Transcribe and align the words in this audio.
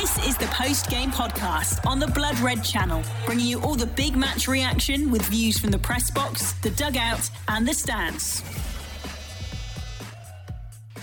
This 0.00 0.26
is 0.26 0.38
the 0.38 0.46
post 0.46 0.88
game 0.88 1.10
podcast 1.10 1.84
on 1.84 1.98
the 1.98 2.06
Blood 2.06 2.38
Red 2.40 2.64
channel, 2.64 3.02
bringing 3.26 3.44
you 3.44 3.60
all 3.60 3.74
the 3.74 3.84
big 3.84 4.16
match 4.16 4.48
reaction 4.48 5.10
with 5.10 5.20
views 5.26 5.58
from 5.58 5.70
the 5.70 5.78
press 5.78 6.10
box, 6.10 6.52
the 6.62 6.70
dugout, 6.70 7.28
and 7.48 7.68
the 7.68 7.74
stands. 7.74 8.42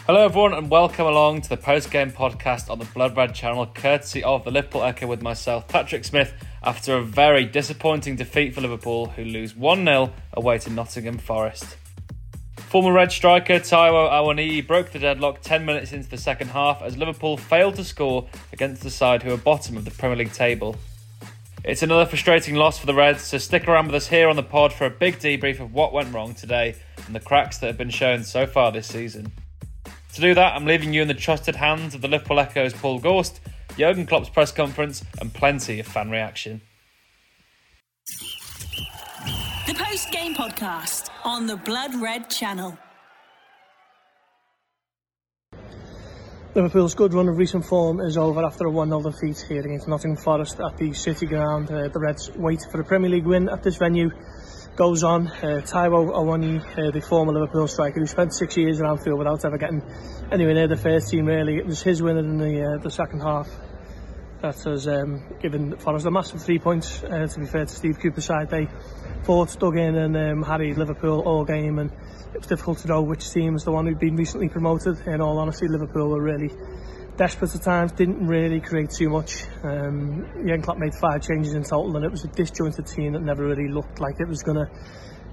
Hello, 0.08 0.26
everyone, 0.26 0.56
and 0.56 0.72
welcome 0.72 1.06
along 1.06 1.42
to 1.42 1.50
the 1.50 1.58
post 1.58 1.92
game 1.92 2.10
podcast 2.10 2.72
on 2.72 2.80
the 2.80 2.86
Blood 2.86 3.16
Red 3.16 3.36
channel, 3.36 3.68
courtesy 3.68 4.24
of 4.24 4.44
the 4.44 4.50
Liverpool 4.50 4.84
Echo 4.84 5.06
with 5.06 5.22
myself, 5.22 5.68
Patrick 5.68 6.04
Smith, 6.04 6.34
after 6.64 6.98
a 6.98 7.04
very 7.04 7.46
disappointing 7.46 8.16
defeat 8.16 8.56
for 8.56 8.62
Liverpool, 8.62 9.06
who 9.06 9.24
lose 9.24 9.56
1 9.56 9.86
0 9.86 10.12
away 10.34 10.58
to 10.58 10.72
Nottingham 10.72 11.20
Forest. 11.20 11.78
Former 12.70 12.94
Red 12.94 13.12
striker 13.12 13.56
Taiwo 13.56 14.12
Awoniyi 14.12 14.68
broke 14.68 14.92
the 14.92 15.00
deadlock 15.00 15.42
10 15.42 15.66
minutes 15.66 15.92
into 15.92 16.08
the 16.08 16.20
second 16.20 16.50
half 16.50 16.84
as 16.84 16.96
Liverpool 16.96 17.36
failed 17.36 17.78
to 17.78 17.84
score 17.84 18.28
against 18.54 18.84
the 18.84 18.92
side 18.92 19.24
who 19.24 19.34
are 19.34 19.38
bottom 19.38 19.76
of 19.76 19.86
the 19.86 19.92
Premier 19.92 20.18
League 20.18 20.34
table. 20.34 20.76
It's 21.64 21.82
another 21.82 22.06
frustrating 22.06 22.54
loss 22.54 22.78
for 22.78 22.86
the 22.86 22.94
Reds, 22.94 23.24
so 23.24 23.40
stick 23.40 23.68
around 23.68 23.88
with 23.88 23.96
us 23.96 24.10
here 24.10 24.30
on 24.30 24.36
the 24.36 24.44
pod 24.44 24.72
for 24.72 24.86
a 24.86 24.92
big 24.92 25.18
debrief 25.18 25.60
of 25.60 25.74
what 25.74 25.94
went 25.94 26.14
wrong 26.14 26.36
today 26.36 26.76
and 27.08 27.16
the 27.16 27.20
cracks 27.20 27.58
that 27.58 27.66
have 27.66 27.78
been 27.78 27.90
shown 27.90 28.24
so 28.24 28.46
far 28.46 28.72
this 28.72 28.86
season. 28.86 29.32
To 30.14 30.22
do 30.22 30.36
that, 30.36 30.54
I'm 30.54 30.66
leaving 30.66 30.94
you 30.94 31.02
in 31.02 31.08
the 31.08 31.16
trusted 31.16 31.56
hands 31.56 31.96
of 31.96 32.02
the 32.02 32.08
Liverpool 32.08 32.40
Echo's 32.40 32.74
Paul 32.74 33.00
Gorst, 33.00 33.40
Jurgen 33.80 34.06
Klopp's 34.06 34.30
press 34.30 34.52
conference, 34.52 35.04
and 35.20 35.34
plenty 35.34 35.80
of 35.80 35.88
fan 35.88 36.12
reaction. 36.12 36.62
The 39.70 39.76
post 39.76 40.10
game 40.10 40.34
podcast 40.34 41.12
on 41.24 41.46
the 41.46 41.56
Blood 41.56 41.94
Red 42.02 42.28
channel. 42.28 42.76
Liverpool's 46.56 46.96
good 46.96 47.14
run 47.14 47.30
of 47.30 47.38
recent 47.38 47.64
form 47.64 48.00
is 48.00 48.18
over 48.18 48.44
after 48.44 48.66
a 48.66 48.72
1 48.72 48.90
0 48.90 49.04
defeat 49.04 49.46
here 49.48 49.62
against 49.62 49.88
Nottingham 49.88 50.18
Forest 50.18 50.60
at 50.60 50.76
the 50.78 50.92
City 50.94 51.28
Ground. 51.28 51.70
Uh, 51.70 51.88
the 51.88 52.00
Reds 52.00 52.32
wait 52.36 52.66
for 52.72 52.82
a 52.82 52.84
Premier 52.84 53.12
League 53.12 53.28
win 53.28 53.48
at 53.48 53.62
this 53.62 53.78
venue 53.78 54.10
goes 54.76 55.04
on. 55.04 55.28
Uh, 55.28 55.62
Taiwo 55.64 56.18
uh, 56.18 56.90
the 56.90 57.02
former 57.02 57.34
Liverpool 57.34 57.68
striker, 57.68 58.00
who 58.00 58.08
spent 58.08 58.34
six 58.34 58.58
years 58.58 58.82
at 58.82 58.88
Anfield 58.88 59.20
without 59.20 59.46
ever 59.46 59.60
getting 59.60 59.84
anywhere 60.32 60.56
near 60.56 60.68
the 60.68 60.78
first 60.78 61.12
team. 61.12 61.28
Really, 61.28 61.58
it 61.58 61.68
was 61.68 61.84
his 61.84 62.02
winner 62.02 62.22
in 62.22 62.40
the 62.40 62.74
uh, 62.74 62.78
the 62.82 62.90
second 62.90 63.20
half 63.20 63.48
that 64.42 64.56
has 64.64 64.88
um, 64.88 65.22
given 65.42 65.78
Forest 65.78 66.06
a 66.06 66.12
massive 66.12 66.42
three 66.42 66.60
points. 66.60 67.04
Uh, 67.04 67.28
to 67.28 67.40
be 67.40 67.46
fair 67.46 67.66
to 67.66 67.74
Steve 67.74 68.00
Cooper's 68.00 68.26
side, 68.26 68.50
they 68.50 68.68
fought, 69.24 69.58
dug 69.60 69.78
in, 69.78 69.96
and 69.96 70.16
um, 70.16 70.42
Liverpool 70.78 71.22
all 71.22 71.44
game, 71.46 71.80
and 71.80 71.92
it 72.34 72.40
was 72.40 72.48
difficult 72.48 72.80
to 72.80 72.88
know 72.88 73.02
which 73.02 73.30
team 73.32 73.54
was 73.54 73.66
the 73.66 73.72
one 73.72 73.86
who'd 73.86 74.00
been 74.00 74.16
recently 74.16 74.50
promoted. 74.50 75.00
In 75.08 75.22
all 75.22 75.38
honesty, 75.40 75.68
Liverpool 75.68 76.10
were 76.10 76.22
really 76.22 76.52
desperate 77.18 77.54
at 77.54 77.62
times, 77.62 77.92
didn't 77.92 78.26
really 78.26 78.62
create 78.62 78.92
too 78.92 79.10
much. 79.10 79.44
Um, 79.64 80.26
Jurgen 80.36 80.62
Klopp 80.62 80.78
made 80.78 80.94
five 80.96 81.22
changes 81.22 81.54
in 81.54 81.64
total, 81.64 81.96
and 81.98 82.06
it 82.06 82.12
was 82.12 82.24
a 82.24 82.30
disjointed 82.30 82.88
team 82.88 83.14
that 83.14 83.22
never 83.22 83.46
really 83.46 83.68
looked 83.68 84.00
like 84.00 84.20
it 84.20 84.28
was 84.28 84.42
going 84.42 84.58
to 84.58 84.72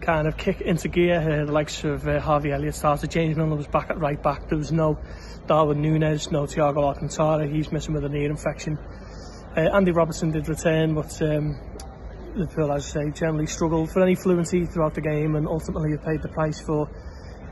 kind 0.00 0.26
of 0.26 0.36
kick 0.36 0.60
into 0.60 0.88
gear 0.88 1.20
here. 1.20 1.46
The 1.46 1.52
likes 1.52 1.84
of 1.84 2.06
uh, 2.06 2.20
Harvey 2.20 2.52
Elliott 2.52 2.74
started. 2.74 3.10
James 3.10 3.36
Milner 3.36 3.56
was 3.56 3.66
back 3.66 3.90
at 3.90 3.98
right 3.98 4.22
back. 4.22 4.48
There 4.48 4.58
was 4.58 4.72
no 4.72 4.98
Darwin 5.46 5.80
Nunes, 5.82 6.30
no 6.30 6.42
Thiago 6.42 6.82
Alcantara. 6.82 7.46
He's 7.46 7.72
missing 7.72 7.94
with 7.94 8.04
an 8.04 8.14
ear 8.14 8.30
infection. 8.30 8.78
Uh, 9.56 9.60
Andy 9.60 9.92
Robertson 9.92 10.30
did 10.30 10.48
return, 10.48 10.94
but 10.94 11.20
um, 11.22 11.58
Liverpool, 12.34 12.72
as 12.72 12.96
I 12.96 13.04
say, 13.04 13.10
generally 13.10 13.46
struggled 13.46 13.90
for 13.90 14.02
any 14.02 14.14
fluency 14.14 14.66
throughout 14.66 14.94
the 14.94 15.00
game 15.00 15.34
and 15.36 15.46
ultimately 15.46 15.92
have 15.92 16.04
paid 16.04 16.22
the 16.22 16.28
price 16.28 16.60
for 16.60 16.90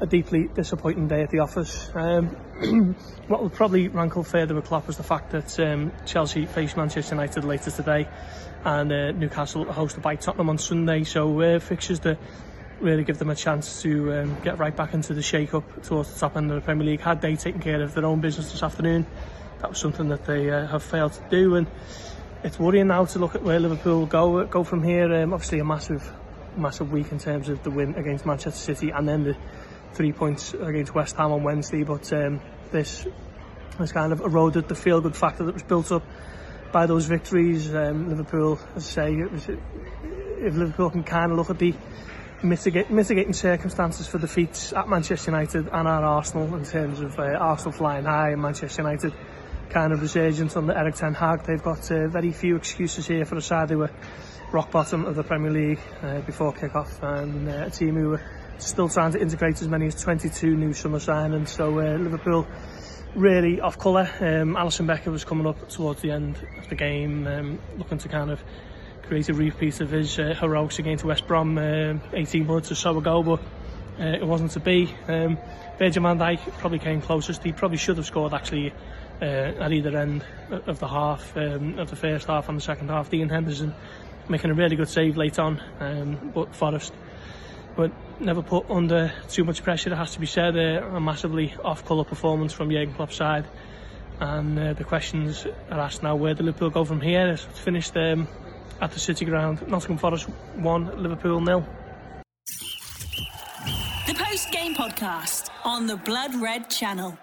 a 0.00 0.06
deeply 0.06 0.48
disappointing 0.54 1.08
day 1.08 1.22
at 1.22 1.30
the 1.30 1.38
office. 1.38 1.90
Um, 1.94 2.26
what 3.28 3.42
will 3.42 3.50
probably 3.50 3.88
rankle 3.88 4.24
further 4.24 4.54
with 4.54 4.66
Klopp 4.66 4.86
was 4.86 4.96
the 4.96 5.02
fact 5.02 5.30
that 5.30 5.58
um, 5.60 5.92
Chelsea 6.04 6.46
faced 6.46 6.76
Manchester 6.76 7.14
United 7.14 7.44
later 7.44 7.70
today 7.70 8.08
and 8.64 8.90
uh, 8.92 9.12
Newcastle 9.12 9.64
host 9.64 9.94
the 9.94 10.00
bite 10.00 10.22
Tottenham 10.22 10.48
on 10.48 10.58
Sunday. 10.58 11.04
So 11.04 11.40
uh, 11.40 11.58
fixtures 11.58 12.00
that 12.00 12.18
really 12.80 13.04
give 13.04 13.18
them 13.18 13.30
a 13.30 13.34
chance 13.34 13.82
to 13.82 14.12
um, 14.14 14.36
get 14.42 14.58
right 14.58 14.74
back 14.74 14.94
into 14.94 15.14
the 15.14 15.22
shake-up 15.22 15.82
towards 15.82 16.12
the 16.12 16.18
top 16.18 16.36
end 16.36 16.50
of 16.50 16.56
the 16.56 16.60
Premier 16.62 16.86
League. 16.86 17.00
Had 17.00 17.20
they 17.20 17.36
taken 17.36 17.60
care 17.60 17.82
of 17.82 17.94
their 17.94 18.04
own 18.04 18.20
business 18.20 18.52
this 18.52 18.62
afternoon, 18.62 19.06
that 19.60 19.70
was 19.70 19.78
something 19.78 20.08
that 20.08 20.24
they 20.24 20.50
uh, 20.50 20.66
have 20.66 20.82
failed 20.82 21.12
to 21.12 21.22
do. 21.30 21.56
And 21.56 21.66
it's 22.42 22.58
worrying 22.58 22.88
now 22.88 23.04
to 23.04 23.18
look 23.18 23.34
at 23.34 23.42
where 23.42 23.60
Liverpool 23.60 24.06
go 24.06 24.44
go 24.46 24.64
from 24.64 24.82
here. 24.82 25.14
Um, 25.14 25.32
obviously 25.32 25.60
a 25.60 25.64
massive 25.64 26.10
massive 26.56 26.92
week 26.92 27.10
in 27.10 27.18
terms 27.18 27.48
of 27.48 27.62
the 27.64 27.70
win 27.70 27.94
against 27.96 28.24
Manchester 28.24 28.74
City 28.74 28.90
and 28.90 29.08
then 29.08 29.24
the 29.24 29.36
three 29.92 30.12
points 30.12 30.54
against 30.54 30.94
West 30.94 31.16
Ham 31.16 31.32
on 31.32 31.42
Wednesday. 31.42 31.82
But 31.82 32.12
um, 32.12 32.40
this 32.70 33.06
has 33.78 33.92
kind 33.92 34.12
of 34.12 34.20
eroded 34.20 34.68
the 34.68 34.74
feel-good 34.74 35.16
factor 35.16 35.44
that 35.44 35.54
was 35.54 35.62
built 35.62 35.90
up 35.90 36.04
by 36.74 36.86
those 36.86 37.06
victories, 37.06 37.72
um, 37.72 38.08
Liverpool, 38.08 38.58
as 38.74 38.98
I 38.98 39.14
say, 39.14 39.14
if 39.14 40.56
Liverpool 40.56 40.90
can 40.90 41.04
kind 41.04 41.30
of 41.30 41.38
look 41.38 41.48
at 41.48 41.58
the 41.60 41.72
mitigate, 42.42 42.90
mitigating 42.90 43.32
circumstances 43.32 44.08
for 44.08 44.18
defeats 44.18 44.72
at 44.72 44.88
Manchester 44.88 45.30
United 45.30 45.68
and 45.68 45.86
at 45.86 46.02
Arsenal 46.02 46.52
in 46.56 46.64
terms 46.64 46.98
of 46.98 47.16
uh, 47.16 47.22
Arsenal 47.22 47.70
flying 47.70 48.04
high 48.04 48.30
and 48.30 48.42
Manchester 48.42 48.82
United 48.82 49.14
kind 49.70 49.92
of 49.92 50.02
resurgence 50.02 50.56
under 50.56 50.76
Eric 50.76 50.96
Ten 50.96 51.14
Hag. 51.14 51.44
They've 51.44 51.62
got 51.62 51.88
uh, 51.92 52.08
very 52.08 52.32
few 52.32 52.56
excuses 52.56 53.06
here 53.06 53.24
for 53.24 53.36
a 53.36 53.40
side 53.40 53.70
who 53.70 53.78
were 53.78 53.90
rock 54.50 54.72
bottom 54.72 55.04
of 55.04 55.14
the 55.14 55.22
Premier 55.22 55.52
League 55.52 55.80
uh, 56.02 56.22
before 56.22 56.52
kick-off 56.52 57.00
and 57.04 57.48
uh, 57.48 57.66
a 57.66 57.70
team 57.70 57.94
who 57.94 58.08
were 58.10 58.22
still 58.58 58.88
trying 58.88 59.12
to 59.12 59.20
integrate 59.20 59.62
as 59.62 59.68
many 59.68 59.86
as 59.86 60.02
22 60.02 60.56
new 60.56 60.72
summer 60.72 60.98
signings. 60.98 61.50
So 61.50 61.78
uh, 61.78 61.98
Liverpool 61.98 62.48
really 63.14 63.60
off 63.60 63.78
colour. 63.78 64.10
Um, 64.20 64.56
Alison 64.56 64.86
Becker 64.86 65.10
was 65.10 65.24
coming 65.24 65.46
up 65.46 65.68
towards 65.68 66.02
the 66.02 66.10
end 66.10 66.36
of 66.58 66.68
the 66.68 66.74
game, 66.74 67.26
um, 67.26 67.58
looking 67.76 67.98
to 67.98 68.08
kind 68.08 68.30
of 68.30 68.42
create 69.02 69.28
a 69.28 69.34
repeat 69.34 69.80
of 69.80 69.90
his 69.90 70.18
uh, 70.18 70.34
heroics 70.38 70.78
against 70.78 71.04
West 71.04 71.26
Brom 71.26 71.58
um, 71.58 72.00
18 72.12 72.46
months 72.46 72.72
or 72.72 72.74
so 72.74 72.96
ago, 72.96 73.22
but 73.22 73.40
uh, 74.00 74.16
it 74.16 74.26
wasn't 74.26 74.50
to 74.52 74.60
be. 74.60 74.94
Um, 75.08 75.38
Virgil 75.78 76.02
van 76.02 76.18
Dijk 76.18 76.40
probably 76.58 76.78
came 76.78 77.00
closest. 77.00 77.42
He 77.42 77.52
probably 77.52 77.78
should 77.78 77.96
have 77.96 78.06
scored 78.06 78.32
actually 78.32 78.72
uh, 79.20 79.24
at 79.24 79.72
either 79.72 79.96
end 79.96 80.24
of 80.50 80.78
the 80.78 80.88
half, 80.88 81.36
um, 81.36 81.78
of 81.78 81.90
the 81.90 81.96
first 81.96 82.26
half 82.26 82.48
and 82.48 82.58
the 82.58 82.62
second 82.62 82.88
half. 82.88 83.10
Dean 83.10 83.28
Henderson 83.28 83.74
making 84.28 84.50
a 84.50 84.54
really 84.54 84.76
good 84.76 84.88
save 84.88 85.16
late 85.16 85.38
on, 85.38 85.60
um, 85.80 86.32
but 86.34 86.54
Forrest 86.54 86.92
but 87.76 87.90
never 88.20 88.42
put 88.42 88.70
under 88.70 89.12
too 89.28 89.44
much 89.44 89.62
pressure. 89.62 89.92
It 89.92 89.96
has 89.96 90.12
to 90.12 90.20
be 90.20 90.26
said, 90.26 90.56
uh, 90.56 90.96
a 90.96 91.00
massively 91.00 91.54
off-colour 91.64 92.04
performance 92.04 92.52
from 92.52 92.70
Jurgen 92.70 92.94
Klopp's 92.94 93.16
side. 93.16 93.46
And 94.20 94.58
uh, 94.58 94.72
the 94.74 94.84
questions 94.84 95.46
are 95.70 95.80
asked 95.80 96.02
now: 96.02 96.14
Where 96.16 96.34
do 96.34 96.44
Liverpool 96.44 96.70
go 96.70 96.84
from 96.84 97.00
here? 97.00 97.30
It's 97.30 97.42
finished 97.58 97.96
um, 97.96 98.28
at 98.80 98.92
the 98.92 99.00
City 99.00 99.24
Ground. 99.24 99.66
Nottingham 99.66 99.98
Forest 99.98 100.28
one, 100.56 101.02
Liverpool 101.02 101.40
nil. 101.40 101.66
The 104.06 104.14
post-game 104.14 104.74
podcast 104.74 105.50
on 105.64 105.86
the 105.86 105.96
Blood 105.96 106.34
Red 106.36 106.70
channel. 106.70 107.18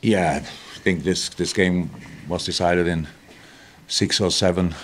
Yeah, 0.00 0.40
I 0.42 0.78
think 0.78 1.02
this 1.04 1.28
this 1.30 1.52
game 1.52 1.90
was 2.26 2.46
decided 2.46 2.86
in 2.86 3.06
six 3.86 4.20
or 4.20 4.30
seven 4.30 4.74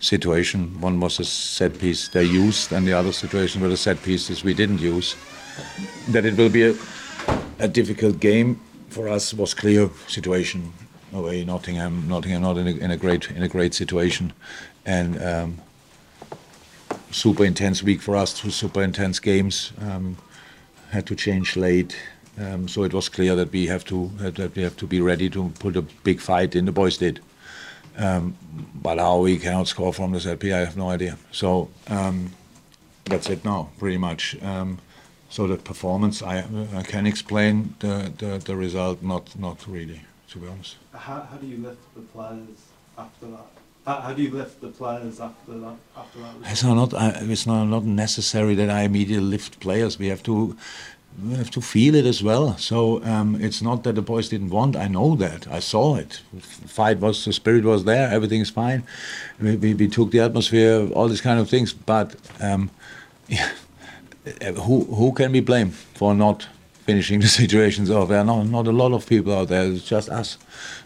situation. 0.00 0.80
One 0.80 1.00
was 1.00 1.20
a 1.20 1.24
set 1.24 1.78
piece 1.78 2.08
they 2.08 2.24
used, 2.24 2.72
and 2.72 2.86
the 2.86 2.92
other 2.92 3.12
situation 3.12 3.60
were 3.60 3.68
the 3.68 3.76
set 3.76 4.02
pieces 4.02 4.44
we 4.44 4.54
didn't 4.54 4.80
use. 4.80 5.16
That 6.08 6.24
it 6.24 6.36
will 6.36 6.50
be 6.50 6.64
a, 6.64 6.74
a 7.58 7.68
difficult 7.68 8.20
game 8.20 8.60
for 8.88 9.08
us 9.08 9.34
was 9.34 9.54
clear 9.54 9.90
situation 10.06 10.72
away 11.12 11.44
Nottingham. 11.44 12.08
Nottingham 12.08 12.42
not 12.42 12.58
in 12.58 12.68
a, 12.68 12.70
in 12.70 12.90
a 12.90 12.96
great 12.96 13.30
in 13.30 13.42
a 13.42 13.48
great 13.48 13.74
situation, 13.74 14.32
and 14.86 15.22
um, 15.22 15.58
super 17.10 17.44
intense 17.44 17.82
week 17.82 18.00
for 18.00 18.16
us. 18.16 18.34
Two 18.34 18.50
super 18.50 18.82
intense 18.82 19.18
games. 19.20 19.72
Um, 19.80 20.16
had 20.90 21.06
to 21.06 21.14
change 21.14 21.56
late. 21.56 21.96
Um, 22.40 22.68
so 22.68 22.84
it 22.84 22.94
was 22.94 23.08
clear 23.08 23.34
that 23.36 23.52
we 23.52 23.66
have 23.66 23.84
to 23.86 24.10
that 24.18 24.54
we 24.54 24.62
have 24.62 24.76
to 24.76 24.86
be 24.86 25.00
ready 25.00 25.28
to 25.30 25.52
put 25.58 25.76
a 25.76 25.82
big 25.82 26.20
fight 26.20 26.54
in. 26.54 26.64
The 26.66 26.72
boys 26.72 26.98
did, 26.98 27.20
um, 27.98 28.36
but 28.74 28.98
how 28.98 29.18
we 29.18 29.38
cannot 29.38 29.68
score 29.68 29.92
from 29.92 30.12
this 30.12 30.26
LP, 30.26 30.52
I 30.52 30.58
have 30.58 30.76
no 30.76 30.88
idea. 30.88 31.18
So 31.32 31.68
um, 31.88 32.32
that's 33.04 33.28
it 33.28 33.44
now, 33.44 33.70
pretty 33.78 33.98
much. 33.98 34.40
Um, 34.42 34.78
so 35.30 35.46
the 35.46 35.56
performance, 35.56 36.22
I, 36.22 36.44
I 36.74 36.82
can 36.82 37.06
explain 37.06 37.74
the, 37.80 38.12
the, 38.16 38.38
the, 38.38 38.56
result, 38.56 39.02
not 39.02 39.38
not 39.38 39.66
really, 39.66 40.00
to 40.30 40.38
be 40.38 40.46
honest. 40.46 40.76
How, 40.94 41.20
how 41.30 41.36
do 41.36 41.46
you 41.46 41.58
lift 41.58 41.94
the 41.94 42.00
players 42.00 42.58
after 42.96 43.26
that? 43.26 43.46
How, 43.84 44.00
how 44.00 44.12
do 44.12 44.22
you 44.22 44.30
lift 44.30 44.60
the 44.60 44.68
players 44.68 45.20
after 45.20 45.58
that? 45.58 45.76
After 45.96 46.18
that 46.20 46.50
it's 46.50 46.62
not, 46.64 46.92
it's 46.94 47.46
not, 47.46 47.64
not 47.64 47.84
necessary 47.84 48.54
that 48.54 48.70
I 48.70 48.82
immediately 48.82 49.26
lift 49.26 49.60
players. 49.60 49.98
We 49.98 50.08
have 50.08 50.22
to 50.24 50.56
we 51.24 51.34
have 51.34 51.50
to 51.50 51.60
feel 51.60 51.94
it 51.94 52.06
as 52.06 52.22
well. 52.22 52.56
So 52.58 53.02
um, 53.04 53.40
it's 53.40 53.60
not 53.60 53.82
that 53.84 53.94
the 53.94 54.02
boys 54.02 54.28
didn't 54.28 54.50
want. 54.50 54.76
I 54.76 54.88
know 54.88 55.16
that. 55.16 55.48
I 55.48 55.58
saw 55.58 55.96
it. 55.96 56.20
Fight 56.66 56.98
was 56.98 57.24
the 57.24 57.32
spirit 57.32 57.64
was 57.64 57.84
there. 57.84 58.08
Everything's 58.08 58.50
fine. 58.50 58.84
We, 59.40 59.56
we, 59.56 59.74
we 59.74 59.88
took 59.88 60.12
the 60.12 60.20
atmosphere, 60.20 60.88
all 60.92 61.08
these 61.08 61.20
kind 61.20 61.40
of 61.40 61.48
things. 61.48 61.72
But 61.72 62.14
um, 62.40 62.70
who 64.62 64.84
who 64.84 65.12
can 65.12 65.32
we 65.32 65.40
blame 65.40 65.70
for 65.70 66.14
not 66.14 66.46
finishing 66.88 67.20
the 67.24 67.28
situations 67.28 67.90
off. 67.90 68.08
There 68.08 68.18
are 68.18 68.24
not, 68.24 68.44
not 68.46 68.66
a 68.66 68.72
lot 68.72 68.92
of 68.92 69.06
people 69.06 69.34
out 69.34 69.48
there. 69.48 69.70
It's 69.70 69.84
just 69.84 70.08
us. 70.08 70.38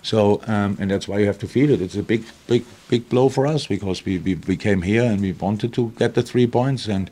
So, 0.03 0.43
um, 0.49 0.77
and 0.81 0.91
that's 0.91 1.07
why 1.07 1.19
you 1.21 1.27
have 1.27 1.39
to 1.39 1.47
feel 1.47 1.71
it. 1.71 1.81
It's 1.81 1.95
a 1.95 2.03
big, 2.03 2.25
big, 2.49 2.65
big 2.89 3.09
blow 3.09 3.29
for 3.29 3.47
us 3.47 3.69
because 3.69 4.05
we, 4.05 4.19
we, 4.19 4.35
we 4.35 4.57
came 4.57 4.83
here 4.83 5.05
and 5.05 5.21
we 5.21 5.33
wanted 5.33 5.73
to 5.75 5.93
get 5.99 6.15
the 6.15 6.23
three 6.23 6.49
points. 6.49 6.89
And 6.89 7.09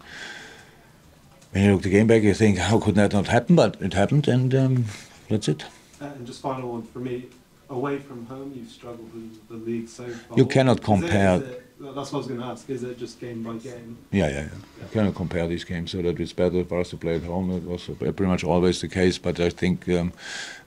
when 1.52 1.64
you 1.64 1.72
look 1.72 1.82
the 1.82 1.90
game 1.90 2.06
back, 2.06 2.22
you 2.22 2.34
think, 2.34 2.58
how 2.58 2.78
could 2.78 2.94
that 2.96 3.12
not 3.12 3.26
happen? 3.28 3.56
But 3.56 3.80
it 3.80 3.94
happened, 3.94 4.28
and 4.28 4.54
um, 4.54 4.84
that's 5.28 5.48
it. 5.48 5.64
And 6.00 6.26
just 6.26 6.40
final 6.40 6.72
one 6.72 6.82
for 6.82 7.00
me. 7.00 7.26
Away 7.68 7.98
from 7.98 8.26
home, 8.26 8.52
you've 8.56 8.68
struggled 8.70 9.12
with 9.14 9.48
the 9.48 9.54
league 9.54 9.88
so 9.88 10.08
far. 10.08 10.36
You 10.36 10.44
cannot 10.46 10.82
compare- 10.82 11.36
is 11.36 11.42
it- 11.42 11.66
that's 11.82 12.12
what 12.12 12.14
I 12.14 12.16
was 12.18 12.26
going 12.26 12.40
to 12.40 12.46
ask. 12.46 12.68
Is 12.68 12.82
it 12.82 12.98
just 12.98 13.18
game 13.20 13.42
by 13.42 13.54
game? 13.54 13.96
Yeah, 14.10 14.28
yeah, 14.28 14.34
yeah. 14.34 14.48
You 14.82 14.88
cannot 14.92 15.14
compare 15.14 15.46
these 15.48 15.64
games, 15.64 15.92
so 15.92 16.02
that 16.02 16.20
it's 16.20 16.34
better 16.34 16.62
for 16.62 16.80
us 16.80 16.90
to 16.90 16.98
play 16.98 17.14
at 17.14 17.22
home. 17.22 17.50
It 17.52 17.62
was 17.64 17.84
pretty 17.98 18.26
much 18.26 18.44
always 18.44 18.82
the 18.82 18.88
case, 18.88 19.16
but 19.16 19.40
I 19.40 19.48
think 19.48 19.88
um, 19.88 20.12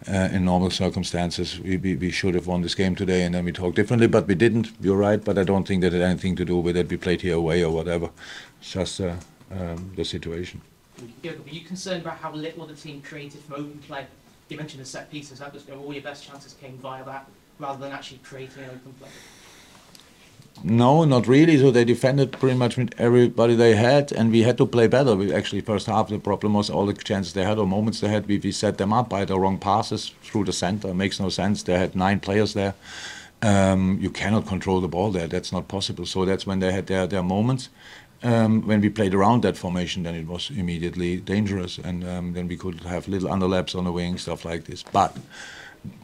uh, 0.08 0.30
in 0.32 0.46
normal 0.46 0.72
circumstances 0.72 1.60
we, 1.60 1.78
we, 1.78 1.96
we 1.98 2.10
should 2.10 2.34
have 2.34 2.48
won 2.48 2.64
this 2.64 2.74
game 2.74 2.96
today, 2.96 3.22
and 3.26 3.36
then 3.36 3.46
we 3.46 3.52
talk 3.52 3.76
differently. 3.76 4.08
But 4.08 4.28
we 4.28 4.34
didn't. 4.34 4.72
You're 4.82 4.98
right, 4.98 5.24
but 5.24 5.38
I 5.38 5.44
don't 5.44 5.68
think 5.68 5.82
that 5.82 5.94
had 5.94 6.02
anything 6.02 6.36
to 6.38 6.46
do 6.46 6.58
with 6.58 6.76
it. 6.76 6.90
We 6.90 6.98
played 6.98 7.22
here 7.22 7.36
away 7.36 7.64
or 7.64 7.72
whatever. 7.72 8.10
It's 8.60 8.72
just 8.72 9.00
uh, 9.00 9.16
um, 9.52 9.92
the 9.96 10.06
situation. 10.06 10.62
Jürgen, 11.24 11.44
were 11.44 11.50
you 11.50 11.62
concerned 11.62 12.02
about 12.02 12.18
how 12.18 12.32
little 12.34 12.66
the 12.66 12.76
team 12.76 13.02
created 13.02 13.42
from 13.42 13.56
open 13.56 13.80
play? 13.80 14.06
You 14.50 14.58
mentioned 14.58 14.82
the 14.82 14.86
set 14.86 15.10
pieces. 15.10 15.40
That 15.40 15.54
was 15.54 15.64
all 15.70 15.94
your 15.94 16.04
best 16.04 16.28
chances 16.28 16.54
came 16.54 16.78
via 16.78 17.04
that, 17.06 17.28
rather 17.60 17.80
than 17.80 17.92
actually 17.92 18.20
creating 18.24 18.64
an 18.64 18.70
open 18.70 18.94
play. 19.00 19.10
No, 20.64 21.04
not 21.04 21.28
really. 21.28 21.58
So 21.58 21.72
they 21.72 21.84
defended 21.84 22.32
pretty 22.34 22.58
much 22.58 22.78
with 22.78 22.94
everybody 23.00 23.56
they 23.56 23.76
had, 23.76 24.12
and 24.12 24.32
we 24.32 24.44
had 24.44 24.58
to 24.60 24.66
play 24.66 24.88
better. 24.88 25.16
We 25.16 25.34
actually 25.34 25.62
first 25.62 25.88
half 25.88 26.10
the 26.10 26.20
problem 26.20 26.54
was 26.54 26.70
all 26.70 26.86
the 26.86 26.94
chances 26.94 27.34
they 27.34 27.44
had 27.44 27.58
or 27.58 27.66
moments 27.66 28.00
they 28.02 28.10
had. 28.10 28.28
We, 28.28 28.38
we 28.38 28.52
set 28.52 28.78
them 28.78 28.94
up 28.94 29.10
by 29.10 29.26
the 29.26 29.40
wrong 29.40 29.58
passes 29.58 30.14
through 30.22 30.46
the 30.46 30.54
center. 30.54 30.90
It 30.90 30.94
makes 30.94 31.20
no 31.20 31.30
sense. 31.30 31.64
They 31.64 31.78
had 31.78 31.96
nine 31.96 32.20
players 32.20 32.54
there. 32.54 32.76
Um, 33.42 33.98
you 34.00 34.10
cannot 34.10 34.48
control 34.48 34.80
the 34.80 34.88
ball 34.88 35.12
there. 35.12 35.28
That's 35.28 35.52
not 35.52 35.68
possible. 35.68 36.06
So 36.06 36.24
that's 36.24 36.46
when 36.46 36.60
they 36.60 36.72
had 36.72 36.88
their 36.88 37.08
their 37.08 37.24
moments. 37.24 37.70
Um, 38.24 38.66
when 38.66 38.80
we 38.80 38.90
played 38.90 39.14
around 39.14 39.44
that 39.44 39.58
formation, 39.58 40.04
then 40.04 40.16
it 40.16 40.28
was 40.28 40.50
immediately 40.50 41.18
dangerous, 41.18 41.78
and 41.78 42.08
um, 42.08 42.34
then 42.34 42.48
we 42.48 42.56
could 42.56 42.80
have 42.82 43.10
little 43.10 43.30
underlaps 43.30 43.76
on 43.76 43.84
the 43.84 43.92
wing, 43.92 44.18
stuff 44.18 44.46
like 44.46 44.64
this. 44.64 44.82
But 44.82 45.18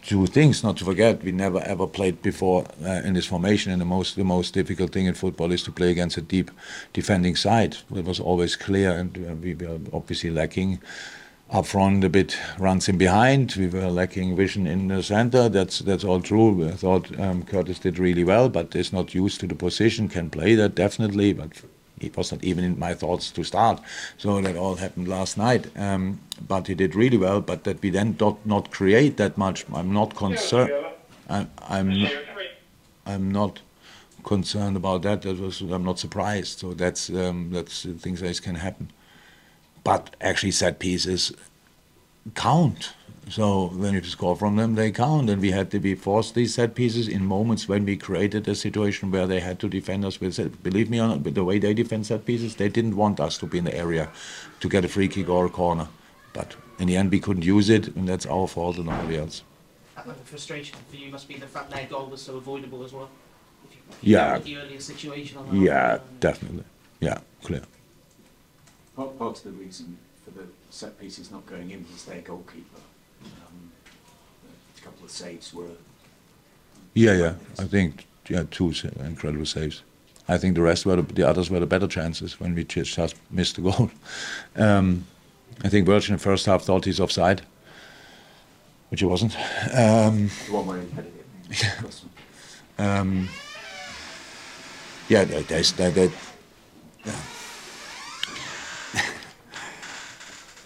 two 0.04 0.28
things 0.28 0.64
not 0.64 0.78
to 0.78 0.86
forget: 0.86 1.24
we 1.24 1.32
never 1.32 1.60
ever 1.62 1.88
played 1.88 2.22
before 2.22 2.66
uh, 2.84 3.02
in 3.06 3.14
this 3.14 3.26
formation, 3.26 3.72
and 3.72 3.80
the 3.80 3.86
most 3.86 4.16
the 4.16 4.24
most 4.24 4.54
difficult 4.54 4.92
thing 4.92 5.06
in 5.06 5.14
football 5.14 5.52
is 5.52 5.64
to 5.64 5.72
play 5.72 5.92
against 5.92 6.18
a 6.18 6.22
deep 6.22 6.52
defending 6.94 7.38
side. 7.38 7.78
It 7.96 8.06
was 8.06 8.20
always 8.20 8.56
clear, 8.56 8.92
and 8.92 9.18
uh, 9.18 9.36
we 9.36 9.54
were 9.56 9.80
obviously 9.94 10.30
lacking 10.30 10.80
up 11.52 11.66
front 11.66 12.04
a 12.04 12.10
bit 12.10 12.38
runs 12.60 12.88
in 12.88 12.98
behind. 12.98 13.56
We 13.56 13.68
were 13.68 13.90
lacking 13.90 14.36
vision 14.36 14.68
in 14.68 14.88
the 14.88 15.02
center. 15.02 15.50
That's 15.50 15.80
that's 15.80 16.04
all 16.04 16.22
true. 16.22 16.68
I 16.68 16.72
thought 16.72 17.20
um, 17.20 17.44
Curtis 17.44 17.80
did 17.80 17.98
really 17.98 18.24
well, 18.24 18.50
but 18.50 18.76
is 18.76 18.94
not 18.94 19.16
used 19.16 19.40
to 19.40 19.48
the 19.48 19.56
position. 19.56 20.10
Can 20.10 20.30
play 20.30 20.56
that 20.56 20.76
definitely, 20.76 21.34
but 21.34 21.52
it 22.00 22.18
was 22.18 22.32
not 22.32 22.44
even 22.44 22.64
in 22.64 22.80
my 22.80 22.94
thoughts 22.94 23.32
to 23.32 23.44
start. 23.44 23.82
So 24.18 24.42
that 24.42 24.56
all 24.56 24.76
happened 24.76 25.08
last 25.08 25.38
night. 25.38 25.68
Um, 25.78 26.20
but 26.48 26.68
he 26.68 26.76
did 26.76 26.96
really 26.96 27.18
well. 27.18 27.42
But 27.42 27.64
that 27.64 27.82
we 27.82 27.90
then 27.90 28.14
did 28.14 28.46
not 28.46 28.72
create 28.72 29.18
that 29.18 29.38
much. 29.38 29.66
I'm 29.74 29.94
not 29.94 30.16
concerned. 30.16 30.72
I'm 31.30 31.50
I'm 31.68 32.02
not, 32.02 32.12
I'm 33.06 33.32
not 33.32 33.62
concerned 34.24 34.78
about 34.78 35.02
that. 35.04 35.22
That 35.22 35.40
was 35.40 35.62
I'm 35.62 35.84
not 35.84 36.00
surprised. 36.00 36.60
So 36.60 36.74
that's 36.74 37.10
um, 37.10 37.50
that's 37.52 37.86
things 38.00 38.22
that 38.22 38.42
can 38.42 38.56
happen. 38.56 38.92
But 39.84 40.16
actually, 40.22 40.52
set 40.52 40.80
pieces 40.80 41.32
count. 42.36 42.94
So 43.30 43.68
when 43.68 43.94
you 43.94 44.04
score 44.04 44.36
from 44.36 44.56
them, 44.56 44.74
they 44.76 44.92
count. 44.92 45.30
And 45.30 45.42
we 45.42 45.52
had 45.52 45.70
to 45.72 45.80
be 45.80 45.94
forced 45.94 46.34
these 46.34 46.56
set 46.56 46.74
pieces 46.74 47.08
in 47.08 47.26
moments 47.26 47.68
when 47.68 47.86
we 47.86 47.96
created 47.96 48.48
a 48.48 48.56
situation 48.56 49.12
where 49.12 49.28
they 49.28 49.40
had 49.40 49.60
to 49.60 49.70
defend 49.70 50.04
us 50.04 50.20
with 50.20 50.34
set. 50.34 50.64
Believe 50.64 50.90
me, 50.90 50.98
on 51.00 51.22
the 51.22 51.44
way 51.44 51.60
they 51.60 51.74
defend 51.74 52.08
set 52.08 52.26
pieces, 52.26 52.56
they 52.56 52.70
didn't 52.70 52.96
want 52.96 53.20
us 53.20 53.38
to 53.38 53.46
be 53.46 53.60
in 53.60 53.66
the 53.66 53.76
area 53.76 54.10
to 54.62 54.70
get 54.70 54.84
a 54.84 54.88
free 54.88 55.08
kick 55.08 55.30
or 55.30 55.46
a 55.46 55.50
corner. 55.50 55.88
But 56.34 56.56
in 56.80 56.88
the 56.88 56.98
end, 56.98 57.12
we 57.12 57.20
couldn't 57.20 57.46
use 57.46 57.70
it, 57.70 57.96
and 57.96 58.08
that's 58.08 58.26
our 58.26 58.48
fault 58.48 58.78
and 58.78 58.86
nobody 58.88 59.18
else. 59.18 59.44
That 59.96 60.08
like 60.08 60.18
the 60.18 60.26
frustration 60.26 60.78
for 60.90 60.96
you 60.96 61.12
must 61.12 61.28
be 61.28 61.36
the 61.36 61.48
fact 61.48 61.70
their 61.70 61.86
goal 61.86 62.08
was 62.08 62.22
so 62.22 62.38
avoidable 62.38 62.84
as 62.84 62.94
well. 62.94 63.10
If 63.66 63.76
you, 63.76 63.82
if 63.92 63.98
Yeah. 64.04 64.18
dealt 64.18 64.38
with 64.38 64.46
the 64.46 64.58
earlier 64.58 64.80
situation 64.80 65.38
on 65.38 65.50
that. 65.50 65.56
Yeah, 65.56 65.94
um, 65.94 66.02
definitely. 66.20 66.64
Yeah, 67.00 67.20
clear. 67.44 67.64
Part, 68.96 69.20
part 69.20 69.38
of 69.38 69.44
the 69.44 69.52
reason 69.52 69.98
for 70.24 70.32
the 70.32 70.48
set 70.70 71.00
pieces 71.00 71.32
not 71.32 71.46
going 71.46 71.70
in 71.70 71.86
was 71.92 72.06
their 72.06 72.22
goalkeeper. 72.22 72.80
Couple 74.90 75.06
of 75.06 75.12
saves 75.12 75.54
were. 75.54 75.66
Yeah, 76.96 77.14
yeah. 77.14 77.34
I 77.60 77.66
think 77.66 78.08
yeah, 78.28 78.46
two 78.50 78.74
incredible 79.00 79.46
saves. 79.46 79.84
I 80.28 80.40
think 80.40 80.56
the 80.56 80.64
rest 80.64 80.84
were 80.84 80.96
the, 80.96 81.04
the 81.14 81.28
others 81.30 81.52
were 81.52 81.60
the 81.60 81.68
better 81.68 81.88
chances 81.88 82.40
when 82.40 82.56
we 82.56 82.64
just, 82.64 82.96
just 82.96 83.16
missed 83.30 83.56
the 83.58 83.62
goal. 83.62 83.92
Um, 84.56 85.06
I 85.64 85.70
think 85.70 85.86
Virgil 85.86 86.14
in 86.14 86.18
the 86.18 86.24
first 86.24 86.48
half 86.48 86.64
thought 86.64 86.86
he's 86.86 87.00
offside, 87.00 87.44
which 88.90 89.02
he 89.02 89.06
wasn't. 89.06 89.36
Um, 89.76 90.30
one 90.50 90.66
where 90.66 90.82
he 90.82 90.90
headed 90.90 91.14
it. 91.52 91.74
across. 91.78 92.06
um, 92.80 93.30
yeah, 95.08 95.24
there- 95.24 95.44
there's 95.44 95.72
that. 95.74 95.94
that 95.94 96.12
yeah. 97.06 97.16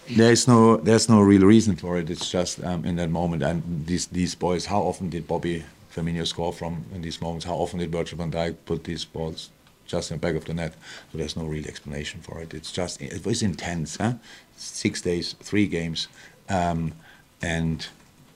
There's 0.10 0.48
no, 0.48 0.78
there's 0.78 1.08
no 1.08 1.22
real 1.22 1.44
reason 1.44 1.76
for 1.76 1.98
it. 1.98 2.10
It's 2.10 2.30
just 2.30 2.64
um, 2.64 2.86
in 2.86 2.98
that 2.98 3.10
moment, 3.10 3.44
and 3.44 3.86
these 3.86 4.08
these 4.08 4.36
boys. 4.36 4.66
How 4.66 4.82
often 4.82 5.10
did 5.10 5.28
Bobby 5.28 5.64
Firmino 5.94 6.26
score 6.28 6.52
from 6.52 6.86
in 6.94 7.02
these 7.02 7.22
moments? 7.22 7.46
How 7.46 7.56
often 7.56 7.80
did 7.80 7.92
Virgil 7.92 8.18
van 8.18 8.32
Dijk 8.32 8.56
put 8.66 8.84
these 8.84 9.06
balls 9.06 9.50
just 9.88 10.12
in 10.12 10.18
the 10.18 10.22
back 10.22 10.36
of 10.36 10.46
the 10.46 10.54
net? 10.54 10.74
So 11.12 11.18
there's 11.18 11.38
no 11.38 11.46
real 11.46 11.66
explanation 11.66 12.22
for 12.22 12.42
it. 12.42 12.54
It's 12.54 12.72
just 12.72 13.02
it 13.02 13.26
was 13.26 13.42
intense, 13.42 13.96
huh? 13.96 14.16
Six 14.58 15.02
days, 15.02 15.34
three 15.40 15.68
games, 15.68 16.08
um, 16.50 16.94
and 17.42 17.88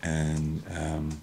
and. 0.02 0.64
Um, 0.72 1.22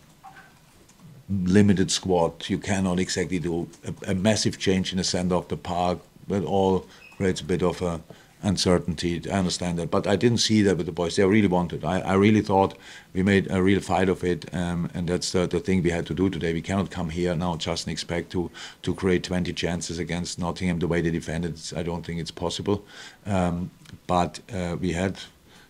limited 1.31 1.91
squad. 1.91 2.49
You 2.49 2.59
cannot 2.59 2.99
exactly 2.99 3.39
do 3.39 3.69
a, 3.85 4.11
a 4.11 4.15
massive 4.15 4.59
change 4.59 4.93
in 4.93 4.99
the 4.99 5.05
center 5.05 5.35
of 5.37 5.49
the 5.49 5.57
park. 5.57 5.99
That 6.29 6.45
all 6.45 6.87
creates 7.17 7.41
a 7.41 7.45
bit 7.45 7.63
of 7.63 7.81
a 7.83 8.01
uncertainty. 8.45 9.23
I 9.31 9.39
understand 9.39 9.79
that, 9.79 9.91
but 9.91 10.07
I 10.07 10.17
didn't 10.17 10.39
see 10.39 10.63
that 10.63 10.77
with 10.77 10.87
the 10.87 10.93
boys. 10.93 11.17
They 11.17 11.25
really 11.25 11.49
wanted. 11.49 11.85
I, 11.85 12.01
I 12.01 12.15
really 12.15 12.43
thought 12.43 12.77
we 13.13 13.23
made 13.23 13.51
a 13.51 13.63
real 13.63 13.81
fight 13.81 14.09
of 14.09 14.23
it, 14.23 14.55
um, 14.55 14.91
and 14.95 15.09
that's 15.09 15.33
the, 15.33 15.47
the 15.47 15.61
thing 15.61 15.83
we 15.83 15.91
had 15.91 16.07
to 16.07 16.15
do 16.15 16.29
today. 16.31 16.53
We 16.53 16.63
cannot 16.63 16.91
come 16.91 17.11
here 17.11 17.35
now 17.35 17.57
just 17.57 17.87
and 17.87 17.93
expect 17.93 18.31
to 18.33 18.51
to 18.83 18.95
create 18.95 19.25
20 19.25 19.53
chances 19.55 19.99
against 19.99 20.39
Nottingham 20.39 20.79
the 20.79 20.89
way 20.89 21.01
they 21.01 21.11
defended. 21.11 21.59
I 21.75 21.83
don't 21.83 22.05
think 22.05 22.21
it's 22.21 22.31
possible. 22.31 22.85
Um, 23.27 23.71
but 24.07 24.41
uh, 24.53 24.77
we 24.79 24.93
had 24.93 25.19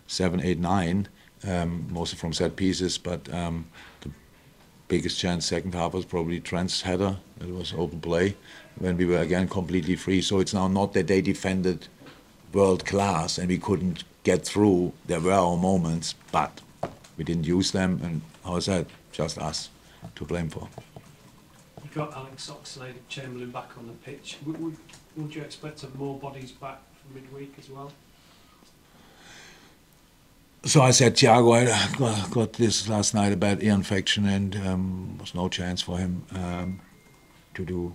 seven, 0.07 0.41
eight, 0.41 0.59
nine, 0.59 1.07
um, 1.47 1.87
mostly 1.89 2.17
from 2.19 2.33
set 2.33 2.55
pieces, 2.55 2.97
but. 2.97 3.33
Um, 3.33 3.67
the 4.01 4.11
biggest 4.87 5.19
chance 5.19 5.47
second 5.47 5.73
half 5.73 5.93
was 5.93 6.05
probably 6.05 6.39
Trent's 6.39 6.81
header. 6.81 7.17
It 7.41 7.49
was 7.49 7.73
open 7.73 7.99
play 7.99 8.35
when 8.77 8.97
we 8.97 9.05
were 9.05 9.17
again 9.17 9.47
completely 9.47 9.95
free. 9.95 10.21
So 10.21 10.39
it's 10.39 10.53
now 10.53 10.67
not 10.67 10.93
that 10.93 11.07
they 11.07 11.21
defended 11.21 11.87
world 12.55 12.85
class 12.85 13.37
and 13.37 13.49
we 13.49 13.57
couldn't 13.57 14.03
get 14.23 14.45
through. 14.45 14.93
There 15.05 15.19
were 15.19 15.33
our 15.33 15.57
moments, 15.57 16.15
but 16.31 16.61
we 17.17 17.23
didn't 17.23 17.45
use 17.45 17.71
them. 17.71 17.99
And 18.01 18.21
how 18.43 18.55
is 18.55 18.65
that? 18.65 18.87
Just 19.11 19.37
us 19.37 19.69
to 20.15 20.25
blame 20.25 20.49
for. 20.49 20.67
You've 21.83 21.93
got 21.93 22.13
Alex 22.15 22.49
Oxlade-Chamberlain 22.49 23.51
back 23.51 23.77
on 23.77 23.87
the 23.87 23.93
pitch. 23.93 24.37
Would, 24.45 24.61
would, 24.61 24.77
would 25.15 25.35
you 25.35 25.41
expect 25.41 25.79
to 25.79 25.85
have 25.85 25.95
more 25.95 26.17
bodies 26.17 26.51
back 26.51 26.79
for 26.95 27.13
midweek 27.13 27.53
as 27.59 27.69
well? 27.69 27.91
So 30.63 30.81
I 30.81 30.91
said, 30.91 31.15
Thiago 31.15 31.53
I 31.55 31.97
got, 31.97 32.31
got 32.31 32.53
this 32.53 32.89
last 32.89 33.13
night 33.13 33.31
about 33.31 33.61
ear 33.61 33.73
infection 33.73 34.25
and 34.25 34.55
um, 34.67 35.17
was 35.19 35.35
no 35.35 35.47
chance 35.47 35.81
for 35.81 35.97
him 35.97 36.25
um, 36.31 36.81
to 37.53 37.63
do 37.63 37.93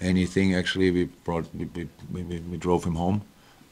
anything. 0.00 0.54
Actually, 0.54 0.90
we 0.90 1.04
brought 1.24 1.46
we, 1.54 1.64
we, 1.64 1.88
we, 2.12 2.38
we 2.40 2.56
drove 2.58 2.84
him 2.84 2.94
home. 2.94 3.22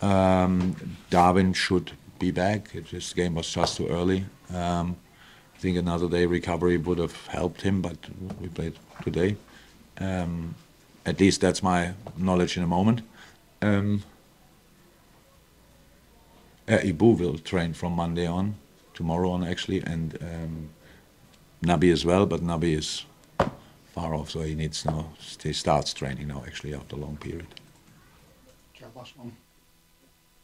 Um, 0.02 0.76
Darwin 1.10 1.52
should 1.52 1.92
be 2.18 2.32
back. 2.32 2.72
This 2.72 3.12
game 3.12 3.36
was 3.36 3.50
just 3.50 3.76
too 3.76 3.86
early. 3.86 4.24
Um, 4.52 4.96
I 5.54 5.58
think 5.58 5.78
another 5.78 6.08
day 6.08 6.26
recovery 6.26 6.76
would 6.76 6.98
have 6.98 7.26
helped 7.28 7.62
him, 7.62 7.80
but 7.80 7.96
we 8.40 8.48
played 8.48 8.74
today. 9.02 9.36
Um, 9.98 10.56
at 11.06 11.20
least 11.20 11.40
that's 11.40 11.62
my 11.62 11.94
knowledge 12.16 12.56
in 12.56 12.64
a 12.64 12.66
moment. 12.66 13.02
Um, 13.60 14.02
uh, 16.68 16.78
Ibou 16.78 17.18
will 17.18 17.38
train 17.38 17.72
from 17.74 17.92
Monday 17.92 18.26
on, 18.26 18.56
tomorrow 18.94 19.30
on 19.30 19.44
actually, 19.44 19.80
and 19.82 20.18
um, 20.20 20.68
Naby 21.62 21.92
as 21.92 22.04
well. 22.04 22.26
But 22.26 22.40
Naby 22.40 22.76
is 22.76 23.04
far 23.92 24.14
off, 24.14 24.30
so 24.30 24.40
he 24.40 24.54
needs 24.54 24.84
now. 24.84 25.12
He 25.42 25.52
starts 25.52 25.94
training 25.94 26.28
now 26.28 26.42
actually 26.46 26.74
after 26.74 26.96
a 26.96 26.98
long 26.98 27.16
period. 27.16 27.46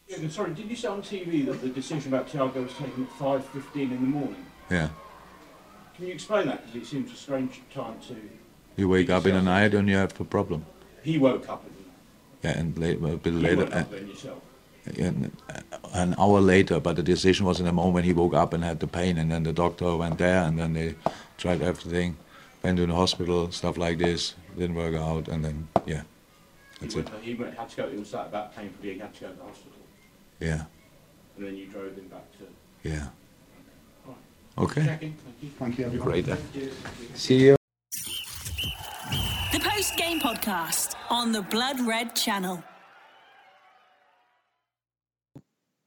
Yeah, 0.09 0.27
sorry, 0.29 0.55
did 0.55 0.67
you 0.67 0.75
say 0.75 0.87
on 0.87 1.03
TV 1.03 1.45
that 1.45 1.61
the 1.61 1.69
decision 1.69 2.11
about 2.11 2.27
Thiago 2.27 2.63
was 2.63 2.73
taken 2.73 3.03
at 3.03 3.11
5.15 3.19 3.75
in 3.75 3.89
the 3.89 3.95
morning? 3.97 4.43
Yeah. 4.71 4.89
Can 5.95 6.07
you 6.07 6.13
explain 6.13 6.47
that? 6.47 6.65
Because 6.65 6.81
it 6.81 6.89
seems 6.89 7.11
a 7.11 7.15
strange 7.15 7.61
time 7.71 7.99
to... 8.07 8.15
You 8.75 8.89
wake 8.89 9.11
up 9.11 9.27
in 9.27 9.35
the 9.35 9.41
night 9.41 9.75
and 9.75 9.87
you 9.87 9.97
have 9.97 10.19
a 10.19 10.23
problem. 10.23 10.65
He 11.03 11.19
woke 11.19 11.47
up 11.47 11.63
in 11.63 11.73
the 11.75 11.89
night. 11.89 12.55
Yeah, 12.55 12.59
and 12.59 12.77
late, 12.79 12.97
a 12.97 13.17
bit 13.17 13.33
You 13.33 13.39
later, 13.39 13.65
woke 13.65 13.75
up 13.75 13.87
uh, 13.87 13.95
then 13.95 14.07
yourself. 14.07 14.41
and 14.97 15.31
uh, 15.47 15.77
an 15.93 16.15
hour 16.17 16.39
later, 16.41 16.79
but 16.79 16.95
the 16.95 17.03
decision 17.03 17.45
was 17.45 17.59
in 17.59 17.67
the 17.67 17.71
moment 17.71 18.05
he 18.05 18.13
woke 18.13 18.33
up 18.33 18.53
and 18.53 18.63
had 18.63 18.79
the 18.79 18.87
pain, 18.87 19.19
and 19.19 19.31
then 19.31 19.43
the 19.43 19.53
doctor 19.53 19.95
went 19.95 20.17
there, 20.17 20.41
and 20.43 20.57
then 20.57 20.73
they 20.73 20.95
tried 21.37 21.61
everything, 21.61 22.17
went 22.63 22.77
to 22.77 22.87
the 22.87 22.95
hospital, 22.95 23.51
stuff 23.51 23.77
like 23.77 23.99
this, 23.99 24.33
didn't 24.57 24.75
work 24.75 24.95
out, 24.95 25.27
and 25.27 25.45
then 25.45 25.67
yeah, 25.85 26.01
that's 26.81 26.95
he 26.95 27.01
it. 27.01 27.09
He 27.21 27.33
went, 27.35 27.55
had 27.57 27.69
to 27.69 27.77
go, 27.77 27.83
it 27.89 27.99
was 27.99 28.11
that 28.11 28.27
about 28.27 28.55
painfully, 28.55 28.93
he 28.93 28.99
had 28.99 29.13
to 29.15 29.21
go 29.21 29.27
to 29.29 29.35
the 29.35 29.43
hospital. 29.43 29.78
Yeah, 30.39 30.63
And 31.35 31.45
then 31.45 31.57
you 31.57 31.67
drove 31.67 31.95
him 31.95 32.07
back 32.07 32.23
to... 32.37 32.89
yeah. 32.89 33.07
Okay. 34.57 34.83
Thank 34.83 35.01
you. 35.01 35.13
Thank 35.57 35.79
you, 35.79 35.85
everyone. 35.85 36.07
Great. 36.09 36.25
then. 36.25 36.37
Thank 36.37 36.55
you. 36.55 36.71
See 37.15 37.37
you. 37.45 37.55
The 39.51 39.59
post 39.59 39.97
game 39.97 40.19
podcast 40.19 40.95
on 41.09 41.31
the 41.31 41.41
Blood 41.41 41.79
Red 41.81 42.15
channel. 42.15 42.63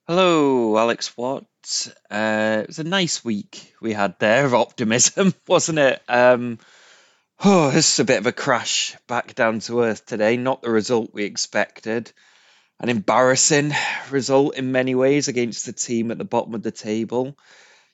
Hello, 0.06 0.76
Alex 0.76 1.16
Watt. 1.16 1.46
Uh, 2.10 2.60
it 2.62 2.66
was 2.66 2.78
a 2.78 2.84
nice 2.84 3.24
week 3.24 3.74
we 3.80 3.92
had 3.92 4.18
there 4.18 4.44
of 4.44 4.52
optimism, 4.54 5.32
wasn't 5.46 5.78
it? 5.78 6.02
Um, 6.08 6.58
oh, 7.44 7.70
this 7.70 7.94
is 7.94 8.00
a 8.00 8.04
bit 8.04 8.18
of 8.18 8.26
a 8.26 8.32
crash 8.32 8.96
back 9.06 9.34
down 9.34 9.60
to 9.60 9.80
earth 9.82 10.04
today. 10.04 10.36
Not 10.36 10.60
the 10.60 10.70
result 10.70 11.14
we 11.14 11.24
expected. 11.24 12.12
An 12.80 12.88
embarrassing 12.88 13.72
result 14.10 14.56
in 14.56 14.72
many 14.72 14.94
ways 14.94 15.28
against 15.28 15.66
the 15.66 15.72
team 15.72 16.10
at 16.10 16.18
the 16.18 16.24
bottom 16.24 16.54
of 16.54 16.62
the 16.62 16.72
table. 16.72 17.36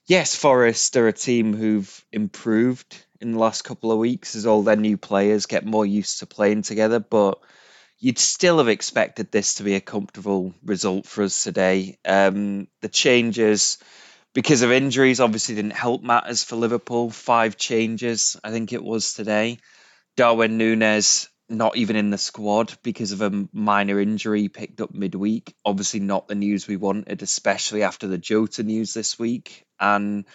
Yes, 0.07 0.35
Forest 0.35 0.97
are 0.97 1.09
a 1.09 1.13
team 1.13 1.55
who've 1.55 2.05
improved 2.11 2.97
in 3.21 3.33
the 3.33 3.39
last 3.39 3.63
couple 3.63 3.93
of 3.93 3.99
weeks 3.99 4.35
as 4.35 4.47
all 4.47 4.63
their 4.63 4.77
new 4.77 4.97
players 4.97 5.47
get 5.47 5.67
more 5.67 5.85
used 5.85 6.21
to 6.21 6.27
playing 6.27 6.63
together, 6.63 6.99
but 6.99 7.39
you'd 7.99 8.19
still 8.19 8.59
have 8.59 8.69
expected 8.69 9.31
this 9.31 9.55
to 9.55 9.65
be 9.65 9.75
a 9.75 9.81
comfortable 9.81 10.55
result 10.65 11.05
for 11.07 11.25
us 11.25 11.43
today. 11.43 11.99
Um, 12.07 12.69
the 12.81 12.89
changes, 12.89 13.79
because 14.35 14.63
of 14.63 14.73
injuries, 14.73 15.21
obviously 15.21 15.57
didn't 15.57 15.73
help 15.73 16.03
matters 16.03 16.45
for 16.45 16.57
Liverpool. 16.57 17.11
Five 17.11 17.57
changes, 17.57 18.37
I 18.43 18.51
think 18.51 18.73
it 18.73 18.83
was 18.83 19.15
today. 19.15 19.59
Darwin 20.17 20.59
Nunez 20.59 21.29
not 21.49 21.77
even 21.77 21.97
in 21.97 22.11
the 22.11 22.19
squad 22.19 22.75
because 22.83 23.13
of 23.13 23.23
a 23.23 23.49
minor 23.53 24.01
injury 24.01 24.49
picked 24.49 24.81
up 24.81 24.95
midweek. 24.95 25.55
Obviously, 25.65 26.01
not 26.01 26.29
the 26.29 26.35
news 26.35 26.67
we 26.67 26.77
wanted, 26.77 27.23
especially 27.23 27.83
after 27.83 28.07
the 28.07 28.19
Jota 28.19 28.63
news 28.63 28.93
this 28.93 29.19
week. 29.19 29.65
And 29.81 30.27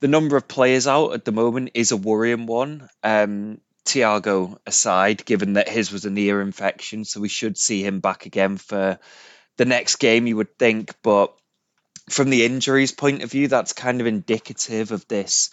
the 0.00 0.08
number 0.08 0.36
of 0.36 0.48
players 0.48 0.86
out 0.86 1.14
at 1.14 1.24
the 1.24 1.32
moment 1.32 1.70
is 1.74 1.92
a 1.92 1.96
worrying 1.96 2.46
one. 2.46 2.88
Um, 3.02 3.60
Thiago 3.86 4.58
aside, 4.66 5.24
given 5.24 5.54
that 5.54 5.68
his 5.68 5.90
was 5.90 6.04
an 6.04 6.18
ear 6.18 6.42
infection, 6.42 7.04
so 7.04 7.20
we 7.20 7.28
should 7.28 7.56
see 7.56 7.84
him 7.84 8.00
back 8.00 8.26
again 8.26 8.56
for 8.58 8.98
the 9.56 9.64
next 9.64 9.96
game, 9.96 10.26
you 10.26 10.36
would 10.36 10.58
think. 10.58 10.94
But 11.02 11.34
from 12.10 12.30
the 12.30 12.44
injuries 12.44 12.92
point 12.92 13.22
of 13.22 13.30
view, 13.30 13.48
that's 13.48 13.72
kind 13.72 14.00
of 14.00 14.06
indicative 14.06 14.92
of 14.92 15.08
this 15.08 15.50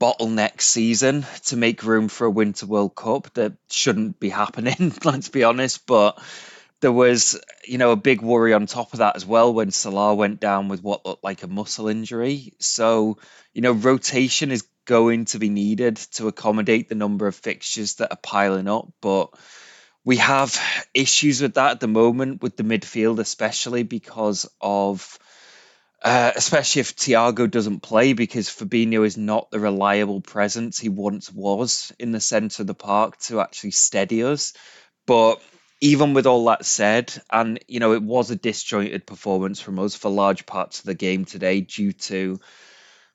bottleneck 0.00 0.60
season 0.60 1.26
to 1.46 1.56
make 1.56 1.84
room 1.84 2.08
for 2.08 2.26
a 2.26 2.30
Winter 2.30 2.66
World 2.66 2.94
Cup 2.94 3.32
that 3.34 3.54
shouldn't 3.70 4.20
be 4.20 4.28
happening, 4.28 4.92
let's 5.04 5.28
be 5.28 5.44
honest. 5.44 5.86
But 5.86 6.20
there 6.80 6.92
was, 6.92 7.40
you 7.64 7.78
know, 7.78 7.92
a 7.92 7.96
big 7.96 8.20
worry 8.20 8.52
on 8.52 8.66
top 8.66 8.92
of 8.92 8.98
that 8.98 9.16
as 9.16 9.24
well 9.24 9.52
when 9.52 9.70
Salah 9.70 10.14
went 10.14 10.40
down 10.40 10.68
with 10.68 10.82
what 10.82 11.06
looked 11.06 11.24
like 11.24 11.42
a 11.42 11.48
muscle 11.48 11.88
injury. 11.88 12.52
So, 12.58 13.18
you 13.52 13.62
know, 13.62 13.72
rotation 13.72 14.50
is 14.50 14.66
going 14.84 15.24
to 15.26 15.38
be 15.38 15.48
needed 15.48 15.96
to 15.96 16.28
accommodate 16.28 16.88
the 16.88 16.94
number 16.94 17.26
of 17.26 17.34
fixtures 17.34 17.94
that 17.94 18.12
are 18.12 18.18
piling 18.22 18.68
up. 18.68 18.92
But 19.00 19.30
we 20.04 20.18
have 20.18 20.60
issues 20.92 21.40
with 21.40 21.54
that 21.54 21.72
at 21.72 21.80
the 21.80 21.88
moment 21.88 22.42
with 22.42 22.56
the 22.56 22.64
midfield, 22.64 23.18
especially 23.18 23.82
because 23.82 24.46
of 24.60 25.18
uh, 26.04 26.32
especially 26.36 26.80
if 26.80 26.94
Thiago 26.94 27.50
doesn't 27.50 27.80
play, 27.80 28.12
because 28.12 28.48
Fabinho 28.48 29.06
is 29.06 29.16
not 29.16 29.50
the 29.50 29.58
reliable 29.58 30.20
presence 30.20 30.78
he 30.78 30.90
once 30.90 31.32
was 31.32 31.92
in 31.98 32.12
the 32.12 32.20
centre 32.20 32.62
of 32.62 32.66
the 32.66 32.74
park 32.74 33.18
to 33.22 33.40
actually 33.40 33.70
steady 33.70 34.22
us. 34.22 34.52
But 35.06 35.40
even 35.80 36.12
with 36.12 36.26
all 36.26 36.44
that 36.46 36.66
said, 36.66 37.12
and 37.30 37.58
you 37.68 37.80
know, 37.80 37.94
it 37.94 38.02
was 38.02 38.30
a 38.30 38.36
disjointed 38.36 39.06
performance 39.06 39.60
from 39.60 39.78
us 39.78 39.94
for 39.94 40.10
large 40.10 40.44
parts 40.44 40.80
of 40.80 40.84
the 40.84 40.94
game 40.94 41.24
today 41.24 41.62
due 41.62 41.92
to 41.92 42.38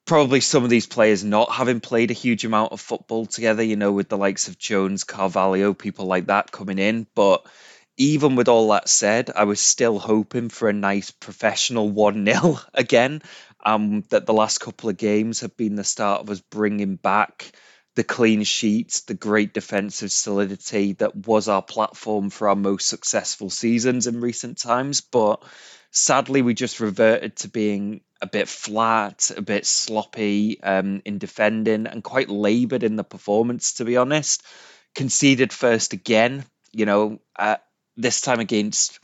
probably 0.05 0.41
some 0.41 0.63
of 0.63 0.72
these 0.72 0.88
players 0.88 1.24
not 1.24 1.51
having 1.51 1.79
played 1.81 2.10
a 2.10 2.15
huge 2.15 2.43
amount 2.43 2.72
of 2.72 2.81
football 2.81 3.27
together, 3.27 3.62
you 3.62 3.75
know, 3.75 3.91
with 3.91 4.10
the 4.10 4.17
likes 4.17 4.48
of 4.48 4.58
Jones, 4.58 5.03
Carvalho, 5.03 5.75
people 5.75 6.08
like 6.08 6.25
that 6.25 6.51
coming 6.51 6.79
in. 6.79 7.05
But 7.13 7.46
even 8.00 8.36
with 8.38 8.48
all 8.48 8.70
that 8.70 8.88
said, 8.89 9.29
I 9.36 9.44
was 9.44 9.60
still 9.60 10.00
hoping 10.00 10.48
for 10.50 10.70
a 10.70 10.74
nice 10.74 11.12
professional 11.12 11.89
1 11.89 12.25
0 12.25 12.60
again. 12.74 13.22
Um, 13.63 14.06
that 14.10 14.25
the 14.25 14.34
last 14.34 14.60
couple 14.60 14.89
of 14.89 14.96
games 14.96 15.41
have 15.41 15.58
been 15.58 15.75
the 15.75 15.84
start 15.84 16.22
of 16.22 16.29
us 16.29 16.39
bringing 16.39 16.96
back 16.96 17.51
the 17.96 18.06
clean 18.06 18.44
sheets, 18.44 19.01
the 19.01 19.13
great 19.13 19.53
defensive 19.53 20.13
solidity 20.13 20.94
that 20.94 21.13
was 21.13 21.50
our 21.50 21.62
platform 21.62 22.29
for 22.29 22.48
our 22.48 22.56
most 22.56 22.88
successful 22.88 23.50
seasons 23.50 24.08
in 24.08 24.22
recent 24.22 24.58
times. 24.58 25.01
But 25.01 25.44
sadly, 25.91 26.41
we 26.41 26.53
just 26.53 26.79
reverted 26.79 27.36
to 27.38 27.50
being 27.50 28.00
a 28.22 28.27
bit 28.27 28.48
flat, 28.48 29.29
a 29.36 29.41
bit 29.41 29.65
sloppy 29.65 30.63
um, 30.63 31.01
in 31.03 31.18
defending, 31.18 31.86
and 31.86 32.01
quite 32.01 32.29
laboured 32.29 32.84
in 32.84 32.96
the 32.96 33.03
performance, 33.03 33.74
to 33.74 33.86
be 33.86 33.98
honest. 33.98 34.41
Conceded 34.96 35.51
first 35.51 35.91
again, 35.91 36.46
you 36.72 36.86
know, 36.86 37.20
uh, 37.38 37.58
this 38.00 38.22
time 38.22 38.39
against 38.39 39.00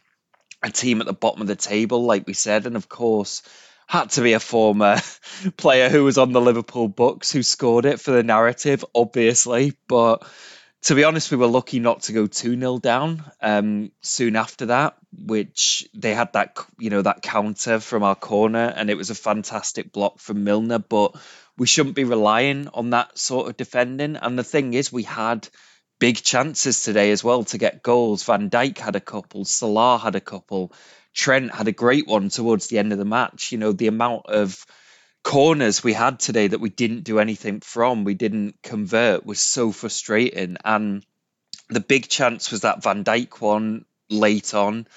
a 0.64 0.72
team 0.72 1.02
at 1.02 1.08
the 1.08 1.14
bottom 1.14 1.42
of 1.42 1.48
the 1.48 1.56
table, 1.56 2.06
like 2.06 2.26
we 2.26 2.34
said, 2.34 2.66
and 2.66 2.76
of 2.76 2.90
course 2.90 3.42
had 3.88 4.10
to 4.12 4.22
be 4.22 4.34
a 4.34 4.40
former 4.40 4.98
player 5.58 5.90
who 5.90 6.04
was 6.04 6.18
on 6.18 6.32
the 6.32 6.42
Liverpool 6.42 6.88
books 6.88 7.32
who 7.32 7.44
scored 7.44 7.86
it 7.86 8.00
for 8.00 8.12
the 8.12 8.24
narrative, 8.24 8.84
obviously. 8.96 9.74
But 9.88 10.28
to 10.84 10.96
be 10.96 11.04
honest, 11.04 11.32
we 11.32 11.38
were 11.38 11.48
lucky 11.48 11.80
not 11.80 12.04
to 12.04 12.14
go 12.14 12.26
2 12.26 12.60
0 12.60 12.80
down 12.80 13.24
um, 13.42 13.92
soon 14.02 14.36
after 14.36 14.68
that, 14.68 14.96
which 15.12 15.88
they 15.94 16.14
had 16.14 16.34
that, 16.34 16.58
you 16.80 16.90
know, 16.90 17.02
that 17.02 17.22
counter 17.22 17.80
from 17.80 18.04
our 18.04 18.16
corner, 18.16 18.74
and 18.76 18.90
it 18.90 18.98
was 18.98 19.10
a 19.10 19.16
fantastic 19.16 19.92
block 19.92 20.20
from 20.20 20.44
Milner. 20.44 20.80
But 20.80 21.16
we 21.58 21.68
shouldn't 21.68 21.96
be 21.96 22.04
relying 22.06 22.70
on 22.74 22.92
that 22.92 23.18
sort 23.18 23.50
of 23.50 23.58
defending. 23.58 24.16
And 24.16 24.38
the 24.38 24.44
thing 24.44 24.74
is, 24.74 24.92
we 24.92 25.04
had 25.04 25.48
big 26.00 26.18
chances 26.18 26.84
today 26.84 27.12
as 27.12 27.24
well 27.24 27.44
to 27.46 27.58
get 27.58 27.84
goals. 27.84 28.24
Van 28.24 28.50
Dijk 28.50 28.78
had 28.78 28.96
a 28.96 29.02
couple, 29.02 29.46
Salah 29.46 29.98
had 29.98 30.16
a 30.16 30.22
couple, 30.22 30.74
Trent 31.14 31.54
had 31.54 31.68
a 31.68 31.72
great 31.74 32.08
one 32.08 32.30
towards 32.30 32.68
the 32.68 32.80
end 32.80 32.92
of 32.92 32.98
the 32.98 33.06
match. 33.06 33.52
You 33.52 33.58
know, 33.58 33.72
the 33.72 33.88
amount 33.88 34.26
of 34.28 34.66
corners 35.24 35.84
we 35.84 35.94
had 35.94 36.20
today 36.20 36.48
that 36.48 36.60
we 36.60 36.70
didn't 36.70 37.04
do 37.04 37.20
anything 37.20 37.62
from, 37.62 38.04
we 38.04 38.14
didn't 38.14 38.56
convert 38.62 39.26
was 39.26 39.40
so 39.40 39.72
frustrating. 39.72 40.58
And 40.64 41.06
the 41.70 41.80
big 41.80 42.08
chance 42.10 42.52
was 42.52 42.62
that 42.62 42.84
Van 42.84 43.04
Dijk 43.04 43.42
one 43.42 43.86
late 44.10 44.54
on. 44.54 44.88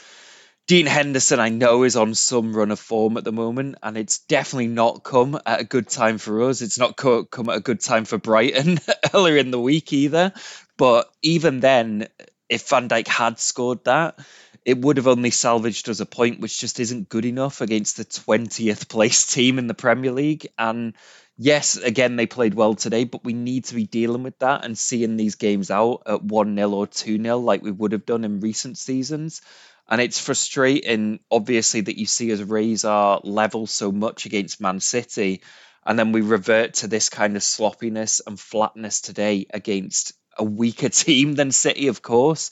Dean 0.67 0.85
Henderson, 0.85 1.41
I 1.41 1.49
know, 1.49 1.85
is 1.85 1.97
on 1.97 2.15
some 2.15 2.55
run 2.55 2.71
of 2.71 2.79
form 2.79 3.17
at 3.17 3.25
the 3.25 3.33
moment, 3.33 3.77
and 3.83 3.97
it's 3.97 4.19
definitely 4.19 4.67
not 4.67 5.03
come 5.03 5.41
at 5.47 5.61
a 5.63 5.65
good 5.65 5.89
time 5.89 6.19
for 6.19 6.43
us. 6.43 6.61
It's 6.61 6.79
not 6.79 6.95
co- 6.95 7.25
come 7.25 7.49
at 7.49 7.57
a 7.57 7.61
good 7.61 7.81
time 7.81 8.05
for 8.05 8.19
Brighton 8.19 8.79
earlier 9.15 9.39
in 9.39 9.51
the 9.51 9.59
week 9.59 9.95
either. 9.95 10.35
But 10.79 11.11
even 11.23 11.61
then, 11.61 12.09
if 12.49 12.69
Van 12.69 12.89
Dijk 12.89 13.09
had 13.09 13.39
scored 13.41 13.85
that, 13.85 14.19
it 14.65 14.79
would 14.79 14.97
have 14.97 15.09
only 15.09 15.31
salvaged 15.31 15.89
us 15.89 16.01
a 16.01 16.07
point, 16.07 16.41
which 16.41 16.61
just 16.61 16.79
isn't 16.79 17.09
good 17.09 17.25
enough 17.25 17.61
against 17.61 17.97
the 17.97 18.05
20th 18.05 18.89
place 18.89 19.27
team 19.35 19.59
in 19.59 19.67
the 19.67 19.75
Premier 19.75 20.13
League. 20.13 20.47
And 20.57 20.95
yes, 21.37 21.77
again, 21.77 22.17
they 22.17 22.27
played 22.27 22.55
well 22.55 22.75
today, 22.75 23.05
but 23.05 23.25
we 23.25 23.33
need 23.33 23.65
to 23.67 23.75
be 23.75 23.87
dealing 23.87 24.23
with 24.23 24.39
that 24.39 24.65
and 24.65 24.79
seeing 24.79 25.17
these 25.17 25.35
games 25.35 25.71
out 25.71 26.03
at 26.07 26.23
1 26.23 26.55
0 26.55 26.71
or 26.71 26.87
2 26.87 27.23
0 27.23 27.39
like 27.39 27.63
we 27.63 27.73
would 27.73 27.93
have 27.93 28.07
done 28.07 28.25
in 28.25 28.41
recent 28.41 28.79
seasons. 28.79 29.43
And 29.89 30.01
it's 30.01 30.21
frustrating, 30.21 31.21
obviously, 31.31 31.81
that 31.81 31.99
you 31.99 32.07
see 32.07 32.33
us 32.33 32.41
raise 32.41 32.85
our 32.85 33.21
level 33.25 33.67
so 33.67 33.91
much 33.91 34.27
against 34.27 34.61
Man 34.61 34.81
City, 34.81 35.43
and 35.85 35.99
then 35.99 36.13
we 36.13 36.21
revert 36.21 36.75
to 36.75 36.89
this 36.89 37.09
kind 37.09 37.37
of 37.37 37.43
sloppiness 37.43 38.21
and 38.27 38.39
flatness 38.39 39.01
today 39.01 39.47
against 39.53 40.13
a 40.39 40.45
weaker 40.45 40.89
team 41.05 41.35
than 41.35 41.51
City, 41.53 41.89
of 41.89 42.03
course. 42.03 42.51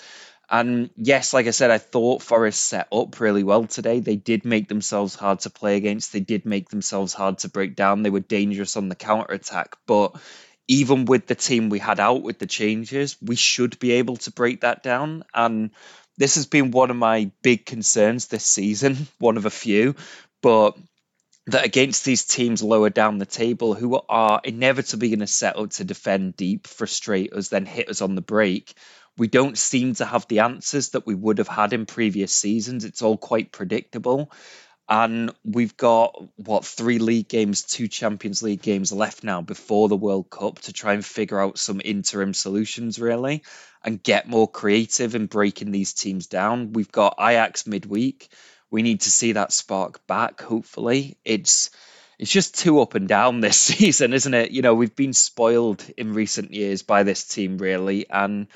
And 0.48 0.90
yes, 0.96 1.34
like 1.34 1.46
I 1.48 1.50
said, 1.50 1.70
I 1.70 1.78
thought 1.78 2.22
Forest 2.22 2.64
set 2.64 2.86
up 2.92 3.18
really 3.18 3.42
well 3.42 3.64
today. 3.64 3.98
They 3.98 4.14
did 4.14 4.44
make 4.44 4.68
themselves 4.68 5.16
hard 5.16 5.40
to 5.40 5.50
play 5.50 5.76
against. 5.76 6.12
They 6.12 6.20
did 6.20 6.46
make 6.46 6.68
themselves 6.68 7.12
hard 7.12 7.38
to 7.38 7.48
break 7.48 7.74
down. 7.74 8.02
They 8.02 8.10
were 8.10 8.20
dangerous 8.20 8.76
on 8.76 8.88
the 8.88 8.94
counter 8.94 9.32
attack. 9.34 9.76
But 9.86 10.14
even 10.68 11.04
with 11.04 11.26
the 11.26 11.34
team 11.34 11.68
we 11.68 11.80
had 11.80 11.98
out 11.98 12.22
with 12.22 12.38
the 12.38 12.46
changes, 12.46 13.16
we 13.20 13.34
should 13.36 13.78
be 13.80 13.92
able 13.92 14.16
to 14.18 14.30
break 14.30 14.60
that 14.60 14.84
down. 14.84 15.24
And 15.34 15.70
this 16.16 16.36
has 16.36 16.46
been 16.46 16.70
one 16.70 16.90
of 16.90 16.96
my 16.96 17.30
big 17.42 17.66
concerns 17.66 18.26
this 18.28 18.44
season, 18.44 19.08
one 19.18 19.36
of 19.36 19.46
a 19.46 19.50
few, 19.50 19.96
but 20.42 20.76
that 21.48 21.64
against 21.64 22.04
these 22.04 22.24
teams 22.24 22.62
lower 22.62 22.90
down 22.90 23.18
the 23.18 23.26
table 23.26 23.74
who 23.74 24.00
are 24.08 24.40
inevitably 24.42 25.10
going 25.10 25.20
to 25.20 25.26
set 25.26 25.56
to 25.72 25.84
defend 25.84 26.36
deep, 26.36 26.66
frustrate 26.66 27.32
us, 27.32 27.48
then 27.48 27.66
hit 27.66 27.88
us 27.88 28.02
on 28.02 28.14
the 28.16 28.20
break, 28.20 28.74
we 29.16 29.28
don't 29.28 29.56
seem 29.56 29.94
to 29.94 30.04
have 30.04 30.26
the 30.28 30.40
answers 30.40 30.90
that 30.90 31.06
we 31.06 31.14
would 31.14 31.38
have 31.38 31.48
had 31.48 31.72
in 31.72 31.86
previous 31.86 32.32
seasons. 32.32 32.84
It's 32.84 33.02
all 33.02 33.16
quite 33.16 33.52
predictable. 33.52 34.30
And 34.88 35.32
we've 35.44 35.76
got, 35.76 36.22
what, 36.36 36.64
three 36.64 36.98
league 36.98 37.28
games, 37.28 37.62
two 37.62 37.88
Champions 37.88 38.42
League 38.42 38.62
games 38.62 38.92
left 38.92 39.24
now 39.24 39.40
before 39.40 39.88
the 39.88 39.96
World 39.96 40.30
Cup 40.30 40.60
to 40.60 40.72
try 40.72 40.92
and 40.92 41.04
figure 41.04 41.40
out 41.40 41.58
some 41.58 41.80
interim 41.84 42.34
solutions, 42.34 43.00
really, 43.00 43.42
and 43.82 44.02
get 44.02 44.28
more 44.28 44.46
creative 44.48 45.16
in 45.16 45.26
breaking 45.26 45.72
these 45.72 45.92
teams 45.92 46.28
down. 46.28 46.72
We've 46.72 46.92
got 46.92 47.16
Ajax 47.18 47.66
midweek. 47.66 48.28
We 48.70 48.82
need 48.82 49.02
to 49.02 49.10
see 49.10 49.32
that 49.32 49.52
spark 49.52 50.06
back, 50.06 50.40
hopefully. 50.40 51.16
It's 51.24 51.70
it's 52.18 52.30
just 52.30 52.58
too 52.58 52.80
up 52.80 52.94
and 52.94 53.08
down 53.08 53.40
this 53.40 53.56
season, 53.56 54.12
isn't 54.12 54.34
it? 54.34 54.50
You 54.50 54.62
know, 54.62 54.74
we've 54.74 54.96
been 54.96 55.12
spoiled 55.12 55.84
in 55.96 56.14
recent 56.14 56.52
years 56.52 56.82
by 56.82 57.02
this 57.02 57.24
team, 57.24 57.58
really, 57.58 58.08
and 58.10 58.48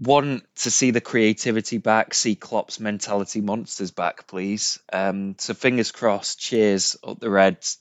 want 0.00 0.42
to 0.56 0.70
see 0.70 0.90
the 0.90 1.00
creativity 1.00 1.78
back, 1.78 2.14
see 2.14 2.34
Klopp's 2.34 2.80
mentality 2.80 3.40
monsters 3.40 3.90
back, 3.90 4.26
please. 4.26 4.80
Um, 4.92 5.36
so 5.38 5.54
fingers 5.54 5.92
crossed. 5.92 6.40
Cheers 6.40 6.96
up 7.04 7.20
the 7.20 7.30
Reds. 7.30 7.78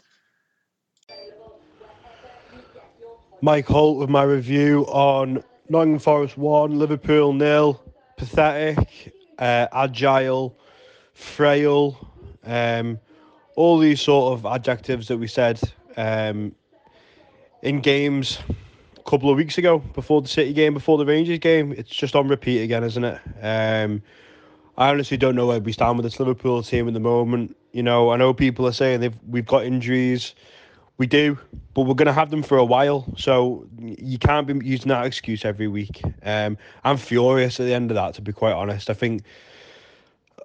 Mike 3.42 3.66
Holt 3.66 3.98
with 3.98 4.10
my 4.10 4.24
review 4.24 4.86
on 4.88 5.44
Nottingham 5.68 6.00
Forest 6.00 6.38
1, 6.38 6.80
Liverpool 6.80 7.34
nil. 7.34 7.84
Pathetic, 8.16 9.14
uh, 9.38 9.68
agile, 9.74 10.58
frail, 11.14 12.10
um, 12.46 13.00
all 13.56 13.78
these 13.78 14.02
sort 14.02 14.34
of 14.34 14.46
adjectives 14.46 15.08
that 15.08 15.18
we 15.18 15.28
said 15.28 15.60
um, 15.98 16.54
in 17.62 17.82
games 17.82 18.40
a 18.98 19.10
couple 19.10 19.30
of 19.30 19.38
weeks 19.38 19.58
ago 19.58 19.80
before 19.80 20.22
the 20.22 20.28
City 20.28 20.54
game, 20.54 20.74
before 20.74 20.98
the 20.98 21.06
Rangers 21.06 21.40
game. 21.40 21.74
It's 21.74 21.90
just 21.90 22.16
on 22.16 22.28
repeat 22.28 22.62
again, 22.62 22.84
isn't 22.84 23.04
it? 23.04 23.20
Um, 23.42 24.02
I 24.78 24.90
honestly 24.90 25.18
don't 25.18 25.36
know 25.36 25.48
where 25.48 25.60
we 25.60 25.72
stand 25.72 25.98
with 25.98 26.04
this 26.04 26.20
Liverpool 26.20 26.64
team 26.64 26.88
at 26.88 26.94
the 26.94 27.00
moment. 27.00 27.56
You 27.74 27.84
know, 27.84 28.12
I 28.12 28.18
know 28.18 28.34
people 28.34 28.68
are 28.68 28.74
saying 28.74 29.02
they've 29.02 29.18
we've 29.28 29.46
got 29.46 29.66
injuries. 29.66 30.34
We 31.00 31.08
do, 31.08 31.40
but 31.74 31.82
we're 31.82 31.96
going 31.96 32.06
to 32.06 32.14
have 32.14 32.30
them 32.30 32.44
for 32.44 32.58
a 32.58 32.64
while. 32.64 33.06
So 33.18 33.68
you 33.80 34.20
can't 34.20 34.46
be 34.46 34.66
using 34.66 34.90
that 34.90 35.06
excuse 35.08 35.44
every 35.44 35.68
week. 35.68 36.04
Um, 36.24 36.56
I'm 36.84 36.98
furious 36.98 37.60
at 37.60 37.64
the 37.64 37.74
end 37.74 37.90
of 37.90 37.96
that, 37.96 38.14
to 38.16 38.22
be 38.22 38.32
quite 38.32 38.54
honest. 38.54 38.92
I 38.92 38.94
think 38.94 39.24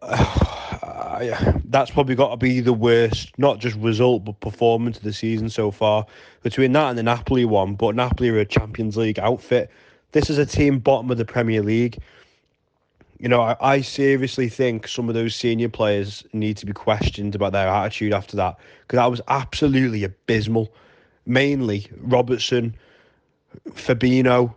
uh, 0.02 1.52
that's 1.64 1.90
probably 1.90 2.14
got 2.14 2.30
to 2.30 2.37
be 2.37 2.61
the 2.61 2.73
worst, 2.73 3.37
not 3.38 3.59
just 3.59 3.76
result, 3.76 4.25
but 4.25 4.40
performance 4.40 4.97
of 4.97 5.02
the 5.02 5.12
season 5.12 5.50
so 5.50 5.71
far. 5.71 6.07
Between 6.42 6.73
that 6.73 6.90
and 6.90 6.99
the 6.99 7.02
Napoli 7.02 7.45
one, 7.45 7.75
but 7.75 7.95
Napoli 7.95 8.30
are 8.30 8.38
a 8.38 8.45
Champions 8.45 8.97
League 8.97 9.18
outfit. 9.18 9.71
This 10.12 10.30
is 10.30 10.38
a 10.38 10.47
team 10.47 10.78
bottom 10.78 11.11
of 11.11 11.18
the 11.18 11.25
Premier 11.25 11.62
League. 11.62 11.99
You 13.18 13.28
know, 13.28 13.40
I, 13.40 13.57
I 13.61 13.80
seriously 13.80 14.49
think 14.49 14.87
some 14.87 15.09
of 15.09 15.14
those 15.14 15.35
senior 15.35 15.68
players 15.68 16.25
need 16.33 16.57
to 16.59 16.66
be 16.66 16.73
questioned 16.73 17.35
about 17.35 17.52
their 17.52 17.66
attitude 17.66 18.12
after 18.12 18.37
that 18.37 18.57
because 18.83 18.99
that 18.99 19.11
was 19.11 19.21
absolutely 19.28 20.04
abysmal. 20.04 20.73
Mainly 21.26 21.88
Robertson, 21.99 22.75
Fabinho, 23.71 24.54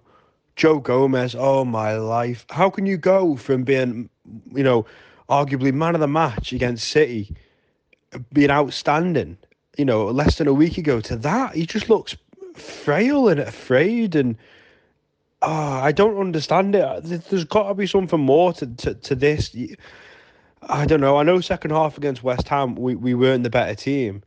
Joe 0.56 0.80
Gomez. 0.80 1.36
Oh 1.38 1.66
my 1.66 1.98
life! 1.98 2.46
How 2.50 2.70
can 2.70 2.86
you 2.86 2.98
go 2.98 3.36
from 3.36 3.64
being, 3.64 4.10
you 4.54 4.64
know, 4.64 4.86
arguably 5.32 5.74
man 5.74 5.96
of 5.96 6.02
the 6.02 6.08
match 6.08 6.52
against 6.52 6.90
City, 6.90 7.34
being 8.34 8.52
outstanding, 8.52 9.38
you 9.78 9.86
know, 9.86 10.06
less 10.08 10.38
than 10.38 10.48
a 10.48 10.54
week 10.54 10.78
ago 10.78 11.00
to 11.02 11.16
that. 11.16 11.56
He 11.56 11.66
just 11.66 11.90
looks 11.90 12.16
frail 12.56 13.30
and 13.30 13.40
afraid 13.40 14.16
and 14.16 14.38
oh, 15.42 15.80
I 15.80 15.92
don't 15.92 16.20
understand 16.20 16.76
it. 16.76 17.04
There's 17.30 17.46
got 17.46 17.70
to 17.70 17.74
be 17.74 17.88
something 17.88 18.20
more 18.20 18.54
to, 18.54 18.68
to, 18.68 18.94
to 18.94 19.16
this. 19.16 19.56
I 20.64 20.86
don't 20.86 21.02
know. 21.02 21.18
I 21.18 21.24
know 21.24 21.40
second 21.42 21.72
half 21.72 21.98
against 21.98 22.24
West 22.24 22.48
Ham, 22.50 22.76
we, 22.76 22.96
we 22.96 23.14
weren't 23.14 23.44
the 23.44 23.50
better 23.50 23.74
team. 23.74 24.22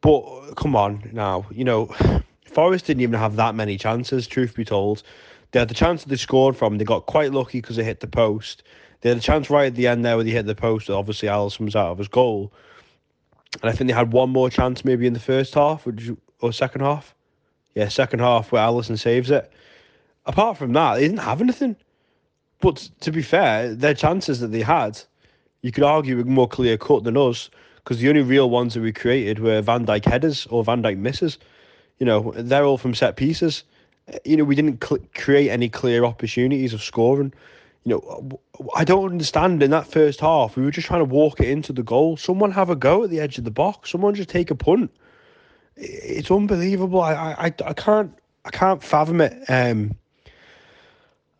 But 0.00 0.54
come 0.56 0.74
on 0.74 1.10
now, 1.12 1.46
you 1.50 1.64
know, 1.64 1.86
Forest 2.46 2.86
didn't 2.86 3.02
even 3.02 3.18
have 3.18 3.36
that 3.36 3.54
many 3.54 3.76
chances, 3.76 4.26
truth 4.26 4.54
be 4.54 4.64
told. 4.64 5.02
They 5.50 5.58
had 5.58 5.68
the 5.68 5.74
chance 5.74 6.02
that 6.02 6.08
they 6.08 6.16
scored 6.16 6.56
from, 6.56 6.78
they 6.78 6.84
got 6.84 7.06
quite 7.06 7.32
lucky 7.32 7.60
because 7.60 7.76
they 7.76 7.84
hit 7.84 8.00
the 8.00 8.06
post. 8.06 8.62
They 9.00 9.10
had 9.10 9.18
a 9.18 9.22
chance 9.22 9.48
right 9.48 9.66
at 9.66 9.74
the 9.74 9.86
end 9.86 10.04
there 10.04 10.16
where 10.16 10.24
he 10.24 10.32
hit 10.32 10.46
the 10.46 10.54
post. 10.54 10.90
Obviously, 10.90 11.28
Alisson 11.28 11.66
was 11.66 11.76
out 11.76 11.92
of 11.92 11.98
his 11.98 12.08
goal. 12.08 12.52
And 13.62 13.70
I 13.70 13.72
think 13.72 13.88
they 13.88 13.94
had 13.94 14.12
one 14.12 14.30
more 14.30 14.50
chance 14.50 14.84
maybe 14.84 15.06
in 15.06 15.12
the 15.12 15.20
first 15.20 15.54
half 15.54 15.86
or 16.40 16.52
second 16.52 16.80
half. 16.80 17.14
Yeah, 17.74 17.88
second 17.88 18.20
half 18.20 18.50
where 18.50 18.62
Alisson 18.62 18.98
saves 18.98 19.30
it. 19.30 19.50
Apart 20.26 20.58
from 20.58 20.72
that, 20.72 20.96
they 20.96 21.02
didn't 21.02 21.18
have 21.18 21.40
anything. 21.40 21.76
But 22.60 22.88
to 23.00 23.12
be 23.12 23.22
fair, 23.22 23.74
their 23.74 23.94
chances 23.94 24.40
that 24.40 24.48
they 24.48 24.62
had, 24.62 25.00
you 25.62 25.70
could 25.70 25.84
argue, 25.84 26.16
were 26.16 26.24
more 26.24 26.48
clear 26.48 26.76
cut 26.76 27.04
than 27.04 27.16
us 27.16 27.50
because 27.76 28.00
the 28.00 28.08
only 28.08 28.22
real 28.22 28.50
ones 28.50 28.74
that 28.74 28.80
we 28.80 28.92
created 28.92 29.38
were 29.38 29.62
Van 29.62 29.86
Dijk 29.86 30.04
headers 30.04 30.46
or 30.50 30.64
Van 30.64 30.82
Dijk 30.82 30.98
misses. 30.98 31.38
You 31.98 32.06
know, 32.06 32.32
they're 32.36 32.64
all 32.64 32.78
from 32.78 32.94
set 32.94 33.16
pieces. 33.16 33.64
You 34.24 34.36
know, 34.36 34.44
we 34.44 34.54
didn't 34.54 34.82
cl- 34.84 35.00
create 35.14 35.50
any 35.50 35.68
clear 35.68 36.04
opportunities 36.04 36.74
of 36.74 36.82
scoring 36.82 37.32
you 37.84 37.92
know, 37.94 38.40
I 38.74 38.84
don't 38.84 39.10
understand 39.10 39.62
in 39.62 39.70
that 39.70 39.86
first 39.86 40.20
half. 40.20 40.56
We 40.56 40.64
were 40.64 40.70
just 40.70 40.86
trying 40.86 41.00
to 41.00 41.04
walk 41.04 41.40
it 41.40 41.48
into 41.48 41.72
the 41.72 41.82
goal. 41.82 42.16
Someone 42.16 42.50
have 42.52 42.70
a 42.70 42.76
go 42.76 43.04
at 43.04 43.10
the 43.10 43.20
edge 43.20 43.38
of 43.38 43.44
the 43.44 43.50
box. 43.50 43.90
Someone 43.90 44.14
just 44.14 44.28
take 44.28 44.50
a 44.50 44.54
punt. 44.54 44.90
It's 45.76 46.30
unbelievable. 46.30 47.00
I 47.00 47.14
I, 47.14 47.46
I 47.46 47.72
can't 47.72 48.12
I 48.44 48.50
can't 48.50 48.82
fathom 48.82 49.20
it. 49.20 49.44
Um, 49.48 49.94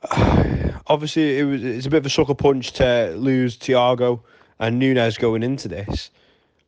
obviously, 0.87 1.39
it 1.39 1.45
was 1.45 1.65
it's 1.65 1.87
a 1.87 1.91
bit 1.91 1.99
of 1.99 2.07
a 2.07 2.11
sucker 2.11 2.35
punch 2.35 2.73
to 2.75 3.15
lose 3.17 3.57
Thiago 3.57 4.21
and 4.59 4.79
Nunez 4.79 5.19
going 5.19 5.43
into 5.43 5.69
this. 5.69 6.11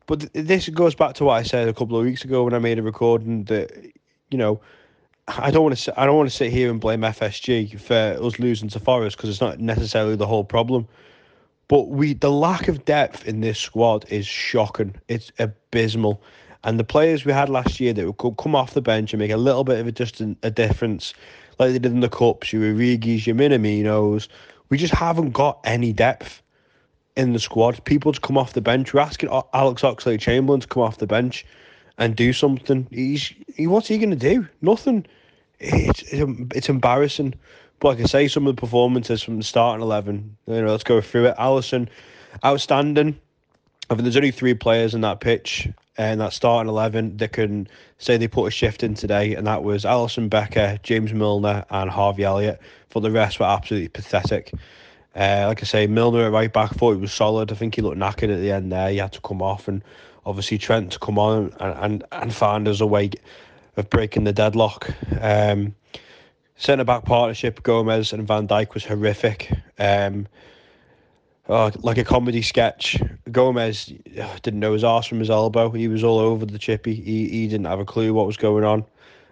But 0.07 0.33
this 0.33 0.69
goes 0.69 0.95
back 0.95 1.15
to 1.15 1.25
what 1.25 1.35
I 1.35 1.43
said 1.43 1.69
a 1.69 1.73
couple 1.73 1.97
of 1.97 2.05
weeks 2.05 2.25
ago 2.25 2.43
when 2.43 2.55
I 2.55 2.59
made 2.59 2.79
a 2.79 2.83
recording 2.83 3.45
that, 3.45 3.71
you 4.31 4.39
know, 4.39 4.61
I 5.39 5.51
don't 5.51 5.63
want 5.63 5.77
to. 5.77 6.01
I 6.01 6.07
don't 6.07 6.17
want 6.17 6.29
to 6.29 6.35
sit 6.35 6.53
here 6.53 6.71
and 6.71 6.81
blame 6.81 7.03
FSG 7.03 7.79
for 7.81 8.19
us 8.25 8.39
losing 8.39 8.69
to 8.71 8.81
Forest 8.81 9.17
because 9.17 9.31
it's 9.31 9.41
not 9.41 9.61
necessarily 9.61 10.17
the 10.17 10.27
whole 10.27 10.45
problem. 10.45 10.89
But 11.69 11.89
we, 11.89 12.15
the 12.15 12.31
lack 12.31 12.67
of 12.67 12.85
depth 12.85 13.27
in 13.27 13.41
this 13.41 13.59
squad 13.59 14.05
is 14.09 14.27
shocking. 14.27 14.97
It's 15.09 15.31
abysmal, 15.39 16.21
and 16.65 16.81
the 16.81 16.85
players 16.85 17.25
we 17.25 17.33
had 17.33 17.49
last 17.49 17.79
year 17.79 17.93
that 17.93 18.07
would 18.07 18.37
come 18.39 18.57
off 18.57 18.75
the 18.75 18.81
bench 18.81 19.13
and 19.13 19.21
make 19.21 19.31
a 19.31 19.37
little 19.37 19.63
bit 19.63 19.79
of 19.79 19.87
a 19.87 19.93
just 19.93 20.21
a 20.21 20.51
difference, 20.51 21.15
like 21.59 21.73
they 21.73 21.79
did 21.79 21.93
in 21.93 22.01
the 22.01 22.09
cups. 22.09 22.53
Your 22.53 22.75
Origis, 22.75 23.27
your 23.27 23.37
Minaminos. 23.37 24.27
We 24.69 24.79
just 24.79 24.95
haven't 24.95 25.31
got 25.31 25.61
any 25.65 25.93
depth 25.93 26.43
in 27.17 27.33
the 27.33 27.39
squad. 27.39 27.85
People 27.85 28.13
to 28.13 28.21
come 28.21 28.37
off 28.37 28.53
the 28.53 28.61
bench. 28.61 28.93
We're 28.93 29.01
asking 29.01 29.29
Alex 29.53 29.83
Oxlade-Chamberlain 29.83 30.61
to 30.61 30.67
come 30.67 30.83
off 30.83 30.99
the 30.99 31.07
bench 31.07 31.47
and 31.99 32.17
do 32.17 32.33
something. 32.33 32.87
He's 32.91 33.33
he, 33.55 33.67
what's 33.69 33.89
he 33.89 33.99
going 33.99 34.11
to 34.11 34.17
do? 34.17 34.49
Nothing 34.61 35.07
it's 35.61 36.03
it's 36.13 36.69
embarrassing. 36.69 37.35
But 37.79 37.89
like 37.89 38.01
I 38.01 38.05
say, 38.05 38.29
some 38.29 38.47
of 38.47 38.57
the 38.57 38.61
performances 38.61 39.23
from 39.23 39.39
the 39.39 39.45
starting 39.45 39.83
eleven, 39.83 40.37
you 40.47 40.61
know, 40.61 40.71
let's 40.71 40.85
go 40.85 41.01
through 41.01 41.27
it. 41.27 41.37
Alisson, 41.37 41.89
outstanding. 42.45 43.19
I 43.89 43.95
think 43.95 44.03
there's 44.03 44.17
only 44.17 44.31
three 44.31 44.55
players 44.55 44.95
in 44.95 45.01
that 45.01 45.21
pitch 45.21 45.69
and 45.99 46.21
that 46.21 46.33
starting 46.33 46.69
eleven 46.69 47.17
that 47.19 47.33
can 47.33 47.69
say 47.99 48.17
they 48.17 48.29
put 48.29 48.47
a 48.47 48.51
shift 48.51 48.83
in 48.83 48.95
today, 48.95 49.35
and 49.35 49.47
that 49.47 49.63
was 49.63 49.85
Alisson 49.85 50.31
Becker, 50.31 50.79
James 50.83 51.13
Milner, 51.13 51.65
and 51.71 51.91
Harvey 51.91 52.25
Elliott. 52.25 52.61
For 52.89 53.01
the 53.01 53.11
rest, 53.11 53.39
were 53.39 53.47
absolutely 53.47 53.89
pathetic. 53.89 54.53
Uh, 55.15 55.45
like 55.49 55.61
I 55.63 55.67
say, 55.67 55.87
Milner 55.87 56.27
at 56.27 56.33
right 56.33 56.53
back, 56.53 56.73
thought 56.73 56.95
he 56.95 57.01
was 57.01 57.13
solid. 57.13 57.51
I 57.51 57.55
think 57.55 57.75
he 57.75 57.83
looked 57.83 57.99
knackered 57.99 58.33
at 58.33 58.41
the 58.41 58.53
end 58.53 58.71
there. 58.73 58.91
He 58.91 58.99
had 58.99 59.13
to 59.13 59.21
come 59.21 59.43
off, 59.43 59.69
and 59.69 59.83
obviously 60.25 60.59
Trent 60.59 60.93
to 60.93 60.99
come 60.99 61.19
on 61.19 61.53
and 61.59 61.75
and, 61.79 62.05
and 62.13 62.35
find 62.35 62.69
us 62.69 62.81
a 62.81 62.87
way 62.87 63.11
of 63.77 63.91
breaking 63.91 64.25
the 64.25 64.33
deadlock. 64.33 64.91
Um, 65.21 65.75
Centre 66.57 66.85
back 66.85 67.05
partnership, 67.05 67.63
Gomez 67.63 68.13
and 68.13 68.27
Van 68.29 68.47
Dijk 68.47 68.75
was 68.75 68.85
horrific. 68.85 69.51
Um, 69.79 70.29
oh, 71.49 71.71
like 71.83 71.97
a 71.97 72.05
comedy 72.05 72.43
sketch. 72.43 73.01
Gomez 73.33 73.91
uh, 74.21 74.37
didn't 74.43 74.61
know 74.61 74.75
his 74.75 74.85
arse 74.85 75.07
from 75.07 75.21
his 75.21 75.31
elbow. 75.31 75.71
He 75.71 75.89
was 75.89 76.05
all 76.05 76.19
over 76.19 76.45
the 76.45 76.59
chippy. 76.59 76.95
He, 76.95 77.29
he 77.29 77.49
didn't 77.49 77.65
have 77.65 77.81
a 77.81 77.87
clue 77.87 78.13
what 78.13 78.27
was 78.27 78.37
going 78.37 78.65
on. 78.65 78.85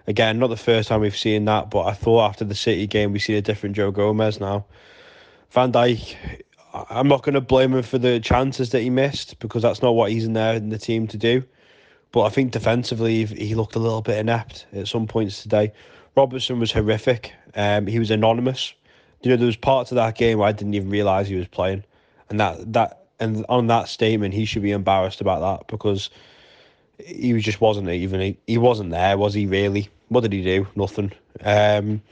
Again, 0.06 0.38
not 0.38 0.46
the 0.46 0.56
first 0.56 0.88
time 0.88 1.02
we've 1.02 1.14
seen 1.14 1.44
that, 1.44 1.68
but 1.68 1.84
I 1.84 1.92
thought 1.92 2.26
after 2.26 2.46
the 2.46 2.54
City 2.54 2.86
game 2.86 3.12
we 3.12 3.18
see 3.18 3.36
a 3.36 3.42
different 3.42 3.76
Joe 3.76 3.90
Gomez 3.90 4.40
now. 4.40 4.64
Van 5.50 5.70
Dijk, 5.70 6.16
I'm 6.88 7.08
not 7.08 7.22
going 7.22 7.34
to 7.34 7.42
blame 7.42 7.74
him 7.74 7.82
for 7.82 7.98
the 7.98 8.20
chances 8.20 8.70
that 8.70 8.80
he 8.80 8.88
missed 8.88 9.38
because 9.38 9.60
that's 9.60 9.82
not 9.82 9.94
what 9.94 10.10
he's 10.10 10.24
in 10.24 10.32
there 10.32 10.54
in 10.54 10.70
the 10.70 10.78
team 10.78 11.06
to 11.08 11.18
do. 11.18 11.44
But 12.12 12.22
I 12.22 12.28
think 12.30 12.52
defensively, 12.52 13.26
he 13.26 13.54
looked 13.54 13.74
a 13.74 13.78
little 13.78 14.00
bit 14.00 14.18
inept 14.18 14.66
at 14.72 14.88
some 14.88 15.06
points 15.06 15.42
today. 15.42 15.72
Robertson 16.16 16.58
was 16.58 16.72
horrific. 16.72 17.32
Um, 17.54 17.86
he 17.86 17.98
was 17.98 18.10
anonymous 18.10 18.74
You 19.22 19.30
know, 19.30 19.36
there 19.36 19.46
was 19.46 19.56
parts 19.56 19.92
of 19.92 19.96
that 19.96 20.16
game 20.16 20.38
where 20.38 20.48
I 20.48 20.52
didn't 20.52 20.74
even 20.74 20.90
realise 20.90 21.28
he 21.28 21.36
was 21.36 21.48
playing, 21.48 21.84
and 22.30 22.40
that 22.40 22.72
that 22.72 23.04
and 23.20 23.44
on 23.48 23.66
that 23.66 23.88
statement, 23.88 24.34
he 24.34 24.44
should 24.44 24.62
be 24.62 24.72
embarrassed 24.72 25.20
about 25.20 25.40
that 25.40 25.66
because 25.66 26.10
he 27.04 27.38
just 27.40 27.60
wasn't 27.60 27.88
even 27.88 28.20
he, 28.20 28.38
he 28.46 28.58
wasn't 28.58 28.90
there, 28.90 29.16
was 29.18 29.34
he? 29.34 29.46
Really? 29.46 29.88
What 30.08 30.22
did 30.22 30.32
he 30.32 30.42
do? 30.42 30.66
Nothing. 30.74 31.12
Um, 31.42 32.02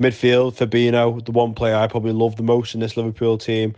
midfield, 0.00 0.54
Fabinho, 0.54 1.24
the 1.24 1.32
one 1.32 1.54
player 1.54 1.76
I 1.76 1.86
probably 1.88 2.12
love 2.12 2.36
the 2.36 2.42
most 2.42 2.74
in 2.74 2.80
this 2.80 2.96
Liverpool 2.96 3.38
team. 3.38 3.74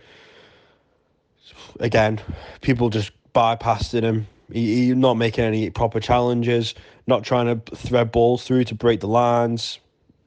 Again, 1.79 2.21
people 2.61 2.89
just 2.89 3.11
bypassed 3.33 4.01
him. 4.01 4.27
He, 4.51 4.87
he 4.87 4.93
not 4.93 5.15
making 5.15 5.43
any 5.43 5.69
proper 5.69 5.99
challenges, 5.99 6.75
not 7.07 7.23
trying 7.23 7.47
to 7.47 7.75
thread 7.75 8.11
balls 8.11 8.45
through 8.45 8.65
to 8.65 8.75
break 8.75 8.99
the 8.99 9.07
lines. 9.07 9.79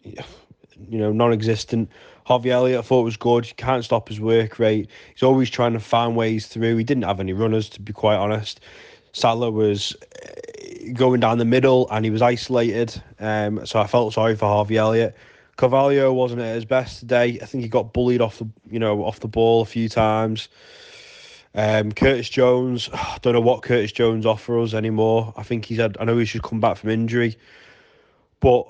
You 0.89 0.99
know, 0.99 1.11
non-existent. 1.11 1.91
Harvey 2.25 2.53
Elliott 2.53 2.79
I 2.79 2.83
thought 2.83 3.03
was 3.03 3.17
good. 3.17 3.45
He 3.45 3.53
can't 3.55 3.85
stop 3.85 4.09
his 4.09 4.21
work 4.21 4.61
rate. 4.61 4.89
He's 5.13 5.25
always 5.25 5.51
trying 5.51 5.73
to 5.73 5.81
find 5.81 6.15
ways 6.15 6.47
through. 6.47 6.77
He 6.77 6.85
didn't 6.85 7.03
have 7.03 7.19
any 7.19 7.33
runners, 7.33 7.69
to 7.71 7.81
be 7.81 7.93
quite 7.93 8.15
honest. 8.15 8.61
Salah 9.13 9.51
was 9.51 9.97
eh, 10.23 10.93
going 10.93 11.19
down 11.19 11.39
the 11.39 11.45
middle 11.45 11.89
and 11.91 12.05
he 12.05 12.13
was 12.13 12.23
isolated. 12.23 13.03
Um, 13.19 13.67
so 13.67 13.81
I 13.81 13.89
felt 13.89 14.15
sorry 14.15 14.37
for 14.37 14.47
Harvey 14.47 14.77
Elliott. 14.77 15.17
Carvalho 15.57 16.13
wasn't 16.13 16.41
at 16.41 16.55
his 16.55 16.65
best 16.65 17.01
today. 17.01 17.39
I 17.43 17.45
think 17.45 17.65
he 17.65 17.69
got 17.69 17.93
bullied 17.93 18.21
off 18.21 18.39
the 18.39 18.49
you 18.71 18.79
know 18.79 19.03
off 19.05 19.19
the 19.21 19.29
ball 19.29 19.61
a 19.63 19.67
few 19.67 19.89
times. 19.89 20.49
Um, 21.59 21.91
Curtis 21.91 22.29
Jones, 22.29 22.89
I 22.93 23.19
don't 23.21 23.33
know 23.33 23.41
what 23.41 23.63
Curtis 23.63 23.91
Jones 23.91 24.25
offers 24.25 24.73
us 24.73 24.77
anymore. 24.77 25.35
I 25.37 25.43
think 25.43 25.65
he's 25.65 25.79
had. 25.79 25.97
I 25.99 26.05
know 26.05 26.17
he 26.17 26.25
should 26.25 26.45
come 26.45 26.61
back 26.61 26.77
from 26.77 26.91
injury, 26.91 27.37
but 28.39 28.63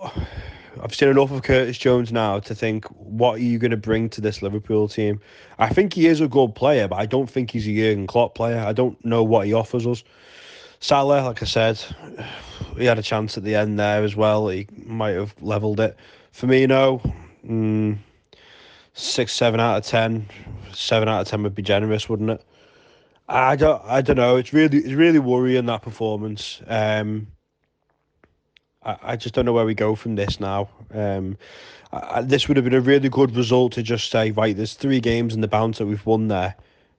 I've 0.83 0.95
seen 0.95 1.11
enough 1.11 1.31
of 1.31 1.43
Curtis 1.43 1.77
Jones 1.77 2.13
now 2.13 2.39
to 2.41 2.55
think, 2.55 2.87
what 2.87 3.35
are 3.35 3.43
you 3.43 3.59
going 3.59 3.73
to 3.73 3.77
bring 3.77 4.09
to 4.11 4.23
this 4.23 4.41
Liverpool 4.41 4.89
team? 4.89 5.21
I 5.59 5.69
think 5.69 5.93
he 5.93 6.07
is 6.07 6.23
a 6.23 6.29
good 6.29 6.55
player, 6.55 6.89
but 6.89 6.97
I 6.97 7.05
don't 7.05 7.29
think 7.29 7.51
he's 7.51 7.69
a 7.69 7.75
Jurgen 7.75 8.07
Klopp 8.07 8.35
player. 8.35 8.61
I 8.61 8.73
don't 8.73 9.03
know 9.05 9.23
what 9.23 9.47
he 9.47 9.53
offers 9.53 9.87
us. 9.87 10.03
Salah, 10.81 11.27
like 11.27 11.43
I 11.43 11.47
said, 11.47 11.79
he 12.79 12.87
had 12.87 12.99
a 12.99 13.03
chance 13.03 13.37
at 13.37 13.45
the 13.45 13.55
end 13.55 13.79
there 13.79 14.03
as 14.03 14.17
well. 14.17 14.49
He 14.49 14.67
might 14.87 15.11
have 15.11 15.35
levelled 15.43 15.81
it. 15.81 15.95
Firmino, 16.35 17.15
mm, 17.47 17.99
six, 18.95 19.35
seven 19.35 19.61
out 19.61 19.77
of 19.77 19.85
ten. 19.85 20.27
Seven 20.73 21.07
out 21.07 21.21
of 21.21 21.29
ten 21.29 21.43
would 21.43 21.55
be 21.55 21.63
generous, 21.63 22.09
wouldn't 22.09 22.31
it? 22.31 22.43
I 23.29 23.57
don't, 23.57 23.83
I 23.85 24.01
don't 24.01 24.17
know. 24.17 24.37
It's 24.37 24.53
really, 24.53 24.79
it's 24.79 24.95
really 24.95 25.19
worrying 25.19 25.67
that 25.67 25.83
performance. 25.83 26.63
Um, 26.67 27.29
I, 28.83 28.97
I 29.03 29.17
just 29.17 29.35
don't 29.35 29.45
know 29.45 29.53
where 29.53 29.67
we 29.67 29.75
go 29.75 29.95
from 29.95 30.15
this 30.15 30.41
now. 30.41 30.71
Um, 30.93 31.37
I, 31.93 32.23
this 32.23 32.49
would 32.49 32.57
have 32.57 32.65
been 32.65 32.75
a 32.75 32.81
really 32.81 33.09
good 33.09 33.37
result 33.37 33.73
to 33.73 33.83
just 33.83 34.11
say, 34.11 34.31
right, 34.31 34.57
there's 34.57 34.75
three 34.75 35.01
games 35.01 35.35
in 35.35 35.43
the 35.43 35.49
bounce 35.49 35.79
that 35.79 35.87
we've 35.87 36.05
won 36.07 36.29
there. 36.29 36.57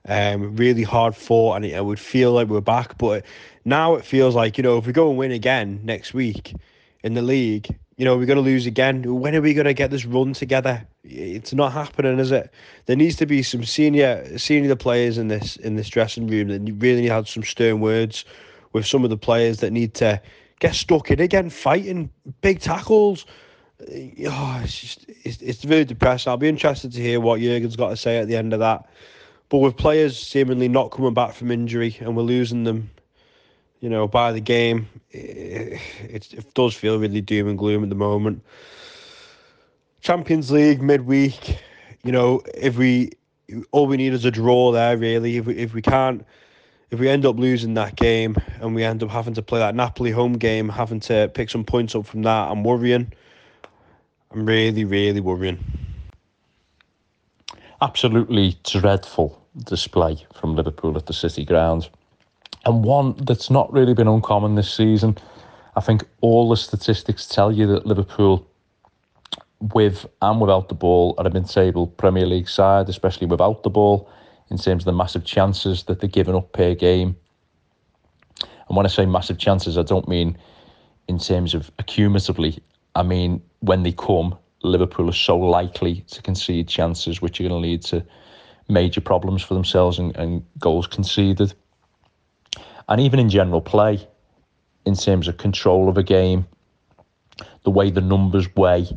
Um, 0.08 0.56
really 0.56 0.84
hard 0.84 1.16
fought, 1.16 1.58
and 1.58 1.66
it, 1.66 1.74
it 1.74 1.84
would 1.84 2.00
feel 2.00 2.32
like 2.32 2.48
we're 2.48 2.62
back. 2.62 2.98
But 2.98 3.26
now 3.66 3.96
it 3.96 4.06
feels 4.06 4.34
like 4.34 4.58
you 4.58 4.64
know, 4.64 4.78
if 4.78 4.88
we 4.88 4.94
go 4.94 5.10
and 5.10 5.18
win 5.18 5.32
again 5.32 5.82
next 5.84 6.14
week 6.14 6.56
in 7.04 7.16
the 7.16 7.22
league, 7.22 7.68
you 8.00 8.06
know, 8.06 8.16
we're 8.16 8.26
going 8.26 8.38
to 8.38 8.42
lose 8.42 8.66
again. 8.66 9.04
When 9.20 9.36
are 9.36 9.42
we 9.42 9.54
going 9.54 9.66
to 9.66 9.74
get 9.74 9.92
this 9.92 10.06
run 10.06 10.32
together? 10.32 10.88
It's 11.04 11.54
not 11.54 11.74
happening, 11.74 12.18
is 12.18 12.32
it? 12.32 12.50
There 12.86 12.96
needs 12.96 13.18
to 13.18 13.26
be 13.26 13.44
some 13.44 13.66
senior 13.66 14.38
senior 14.38 14.78
players 14.78 15.18
in 15.18 15.28
this 15.28 15.58
in 15.58 15.76
this 15.76 15.90
dressing 15.90 16.26
room 16.26 16.48
that 16.48 16.62
really 16.78 17.10
have 17.10 17.28
some 17.28 17.44
stern 17.44 17.82
words 17.82 18.24
with 18.72 18.86
some 18.86 19.04
of 19.04 19.10
the 19.10 19.18
players 19.18 19.58
that 19.58 19.74
need 19.74 19.96
to 19.96 20.22
get 20.60 20.76
stuck 20.76 21.12
in 21.12 21.20
again, 21.20 21.50
fighting 21.50 22.10
big 22.40 22.62
tackles. 22.62 23.26
Oh, 23.82 24.62
it's 24.64 24.80
just 24.80 25.06
it's, 25.26 25.42
it's 25.42 25.66
really 25.66 25.84
depressing. 25.84 26.30
I'll 26.30 26.38
be 26.38 26.48
interested 26.48 26.94
to 26.94 27.02
hear 27.02 27.20
what 27.20 27.42
Jurgen's 27.42 27.76
got 27.76 27.90
to 27.90 27.98
say 27.98 28.18
at 28.18 28.30
the 28.30 28.38
end 28.38 28.54
of 28.54 28.62
that. 28.62 28.90
But 29.50 29.58
with 29.58 29.76
players 29.76 30.18
seemingly 30.18 30.70
not 30.70 30.92
coming 30.92 31.14
back 31.14 31.34
from 31.34 31.52
injury 31.52 31.98
and 32.00 32.16
we're 32.16 32.24
losing 32.24 32.64
them 32.64 32.92
you 33.80 33.90
know, 33.90 34.08
by 34.08 34.32
the 34.32 34.42
game, 34.42 34.88
it, 35.12 35.80
it, 36.10 36.34
it 36.34 36.54
does 36.54 36.76
feel 36.76 37.00
really 37.00 37.22
doom 37.22 37.48
and 37.48 37.58
gloom 37.58 37.84
at 37.84 37.90
the 37.90 37.96
moment. 37.96 38.44
Champions 40.02 40.52
League 40.52 40.82
midweek, 40.82 41.58
you 42.04 42.12
know, 42.12 42.42
if 42.54 42.78
we 42.78 43.12
all 43.72 43.88
we 43.88 43.98
need 43.98 44.14
is 44.14 44.26
a 44.26 44.32
draw 44.32 44.72
there, 44.72 44.98
really. 44.98 45.38
If 45.38 45.46
we 45.46 45.56
if 45.56 45.74
we 45.74 45.82
can't, 45.82 46.26
if 46.92 47.00
we 47.00 47.10
end 47.10 47.26
up 47.26 47.38
losing 47.38 47.74
that 47.76 47.96
game 47.96 48.36
and 48.62 48.76
we 48.76 48.84
end 48.84 49.04
up 49.04 49.10
having 49.10 49.34
to 49.34 49.42
play 49.42 49.60
that 49.60 49.76
Napoli 49.76 50.12
home 50.12 50.34
game, 50.34 50.70
having 50.70 51.00
to 51.02 51.30
pick 51.34 51.50
some 51.50 51.64
points 51.64 51.96
up 51.96 52.06
from 52.06 52.22
that, 52.24 52.50
I'm 52.50 52.64
worrying. 52.64 53.12
I'm 54.32 54.46
really, 54.46 54.86
really 54.86 55.20
worrying. 55.20 55.60
Absolutely 57.82 58.58
dreadful 58.64 59.42
display 59.66 60.26
from 60.34 60.56
Liverpool 60.56 60.98
at 60.98 61.08
the 61.08 61.14
City 61.14 61.46
ground 61.46 61.90
and 62.66 62.84
one 62.84 63.16
that's 63.26 63.50
not 63.50 63.72
really 63.72 63.94
been 63.94 64.08
uncommon 64.08 64.56
this 64.56 64.74
season. 64.74 65.18
I 65.76 65.82
think 65.82 66.04
all 66.22 66.50
the 66.50 66.58
statistics 66.58 67.28
tell 67.28 67.52
you 67.52 67.68
that 67.68 67.86
Liverpool, 67.86 68.46
with 69.74 70.06
and 70.22 70.42
without 70.42 70.70
the 70.70 70.76
ball, 70.76 71.16
are 71.18 71.28
a 71.28 71.34
mid-table 71.34 71.88
Premier 71.88 72.26
League 72.26 72.50
side, 72.50 72.90
especially 72.90 73.28
without 73.28 73.64
the 73.64 73.70
ball, 73.70 74.10
in 74.50 74.58
terms 74.58 74.82
of 74.82 74.86
the 74.86 74.94
massive 74.94 75.26
chances 75.26 75.84
that 75.84 76.00
they're 76.00 76.10
giving 76.10 76.36
up 76.36 76.52
per 76.54 76.76
game. 76.76 77.16
And 78.68 78.78
when 78.78 78.86
I 78.86 78.90
say 78.90 79.06
massive 79.06 79.38
chances, 79.38 79.78
I 79.78 79.84
don't 79.84 80.08
mean 80.08 80.38
in 81.08 81.18
terms 81.18 81.54
of 81.54 81.72
accumulatively. 81.78 82.60
I 82.96 83.04
mean 83.04 83.42
when 83.60 83.84
they 83.84 83.92
come, 83.92 84.38
Liverpool 84.64 85.10
are 85.10 85.14
so 85.14 85.38
likely 85.38 86.02
to 86.12 86.22
concede 86.22 86.68
chances, 86.68 87.22
which 87.22 87.40
are 87.40 87.44
going 87.44 87.62
to 87.62 87.68
lead 87.68 87.82
to 87.84 88.06
major 88.68 89.02
problems 89.02 89.42
for 89.42 89.54
themselves 89.54 89.98
and, 89.98 90.16
and 90.18 90.46
goals 90.60 90.88
conceded 90.88 91.54
and 92.90 93.00
even 93.00 93.20
in 93.20 93.30
general 93.30 93.62
play, 93.62 94.06
in 94.86 94.96
terms 94.96 95.28
of 95.28 95.38
control 95.38 95.88
of 95.88 95.98
a 95.98 96.04
game, 96.04 96.46
the 97.64 97.70
way 97.70 97.90
the 97.90 98.02
numbers 98.02 98.54
weigh 98.56 98.90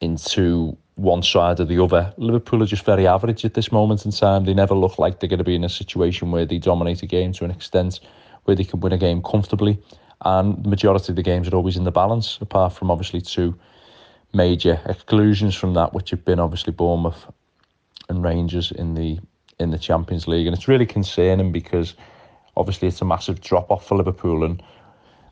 into 0.00 0.76
one 0.96 1.22
side 1.22 1.60
or 1.60 1.64
the 1.66 1.82
other. 1.82 2.12
Liverpool 2.16 2.62
are 2.62 2.66
just 2.66 2.84
very 2.84 3.06
average 3.06 3.44
at 3.44 3.54
this 3.54 3.70
moment 3.70 4.06
in 4.06 4.10
time. 4.10 4.44
They 4.44 4.54
never 4.54 4.74
look 4.74 4.98
like 4.98 5.20
they're 5.20 5.28
going 5.28 5.38
to 5.38 5.44
be 5.44 5.54
in 5.54 5.64
a 5.64 5.68
situation 5.68 6.30
where 6.30 6.46
they 6.46 6.58
dominate 6.58 7.02
a 7.02 7.06
game 7.06 7.32
to 7.34 7.44
an 7.44 7.50
extent 7.50 8.00
where 8.44 8.56
they 8.56 8.64
can 8.64 8.80
win 8.80 8.92
a 8.92 8.98
game 8.98 9.22
comfortably. 9.22 9.78
And 10.24 10.64
the 10.64 10.70
majority 10.70 11.12
of 11.12 11.16
the 11.16 11.22
games 11.22 11.48
are 11.48 11.54
always 11.54 11.76
in 11.76 11.84
the 11.84 11.92
balance, 11.92 12.38
apart 12.40 12.72
from 12.72 12.90
obviously 12.90 13.20
two 13.20 13.54
major 14.32 14.80
exclusions 14.86 15.54
from 15.54 15.74
that, 15.74 15.92
which 15.92 16.10
have 16.10 16.24
been 16.24 16.40
obviously 16.40 16.72
Bournemouth 16.72 17.26
and 18.08 18.24
Rangers 18.24 18.72
in 18.72 18.94
the 18.94 19.18
in 19.58 19.70
the 19.70 19.78
Champions 19.78 20.26
League. 20.26 20.46
And 20.46 20.56
it's 20.56 20.68
really 20.68 20.86
concerning 20.86 21.52
because 21.52 21.94
obviously 22.56 22.88
it's 22.88 23.00
a 23.00 23.04
massive 23.04 23.40
drop 23.40 23.70
off 23.70 23.86
for 23.86 23.96
Liverpool. 23.96 24.44
And 24.44 24.62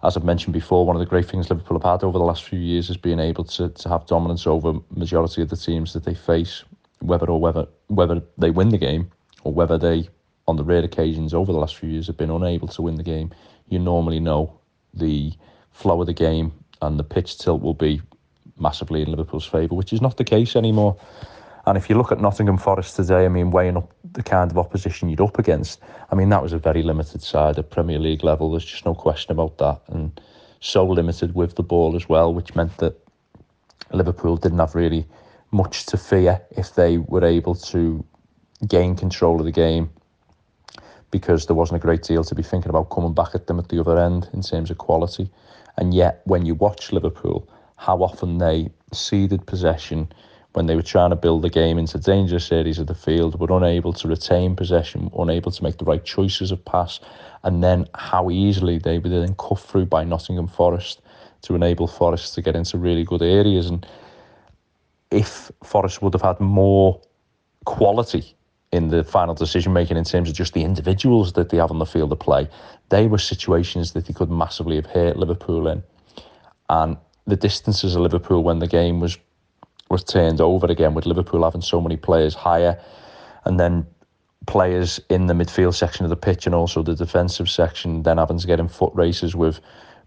as 0.02 0.16
I've 0.16 0.24
mentioned 0.24 0.52
before, 0.52 0.86
one 0.86 0.96
of 0.96 1.00
the 1.00 1.06
great 1.06 1.28
things 1.28 1.50
Liverpool 1.50 1.78
have 1.78 2.00
had 2.00 2.04
over 2.04 2.18
the 2.18 2.24
last 2.24 2.44
few 2.44 2.58
years 2.58 2.90
is 2.90 2.96
being 2.96 3.18
able 3.18 3.44
to, 3.44 3.68
to 3.70 3.88
have 3.88 4.06
dominance 4.06 4.46
over 4.46 4.74
majority 4.90 5.42
of 5.42 5.48
the 5.48 5.56
teams 5.56 5.92
that 5.94 6.04
they 6.04 6.14
face, 6.14 6.64
whether 7.00 7.26
or 7.26 7.40
whether 7.40 7.66
whether 7.88 8.22
they 8.38 8.50
win 8.50 8.68
the 8.68 8.78
game 8.78 9.10
or 9.44 9.52
whether 9.52 9.78
they, 9.78 10.08
on 10.46 10.56
the 10.56 10.64
rare 10.64 10.84
occasions 10.84 11.34
over 11.34 11.52
the 11.52 11.58
last 11.58 11.76
few 11.76 11.88
years, 11.88 12.06
have 12.06 12.16
been 12.16 12.30
unable 12.30 12.68
to 12.68 12.82
win 12.82 12.96
the 12.96 13.02
game. 13.02 13.30
You 13.68 13.78
normally 13.78 14.20
know 14.20 14.58
the 14.92 15.32
flow 15.72 16.00
of 16.00 16.06
the 16.06 16.14
game 16.14 16.52
and 16.82 16.98
the 16.98 17.04
pitch 17.04 17.38
tilt 17.38 17.62
will 17.62 17.74
be 17.74 18.00
massively 18.58 19.02
in 19.02 19.10
Liverpool's 19.10 19.46
favour, 19.46 19.74
which 19.74 19.92
is 19.92 20.00
not 20.00 20.16
the 20.16 20.24
case 20.24 20.54
anymore. 20.56 20.96
And 21.66 21.78
if 21.78 21.88
you 21.88 21.96
look 21.96 22.12
at 22.12 22.20
Nottingham 22.20 22.58
Forest 22.58 22.96
today, 22.96 23.24
I 23.24 23.28
mean, 23.28 23.50
weighing 23.50 23.76
up 23.76 23.92
the 24.14 24.22
kind 24.22 24.50
of 24.50 24.58
opposition 24.58 25.08
you'd 25.08 25.20
up 25.20 25.38
against, 25.38 25.80
I 26.10 26.14
mean, 26.14 26.30
that 26.30 26.42
was 26.42 26.52
a 26.52 26.58
very 26.58 26.82
limited 26.82 27.22
side 27.22 27.58
at 27.58 27.70
Premier 27.70 27.98
League 27.98 28.24
level. 28.24 28.50
There's 28.50 28.64
just 28.64 28.86
no 28.86 28.94
question 28.94 29.32
about 29.32 29.58
that. 29.58 29.80
And 29.88 30.20
so 30.60 30.86
limited 30.86 31.34
with 31.34 31.56
the 31.56 31.62
ball 31.62 31.94
as 31.94 32.08
well, 32.08 32.32
which 32.32 32.54
meant 32.54 32.76
that 32.78 32.98
Liverpool 33.92 34.36
didn't 34.36 34.58
have 34.58 34.74
really 34.74 35.06
much 35.50 35.86
to 35.86 35.96
fear 35.96 36.40
if 36.52 36.74
they 36.74 36.98
were 36.98 37.24
able 37.24 37.54
to 37.54 38.04
gain 38.66 38.96
control 38.96 39.38
of 39.38 39.44
the 39.44 39.52
game 39.52 39.90
because 41.10 41.46
there 41.46 41.54
wasn't 41.54 41.76
a 41.76 41.86
great 41.86 42.02
deal 42.02 42.24
to 42.24 42.34
be 42.34 42.42
thinking 42.42 42.70
about 42.70 42.90
coming 42.90 43.14
back 43.14 43.34
at 43.34 43.46
them 43.46 43.58
at 43.58 43.68
the 43.68 43.78
other 43.78 43.98
end 43.98 44.28
in 44.32 44.42
terms 44.42 44.70
of 44.70 44.78
quality. 44.78 45.30
And 45.76 45.94
yet, 45.94 46.22
when 46.24 46.44
you 46.44 46.54
watch 46.54 46.92
Liverpool, 46.92 47.48
how 47.76 48.02
often 48.02 48.38
they 48.38 48.70
ceded 48.92 49.46
possession 49.46 50.08
when 50.54 50.66
they 50.66 50.76
were 50.76 50.82
trying 50.82 51.10
to 51.10 51.16
build 51.16 51.42
the 51.42 51.50
game 51.50 51.78
into 51.78 51.98
dangerous 51.98 52.50
areas 52.52 52.78
of 52.78 52.86
the 52.86 52.94
field, 52.94 53.38
were 53.38 53.56
unable 53.56 53.92
to 53.92 54.08
retain 54.08 54.54
possession, 54.54 55.10
unable 55.18 55.50
to 55.50 55.62
make 55.62 55.78
the 55.78 55.84
right 55.84 56.04
choices 56.04 56.52
of 56.52 56.64
pass, 56.64 57.00
and 57.42 57.62
then 57.62 57.86
how 57.94 58.30
easily 58.30 58.78
they 58.78 58.98
were 58.98 59.08
then 59.08 59.34
cut 59.34 59.58
through 59.58 59.84
by 59.84 60.04
Nottingham 60.04 60.46
Forest 60.46 61.02
to 61.42 61.56
enable 61.56 61.88
Forest 61.88 62.34
to 62.34 62.42
get 62.42 62.54
into 62.54 62.78
really 62.78 63.02
good 63.02 63.20
areas. 63.20 63.68
And 63.68 63.84
if 65.10 65.50
Forest 65.64 66.00
would 66.02 66.14
have 66.14 66.22
had 66.22 66.38
more 66.38 67.00
quality 67.64 68.36
in 68.70 68.88
the 68.88 69.02
final 69.02 69.34
decision 69.34 69.72
making 69.72 69.96
in 69.96 70.04
terms 70.04 70.28
of 70.28 70.36
just 70.36 70.54
the 70.54 70.62
individuals 70.62 71.32
that 71.32 71.50
they 71.50 71.56
have 71.56 71.72
on 71.72 71.80
the 71.80 71.86
field 71.86 72.12
of 72.12 72.20
play, 72.20 72.48
they 72.90 73.08
were 73.08 73.18
situations 73.18 73.92
that 73.92 74.06
they 74.06 74.12
could 74.12 74.30
massively 74.30 74.76
have 74.76 74.86
hurt 74.86 75.16
Liverpool 75.16 75.66
in. 75.66 75.82
And 76.68 76.96
the 77.26 77.36
distances 77.36 77.96
of 77.96 78.02
Liverpool 78.02 78.44
when 78.44 78.60
the 78.60 78.68
game 78.68 79.00
was 79.00 79.18
was 79.94 80.02
turned 80.02 80.40
over 80.40 80.66
again 80.66 80.92
with 80.92 81.06
Liverpool 81.06 81.44
having 81.44 81.62
so 81.62 81.80
many 81.80 81.96
players 81.96 82.34
higher, 82.34 82.74
and 83.44 83.60
then 83.60 83.86
players 84.46 85.00
in 85.08 85.26
the 85.26 85.34
midfield 85.34 85.74
section 85.74 86.04
of 86.04 86.10
the 86.10 86.16
pitch 86.16 86.46
and 86.46 86.54
also 86.54 86.82
the 86.82 86.94
defensive 86.94 87.48
section 87.48 88.02
then 88.02 88.18
having 88.18 88.38
to 88.38 88.46
get 88.46 88.60
in 88.60 88.68
foot 88.68 88.92
races 88.94 89.34
with 89.34 89.60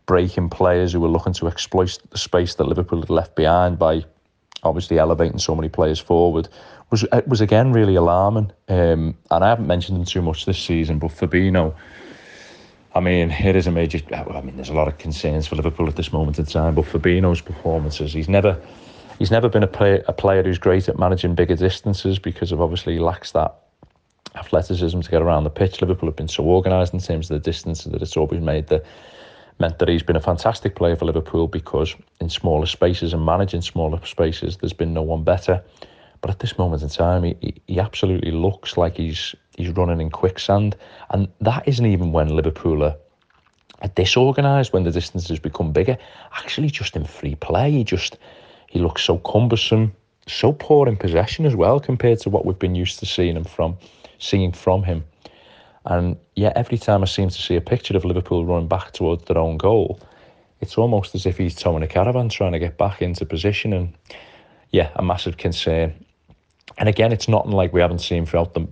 breaking 0.06 0.50
players 0.50 0.93
who 0.93 1.00
were 1.00 1.08
looking 1.08 1.34
to 1.34 1.47
exploit 1.47 1.97
the 2.12 2.17
space 2.17 2.56
that 2.56 2.65
Liverpool 2.65 3.00
had 3.00 3.10
left 3.10 3.36
behind 3.36 3.80
by 3.80 4.04
obviously 4.63 5.00
elevating 5.00 5.39
so 5.39 5.56
many 5.56 5.69
players 5.69 6.00
forward 6.00 6.47
was 6.89 7.04
it 7.12 7.28
was 7.28 7.41
again 7.41 7.71
really 7.71 7.95
alarming. 7.95 8.52
Um, 8.67 9.15
and 9.32 9.43
I 9.43 9.50
haven't 9.50 9.67
mentioned 9.67 9.97
him 9.97 10.06
too 10.06 10.21
much 10.21 10.45
this 10.45 10.60
season, 10.60 11.00
but 11.00 11.12
Fabinho. 11.12 11.73
I 12.95 13.00
mean, 13.00 13.30
it 13.30 13.56
is 13.56 13.67
a 13.67 13.71
major. 13.71 14.00
I 14.12 14.41
mean, 14.41 14.56
there's 14.56 14.69
a 14.69 14.73
lot 14.73 14.88
of 14.88 14.97
concerns 14.97 15.45
for 15.45 15.56
Liverpool 15.56 15.88
at 15.88 15.95
this 15.95 16.12
moment 16.12 16.39
in 16.39 16.45
time, 16.45 16.73
but 16.73 16.86
Fabinho's 16.86 17.41
performances, 17.41 18.12
he's 18.13 18.30
never, 18.30 18.60
he's 19.19 19.32
never 19.32 19.49
been 19.49 19.63
a 19.63 19.67
player, 19.67 20.03
a 20.08 20.13
player 20.13 20.43
who's 20.43 20.58
great 20.58 20.88
at 20.89 20.99
managing 20.99 21.36
bigger 21.36 21.56
distances 21.56 22.19
because 22.19 22.51
of 22.51 22.62
obviously 22.62 22.93
he 22.93 22.99
lacks 22.99 23.32
that 23.32 23.56
athleticism 24.36 24.99
to 24.99 25.12
get 25.12 25.21
around 25.21 25.43
the 25.43 25.49
pitch. 25.49 25.82
Liverpool 25.82 26.10
have 26.10 26.15
been 26.15 26.27
so 26.27 26.43
organised 26.43 26.93
in 26.93 26.99
terms 26.99 27.30
of 27.30 27.41
the 27.41 27.51
distance 27.51 27.84
that 27.84 28.01
it's 28.01 28.17
always 28.17 28.41
made 28.41 28.67
the 28.67 28.84
meant 29.60 29.80
that 29.80 29.89
he's 29.89 30.03
been 30.03 30.15
a 30.15 30.21
fantastic 30.21 30.75
player 30.75 30.95
for 30.95 31.06
Liverpool 31.06 31.47
because 31.47 31.95
in 32.21 32.30
smaller 32.30 32.65
spaces 32.65 33.13
and 33.13 33.25
managing 33.25 33.62
smaller 33.62 34.03
spaces, 34.06 34.58
there's 34.58 34.73
been 34.73 34.93
no 34.93 35.01
one 35.01 35.23
better. 35.23 35.63
But 36.21 36.32
at 36.32 36.39
this 36.39 36.58
moment 36.58 36.82
in 36.84 36.89
time, 36.89 37.23
he, 37.23 37.62
he 37.67 37.80
absolutely 37.80 38.32
looks 38.32 38.77
like 38.77 38.97
he's 38.97 39.36
he's 39.56 39.69
running 39.69 40.01
in 40.01 40.10
quicksand, 40.10 40.75
and 41.10 41.27
that 41.41 41.67
isn't 41.67 41.86
even 41.86 42.12
when 42.12 42.30
Liverpool 42.30 42.84
are, 42.84 42.95
are 43.82 43.89
disorganised 43.89 44.73
when 44.73 44.84
the 44.84 44.91
distances 44.91 45.39
become 45.39 45.71
bigger. 45.71 45.97
Actually, 46.34 46.69
just 46.69 46.95
in 46.95 47.06
free 47.06 47.36
play, 47.36 47.71
he 47.71 47.84
just 47.84 48.17
he 48.67 48.80
looks 48.80 49.03
so 49.03 49.17
cumbersome, 49.19 49.93
so 50.27 50.53
poor 50.53 50.88
in 50.88 50.97
possession 50.97 51.45
as 51.45 51.56
well 51.56 51.80
compared 51.80 52.19
to 52.19 52.30
what 52.30 52.45
we've 52.45 52.60
been 52.60 52.75
used 52.75 52.99
to 52.99 53.06
seeing 53.06 53.36
him 53.36 53.43
from, 53.43 53.77
seeing 54.19 54.51
from 54.51 54.84
him. 54.84 55.03
And 55.86 56.17
yet, 56.36 56.58
every 56.58 56.77
time 56.77 57.01
I 57.01 57.06
seem 57.06 57.30
to 57.30 57.41
see 57.41 57.56
a 57.56 57.62
picture 57.62 57.95
of 57.95 58.03
Liverpool 58.03 58.45
running 58.45 58.67
back 58.67 58.91
towards 58.91 59.23
their 59.23 59.38
own 59.38 59.58
goal, 59.58 59.99
it's 60.60 60.77
almost 60.77 61.15
as 61.15 61.25
if 61.25 61.38
he's 61.38 61.56
towing 61.56 61.84
a 61.84 61.88
caravan 61.88 62.27
trying 62.30 62.51
to 62.51 62.60
get 62.60 62.77
back 62.77 63.01
into 63.01 63.25
position. 63.25 63.71
And 63.71 63.93
yeah, 64.71 64.89
a 64.95 65.01
massive 65.01 65.38
concern. 65.38 65.93
And 66.77 66.89
again, 66.89 67.13
it's 67.13 67.30
not 67.30 67.47
like 67.47 67.71
we 67.71 67.80
haven't 67.80 68.01
seen 68.01 68.25
throughout 68.25 68.53
the, 68.53 68.67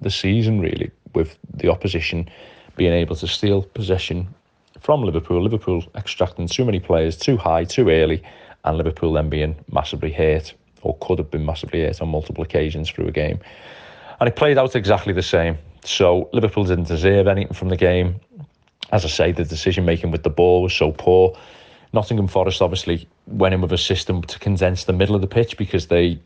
the 0.00 0.10
season, 0.10 0.60
really, 0.60 0.92
with 1.14 1.36
the 1.52 1.68
opposition 1.68 2.28
being 2.76 2.92
able 2.92 3.16
to 3.16 3.26
steal 3.26 3.62
possession 3.62 4.32
from 4.80 5.02
Liverpool. 5.02 5.42
Liverpool 5.42 5.84
extracting 5.96 6.46
too 6.46 6.64
many 6.64 6.78
players 6.78 7.16
too 7.16 7.36
high, 7.36 7.64
too 7.64 7.90
early, 7.90 8.22
and 8.64 8.76
Liverpool 8.76 9.12
then 9.12 9.28
being 9.28 9.56
massively 9.70 10.12
hurt, 10.12 10.54
or 10.82 10.96
could 11.00 11.18
have 11.18 11.30
been 11.30 11.44
massively 11.44 11.82
hurt 11.82 12.00
on 12.00 12.08
multiple 12.08 12.42
occasions 12.44 12.90
through 12.90 13.06
a 13.06 13.12
game. 13.12 13.40
And 14.18 14.28
it 14.28 14.36
played 14.36 14.58
out 14.58 14.76
exactly 14.76 15.12
the 15.12 15.22
same. 15.22 15.58
So 15.84 16.28
Liverpool 16.32 16.64
didn't 16.64 16.88
deserve 16.88 17.26
anything 17.26 17.54
from 17.54 17.68
the 17.68 17.76
game. 17.76 18.20
As 18.92 19.04
I 19.04 19.08
say, 19.08 19.32
the 19.32 19.44
decision 19.44 19.84
making 19.84 20.10
with 20.10 20.22
the 20.22 20.30
ball 20.30 20.62
was 20.62 20.74
so 20.74 20.92
poor. 20.92 21.36
Nottingham 21.92 22.28
Forest 22.28 22.62
obviously 22.62 23.08
went 23.26 23.54
in 23.54 23.60
with 23.60 23.72
a 23.72 23.78
system 23.78 24.22
to 24.22 24.38
condense 24.38 24.84
the 24.84 24.92
middle 24.92 25.14
of 25.14 25.20
the 25.20 25.26
pitch 25.26 25.56
because 25.56 25.86
they 25.86 26.20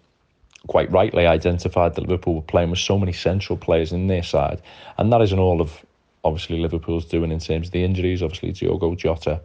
quite 0.66 0.90
rightly 0.90 1.26
identified 1.26 1.94
that 1.94 2.02
Liverpool 2.02 2.36
were 2.36 2.42
playing 2.42 2.70
with 2.70 2.78
so 2.78 2.98
many 2.98 3.12
central 3.12 3.56
players 3.56 3.92
in 3.92 4.06
their 4.06 4.22
side. 4.22 4.60
And 4.98 5.12
that 5.12 5.20
isn't 5.22 5.38
all 5.38 5.60
of 5.60 5.84
obviously 6.24 6.58
Liverpool's 6.58 7.04
doing 7.04 7.30
in 7.30 7.38
terms 7.38 7.68
of 7.68 7.72
the 7.72 7.84
injuries. 7.84 8.22
Obviously, 8.22 8.52
Diogo 8.52 8.94
Jota, 8.94 9.40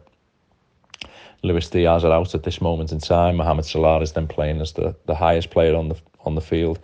Luis 1.42 1.68
Diaz 1.68 2.04
are 2.04 2.12
out 2.12 2.34
at 2.34 2.42
this 2.42 2.60
moment 2.60 2.92
in 2.92 2.98
time. 2.98 3.36
Mohamed 3.36 3.64
Salah 3.64 4.00
is 4.00 4.12
then 4.12 4.26
playing 4.26 4.60
as 4.60 4.72
the, 4.72 4.94
the 5.06 5.14
highest 5.14 5.50
player 5.50 5.74
on 5.74 5.88
the 5.88 5.96
on 6.24 6.34
the 6.34 6.40
field. 6.40 6.78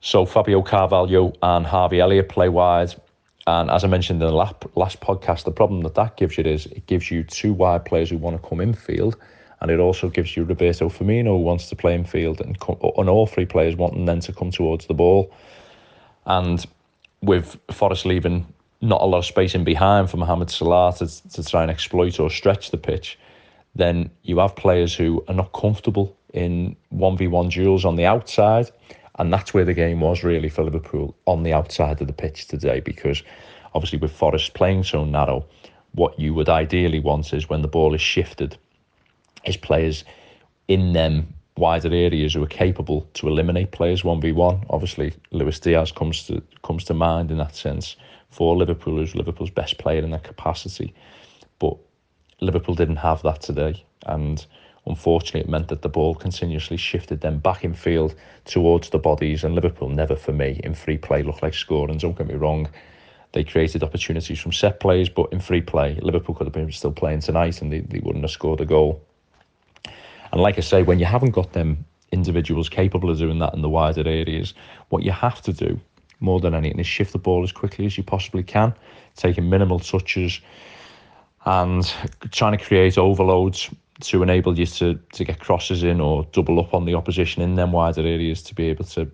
So 0.00 0.24
Fabio 0.24 0.62
Carvalho 0.62 1.32
and 1.42 1.66
Harvey 1.66 2.00
Elliott 2.00 2.28
play 2.28 2.48
wide. 2.48 2.94
And 3.46 3.70
as 3.70 3.84
I 3.84 3.88
mentioned 3.88 4.22
in 4.22 4.28
the 4.28 4.34
last, 4.34 5.00
podcast, 5.00 5.44
the 5.44 5.50
problem 5.50 5.82
that 5.82 5.94
that 5.96 6.16
gives 6.16 6.38
you 6.38 6.44
is 6.44 6.66
it 6.66 6.86
gives 6.86 7.10
you 7.10 7.24
two 7.24 7.52
wide 7.52 7.84
players 7.84 8.10
who 8.10 8.16
want 8.16 8.40
to 8.40 8.48
come 8.48 8.60
in 8.60 8.72
field, 8.72 9.16
and 9.60 9.70
it 9.70 9.80
also 9.80 10.08
gives 10.08 10.36
you 10.36 10.44
Roberto 10.44 10.88
Firmino 10.88 11.36
who 11.36 11.38
wants 11.38 11.68
to 11.68 11.76
play 11.76 11.94
in 11.94 12.04
field, 12.04 12.40
and, 12.40 12.56
and 12.96 13.08
all 13.08 13.26
three 13.26 13.46
players 13.46 13.76
wanting 13.76 14.06
then 14.06 14.20
to 14.20 14.32
come 14.32 14.50
towards 14.50 14.86
the 14.86 14.94
ball. 14.94 15.32
And 16.26 16.64
with 17.20 17.58
Forest 17.70 18.06
leaving 18.06 18.46
not 18.80 19.00
a 19.00 19.06
lot 19.06 19.18
of 19.18 19.26
space 19.26 19.54
in 19.54 19.64
behind 19.64 20.10
for 20.10 20.16
Mohamed 20.16 20.50
Salah 20.50 20.94
to, 20.98 21.30
to 21.30 21.44
try 21.44 21.62
and 21.62 21.70
exploit 21.70 22.18
or 22.20 22.30
stretch 22.30 22.70
the 22.70 22.78
pitch, 22.78 23.18
then 23.74 24.10
you 24.22 24.38
have 24.38 24.54
players 24.56 24.94
who 24.94 25.24
are 25.28 25.34
not 25.34 25.52
comfortable 25.52 26.16
in 26.34 26.76
1v1 26.94 27.50
duels 27.50 27.84
on 27.84 27.96
the 27.96 28.06
outside 28.06 28.70
and 29.18 29.32
that's 29.32 29.52
where 29.52 29.64
the 29.64 29.74
game 29.74 30.00
was 30.00 30.24
really 30.24 30.48
for 30.48 30.64
Liverpool 30.64 31.14
on 31.26 31.42
the 31.42 31.52
outside 31.52 32.00
of 32.00 32.06
the 32.06 32.12
pitch 32.12 32.48
today 32.48 32.80
because 32.80 33.22
obviously 33.74 33.98
with 33.98 34.12
Forest 34.12 34.54
playing 34.54 34.84
so 34.84 35.04
narrow, 35.04 35.44
what 35.92 36.18
you 36.18 36.32
would 36.34 36.48
ideally 36.48 37.00
want 37.00 37.32
is 37.32 37.48
when 37.48 37.62
the 37.62 37.68
ball 37.68 37.94
is 37.94 38.00
shifted, 38.00 38.56
is 39.44 39.56
players 39.56 40.04
in 40.68 40.92
them 40.92 41.34
wider 41.56 41.92
areas 41.94 42.32
who 42.32 42.42
are 42.42 42.48
capable 42.48 43.06
to 43.12 43.28
eliminate 43.28 43.72
players 43.72 44.02
1v1. 44.02 44.64
Obviously, 44.70 45.12
Luis 45.32 45.60
Diaz 45.60 45.92
comes 45.92 46.26
to 46.26 46.42
comes 46.62 46.84
to 46.84 46.94
mind 46.94 47.30
in 47.30 47.36
that 47.38 47.54
sense 47.54 47.96
for 48.30 48.56
Liverpool, 48.56 48.96
who's 48.96 49.14
Liverpool's 49.14 49.50
best 49.50 49.76
player 49.76 50.02
in 50.02 50.10
that 50.10 50.24
capacity. 50.24 50.94
But 51.58 51.76
Liverpool 52.42 52.74
didn't 52.74 52.96
have 52.96 53.22
that 53.22 53.40
today. 53.40 53.84
And 54.06 54.44
Unfortunately, 54.86 55.40
it 55.40 55.48
meant 55.48 55.68
that 55.68 55.82
the 55.82 55.88
ball 55.88 56.14
continuously 56.14 56.76
shifted 56.76 57.20
them 57.20 57.38
back 57.38 57.62
in 57.62 57.72
field 57.72 58.16
towards 58.44 58.90
the 58.90 58.98
bodies, 58.98 59.44
and 59.44 59.54
Liverpool 59.54 59.88
never, 59.88 60.16
for 60.16 60.32
me, 60.32 60.60
in 60.64 60.74
free 60.74 60.98
play 60.98 61.22
looked 61.22 61.42
like 61.42 61.54
scoring. 61.54 61.98
Don't 61.98 62.18
get 62.18 62.26
me 62.26 62.34
wrong, 62.34 62.68
they 63.32 63.44
created 63.44 63.82
opportunities 63.82 64.40
from 64.40 64.52
set 64.52 64.80
plays, 64.80 65.08
but 65.08 65.32
in 65.32 65.38
free 65.40 65.62
play, 65.62 65.98
Liverpool 66.02 66.34
could 66.34 66.46
have 66.46 66.52
been 66.52 66.70
still 66.72 66.92
playing 66.92 67.20
tonight 67.20 67.62
and 67.62 67.72
they, 67.72 67.80
they 67.80 68.00
wouldn't 68.00 68.24
have 68.24 68.30
scored 68.30 68.60
a 68.60 68.66
goal. 68.66 69.02
And 70.32 70.40
like 70.40 70.58
I 70.58 70.62
say, 70.62 70.82
when 70.82 70.98
you 70.98 71.06
haven't 71.06 71.30
got 71.30 71.52
them 71.52 71.84
individuals 72.10 72.68
capable 72.68 73.10
of 73.10 73.18
doing 73.18 73.38
that 73.38 73.54
in 73.54 73.62
the 73.62 73.68
wider 73.68 74.06
areas, 74.06 74.52
what 74.88 75.02
you 75.02 75.12
have 75.12 75.40
to 75.42 75.52
do 75.52 75.80
more 76.20 76.40
than 76.40 76.54
anything 76.54 76.78
is 76.78 76.86
shift 76.86 77.12
the 77.12 77.18
ball 77.18 77.42
as 77.42 77.52
quickly 77.52 77.86
as 77.86 77.96
you 77.96 78.02
possibly 78.02 78.42
can, 78.42 78.74
taking 79.16 79.48
minimal 79.48 79.78
touches 79.78 80.40
and 81.44 81.92
trying 82.30 82.56
to 82.56 82.64
create 82.64 82.98
overloads 82.98 83.70
to 84.00 84.22
enable 84.22 84.58
you 84.58 84.66
to 84.66 84.98
to 85.12 85.24
get 85.24 85.40
crosses 85.40 85.82
in 85.82 86.00
or 86.00 86.26
double 86.32 86.58
up 86.58 86.74
on 86.74 86.84
the 86.84 86.94
opposition 86.94 87.42
in 87.42 87.54
them 87.54 87.72
wider 87.72 88.02
areas 88.02 88.42
to 88.42 88.54
be 88.54 88.66
able 88.66 88.84
to 88.84 89.10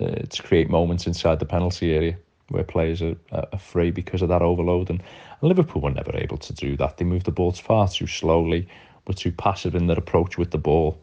uh, 0.00 0.06
to 0.28 0.42
create 0.42 0.68
moments 0.68 1.06
inside 1.06 1.38
the 1.38 1.46
penalty 1.46 1.94
area 1.94 2.16
where 2.48 2.64
players 2.64 3.02
are, 3.02 3.16
are 3.32 3.58
free 3.58 3.90
because 3.90 4.22
of 4.22 4.28
that 4.28 4.42
overload. 4.42 4.90
And, 4.90 5.00
and 5.00 5.48
Liverpool 5.48 5.82
were 5.82 5.90
never 5.90 6.16
able 6.16 6.36
to 6.38 6.52
do 6.52 6.76
that. 6.76 6.96
They 6.96 7.04
moved 7.04 7.26
the 7.26 7.32
ball 7.32 7.52
far 7.52 7.88
too 7.88 8.06
slowly, 8.06 8.68
were 9.06 9.14
too 9.14 9.32
passive 9.32 9.74
in 9.74 9.86
their 9.86 9.98
approach 9.98 10.38
with 10.38 10.50
the 10.50 10.58
ball, 10.58 10.98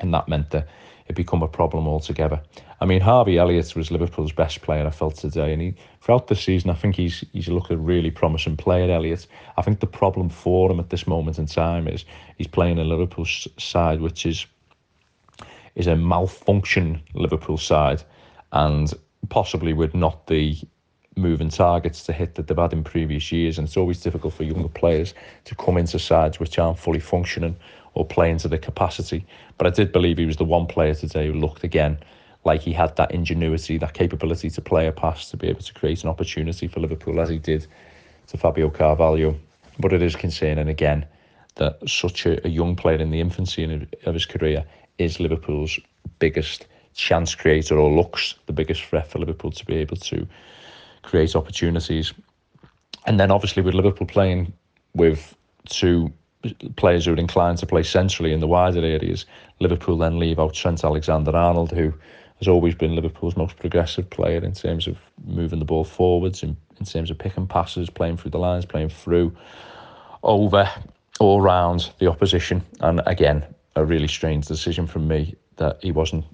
and 0.00 0.12
that 0.12 0.28
meant 0.28 0.50
that 0.50 0.68
it 1.08 1.16
become 1.16 1.42
a 1.42 1.48
problem 1.48 1.88
altogether. 1.88 2.40
I 2.80 2.84
mean, 2.84 3.00
Harvey 3.00 3.38
Elliott 3.38 3.74
was 3.74 3.90
Liverpool's 3.90 4.32
best 4.32 4.62
player, 4.62 4.86
I 4.86 4.90
felt 4.90 5.16
today, 5.16 5.52
and 5.52 5.62
he 5.62 5.74
throughout 6.02 6.28
the 6.28 6.36
season, 6.36 6.70
I 6.70 6.74
think 6.74 6.96
he's 6.96 7.24
he's 7.32 7.48
looked 7.48 7.70
a 7.70 7.76
really 7.76 8.10
promising 8.10 8.56
player, 8.56 8.90
Elliott. 8.90 9.26
I 9.56 9.62
think 9.62 9.80
the 9.80 9.86
problem 9.86 10.28
for 10.28 10.70
him 10.70 10.78
at 10.78 10.90
this 10.90 11.06
moment 11.06 11.38
in 11.38 11.46
time 11.46 11.88
is 11.88 12.04
he's 12.36 12.46
playing 12.46 12.78
a 12.78 12.84
Liverpool 12.84 13.24
side 13.24 14.00
which 14.00 14.26
is 14.26 14.46
is 15.74 15.86
a 15.86 15.96
malfunction 15.96 17.00
Liverpool 17.14 17.56
side, 17.56 18.02
and 18.52 18.92
possibly 19.28 19.72
with 19.72 19.94
not 19.94 20.26
the 20.26 20.56
moving 21.16 21.48
targets 21.48 22.04
to 22.04 22.12
hit 22.12 22.36
that 22.36 22.46
they've 22.46 22.56
had 22.56 22.72
in 22.72 22.84
previous 22.84 23.32
years. 23.32 23.58
And 23.58 23.66
it's 23.66 23.76
always 23.76 24.00
difficult 24.00 24.34
for 24.34 24.44
younger 24.44 24.68
players 24.68 25.14
to 25.44 25.54
come 25.56 25.76
into 25.76 25.98
sides 25.98 26.38
which 26.38 26.58
aren't 26.58 26.78
fully 26.78 27.00
functioning 27.00 27.56
or 27.98 28.06
playing 28.06 28.38
to 28.38 28.48
the 28.48 28.58
capacity. 28.58 29.26
But 29.58 29.66
I 29.66 29.70
did 29.70 29.92
believe 29.92 30.18
he 30.18 30.26
was 30.26 30.36
the 30.36 30.44
one 30.44 30.66
player 30.66 30.94
today 30.94 31.26
who 31.26 31.34
looked 31.34 31.64
again 31.64 31.98
like 32.44 32.60
he 32.60 32.72
had 32.72 32.94
that 32.96 33.10
ingenuity, 33.10 33.76
that 33.78 33.94
capability 33.94 34.48
to 34.50 34.60
play 34.60 34.86
a 34.86 34.92
pass 34.92 35.28
to 35.30 35.36
be 35.36 35.48
able 35.48 35.62
to 35.62 35.74
create 35.74 36.04
an 36.04 36.08
opportunity 36.08 36.68
for 36.68 36.78
Liverpool 36.78 37.20
as 37.20 37.28
he 37.28 37.38
did 37.38 37.66
to 38.28 38.38
Fabio 38.38 38.70
Carvalho. 38.70 39.36
But 39.80 39.92
it 39.92 40.00
is 40.00 40.14
concerning 40.14 40.68
again 40.68 41.06
that 41.56 41.76
such 41.88 42.24
a, 42.24 42.46
a 42.46 42.48
young 42.48 42.76
player 42.76 42.98
in 42.98 43.10
the 43.10 43.20
infancy 43.20 43.88
of 44.04 44.14
his 44.14 44.26
career 44.26 44.64
is 44.98 45.18
Liverpool's 45.18 45.80
biggest 46.20 46.66
chance 46.94 47.34
creator 47.34 47.76
or 47.76 47.90
looks 47.90 48.36
the 48.46 48.52
biggest 48.52 48.84
threat 48.84 49.08
for 49.08 49.18
Liverpool 49.18 49.50
to 49.50 49.66
be 49.66 49.74
able 49.74 49.96
to 49.96 50.26
create 51.02 51.34
opportunities. 51.34 52.14
And 53.06 53.18
then 53.18 53.32
obviously 53.32 53.62
with 53.62 53.74
Liverpool 53.74 54.06
playing 54.06 54.52
with 54.94 55.34
two 55.68 56.12
players 56.76 57.04
who 57.04 57.14
are 57.14 57.18
inclined 57.18 57.58
to 57.58 57.66
play 57.66 57.82
centrally 57.82 58.32
in 58.32 58.40
the 58.40 58.46
wider 58.46 58.84
areas, 58.84 59.26
Liverpool 59.60 59.98
then 59.98 60.18
leave 60.18 60.38
out 60.38 60.54
Trent 60.54 60.84
Alexander-Arnold, 60.84 61.72
who 61.72 61.92
has 62.38 62.48
always 62.48 62.74
been 62.74 62.94
Liverpool's 62.94 63.36
most 63.36 63.56
progressive 63.56 64.08
player 64.10 64.44
in 64.44 64.52
terms 64.52 64.86
of 64.86 64.96
moving 65.24 65.58
the 65.58 65.64
ball 65.64 65.84
forwards, 65.84 66.42
in, 66.42 66.56
in 66.78 66.86
terms 66.86 67.10
of 67.10 67.18
picking 67.18 67.46
passes, 67.46 67.90
playing 67.90 68.16
through 68.16 68.30
the 68.30 68.38
lines, 68.38 68.64
playing 68.64 68.88
through, 68.88 69.36
over, 70.22 70.70
all 71.18 71.40
round 71.40 71.90
the 71.98 72.06
opposition. 72.06 72.64
And 72.80 73.02
again, 73.06 73.44
a 73.74 73.84
really 73.84 74.08
strange 74.08 74.46
decision 74.46 74.86
from 74.86 75.08
me 75.08 75.34
that 75.56 75.78
he 75.82 75.90
wasn't 75.90 76.24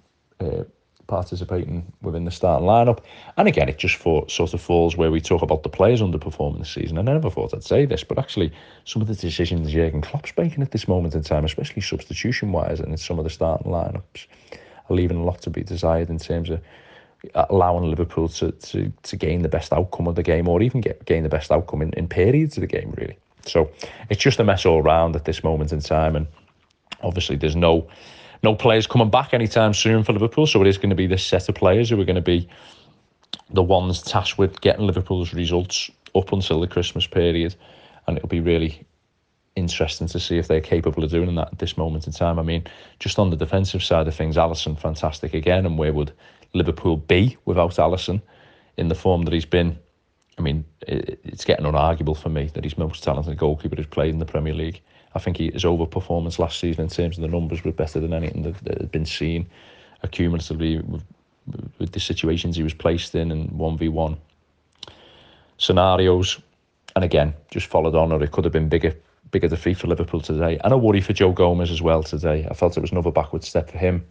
uh, 0.40 0.64
participating 1.07 1.93
within 2.03 2.25
the 2.25 2.31
starting 2.31 2.67
lineup. 2.67 3.01
And 3.37 3.49
again, 3.49 3.69
it 3.69 3.79
just 3.79 3.97
for, 3.97 4.29
sort 4.29 4.55
of 4.55 4.61
falls 4.61 4.97
where 4.97 5.11
we 5.11 5.21
talk 5.21 5.43
about 5.43 5.62
the 5.62 5.69
players 5.69 6.01
underperforming 6.01 6.59
this 6.59 6.71
season. 6.71 6.99
I 6.99 7.03
never 7.03 7.31
thought 7.31 7.55
I'd 7.55 7.64
say 7.64 7.85
this, 7.85 8.05
but 8.05 8.19
actually, 8.19 8.53
some 8.85 9.03
of 9.03 9.09
the 9.09 9.14
decisions 9.14 9.73
Jurgen 9.73 10.01
Klopp's 10.01 10.33
making 10.37 10.62
at 10.62 10.71
this 10.71 10.88
moment 10.88 11.14
in 11.14 11.23
time, 11.23 11.45
especially 11.45 11.83
substitution 11.83 12.53
wise, 12.53 12.81
and 12.81 12.90
in 12.90 12.97
some 12.97 13.19
of 13.19 13.25
the 13.25 13.31
starting 13.31 13.71
lineups, 13.71 14.27
are 14.90 14.97
leaving 14.97 15.19
a 15.19 15.25
lot 15.25 15.40
to 15.43 15.51
be 15.51 15.62
desired 15.62 16.11
in 16.11 16.19
terms 16.19 16.51
of 16.51 16.61
allowing 17.35 17.88
Liverpool 17.88 18.29
to, 18.29 18.53
to, 18.53 18.93
to 19.03 19.17
gain 19.17 19.43
the 19.43 19.49
best 19.49 19.73
outcome 19.73 20.07
of 20.07 20.14
the 20.14 20.23
game 20.23 20.49
or 20.49 20.61
even 20.62 20.81
get 20.81 21.05
gain 21.07 21.23
the 21.23 21.29
best 21.29 21.51
outcome 21.51 21.83
in, 21.83 21.90
in 21.95 22.09
periods 22.09 22.57
of 22.57 22.61
the 22.61 22.67
game, 22.67 22.93
really. 22.97 23.19
So 23.47 23.71
it's 24.11 24.23
just 24.23 24.40
a 24.40 24.45
mess 24.45 24.67
all 24.67 24.83
round 24.83 25.17
at 25.17 25.25
this 25.25 25.45
moment 25.45 25.73
in 25.73 25.81
time. 25.81 26.17
And 26.17 26.27
obviously, 27.03 27.37
there's 27.37 27.57
no 27.57 27.88
no 28.45 28.55
players 28.55 28.87
coming 28.87 29.11
back 29.11 29.35
anytime 29.35 29.75
soon 29.75 30.05
for 30.05 30.13
Liverpool. 30.13 30.47
So 30.47 30.61
it 30.61 30.69
is 30.69 30.79
going 30.79 30.91
to 30.91 30.97
be 30.97 31.09
this 31.09 31.27
set 31.27 31.49
of 31.49 31.57
players 31.57 31.91
who 31.91 32.01
are 32.01 32.05
going 32.05 32.15
to 32.15 32.23
be 32.23 32.49
the 33.51 33.63
ones 33.63 34.03
tasked 34.03 34.39
with 34.39 34.61
getting 34.61 34.87
Liverpool's 34.87 35.35
results 35.35 35.91
up 36.15 36.33
until 36.33 36.61
the 36.61 36.69
Christmas 36.69 37.07
period. 37.07 37.57
And 38.07 38.17
it'll 38.17 38.29
be 38.29 38.41
really 38.41 38.85
interesting 39.57 40.09
to 40.09 40.21
see 40.21 40.39
if 40.39 40.47
they're 40.47 40.61
capable 40.61 41.03
of 41.03 41.11
doing 41.11 41.35
that 41.35 41.53
at 41.53 41.59
this 41.59 41.77
moment 41.77 42.07
in 42.07 42.13
time. 42.13 42.39
I 42.39 42.43
mean, 42.43 42.65
just 42.99 43.19
on 43.19 43.31
the 43.31 43.37
defensive 43.37 43.83
side 43.83 44.07
of 44.07 44.15
things, 44.15 44.37
Alisson 44.37 44.79
fantastic 44.79 45.35
again. 45.35 45.67
And 45.67 45.79
where 45.79 45.93
would 45.93 46.13
Liverpool 46.53 46.97
be 46.97 47.37
without 47.45 47.73
Alisson 47.73 48.23
in 48.77 48.89
the 48.89 48.95
form 48.95 49.23
that 49.23 49.35
he's 49.35 49.45
been? 49.45 49.79
I 50.37 50.43
mean, 50.43 50.65
it's 50.87 51.45
getting 51.45 51.65
unarguable 51.65 52.17
for 52.17 52.29
me 52.29 52.51
that 52.55 52.65
he's 52.65 52.77
most 52.77 53.05
talented 53.05 53.39
goalkeeper 53.39 53.77
who's 53.77 53.87
played 53.87 54.13
in 54.13 54.19
the 54.19 54.27
Premier 54.27 54.53
League. 54.53 54.83
I 55.14 55.18
think 55.18 55.37
he, 55.37 55.50
his 55.50 55.64
overperformance 55.64 56.38
last 56.38 56.59
season 56.59 56.85
in 56.85 56.90
terms 56.90 57.16
of 57.16 57.22
the 57.22 57.29
numbers 57.29 57.64
was 57.64 57.74
better 57.74 58.00
than 58.00 58.12
anything 58.12 58.42
that, 58.42 58.57
that 58.64 58.81
had 58.81 58.90
been 58.90 59.07
seen 59.07 59.46
accumulatively 60.05 60.85
with, 60.85 61.05
with 61.79 61.92
the 61.92 62.00
situations 62.00 62.57
he 62.57 62.62
was 62.62 62.74
placed 62.74 63.14
in 63.14 63.31
and 63.31 63.50
1v1 63.50 64.16
scenarios. 65.59 66.40
And 66.96 67.05
again, 67.05 67.35
just 67.50 67.66
followed 67.66 67.94
on, 67.94 68.12
or 68.12 68.22
it 68.22 68.33
could 68.33 68.44
have 68.44 68.53
been 68.53 68.68
bigger 68.68 68.94
bigger 69.31 69.48
defeat 69.48 69.77
for 69.77 69.88
Liverpool 69.88 70.20
today. 70.20 70.61
And 70.62 70.72
a 70.72 70.79
worry 70.79 71.00
for 71.00 71.12
Joe 71.12 71.33
Gomez 71.33 71.72
as 71.72 71.83
well 71.83 72.05
today. 72.05 72.46
I 72.48 72.55
felt 72.55 72.77
it 72.77 72.81
was 72.81 72.92
another 72.92 73.11
backward 73.11 73.42
step 73.42 73.68
for 73.68 73.79
him. 73.79 74.07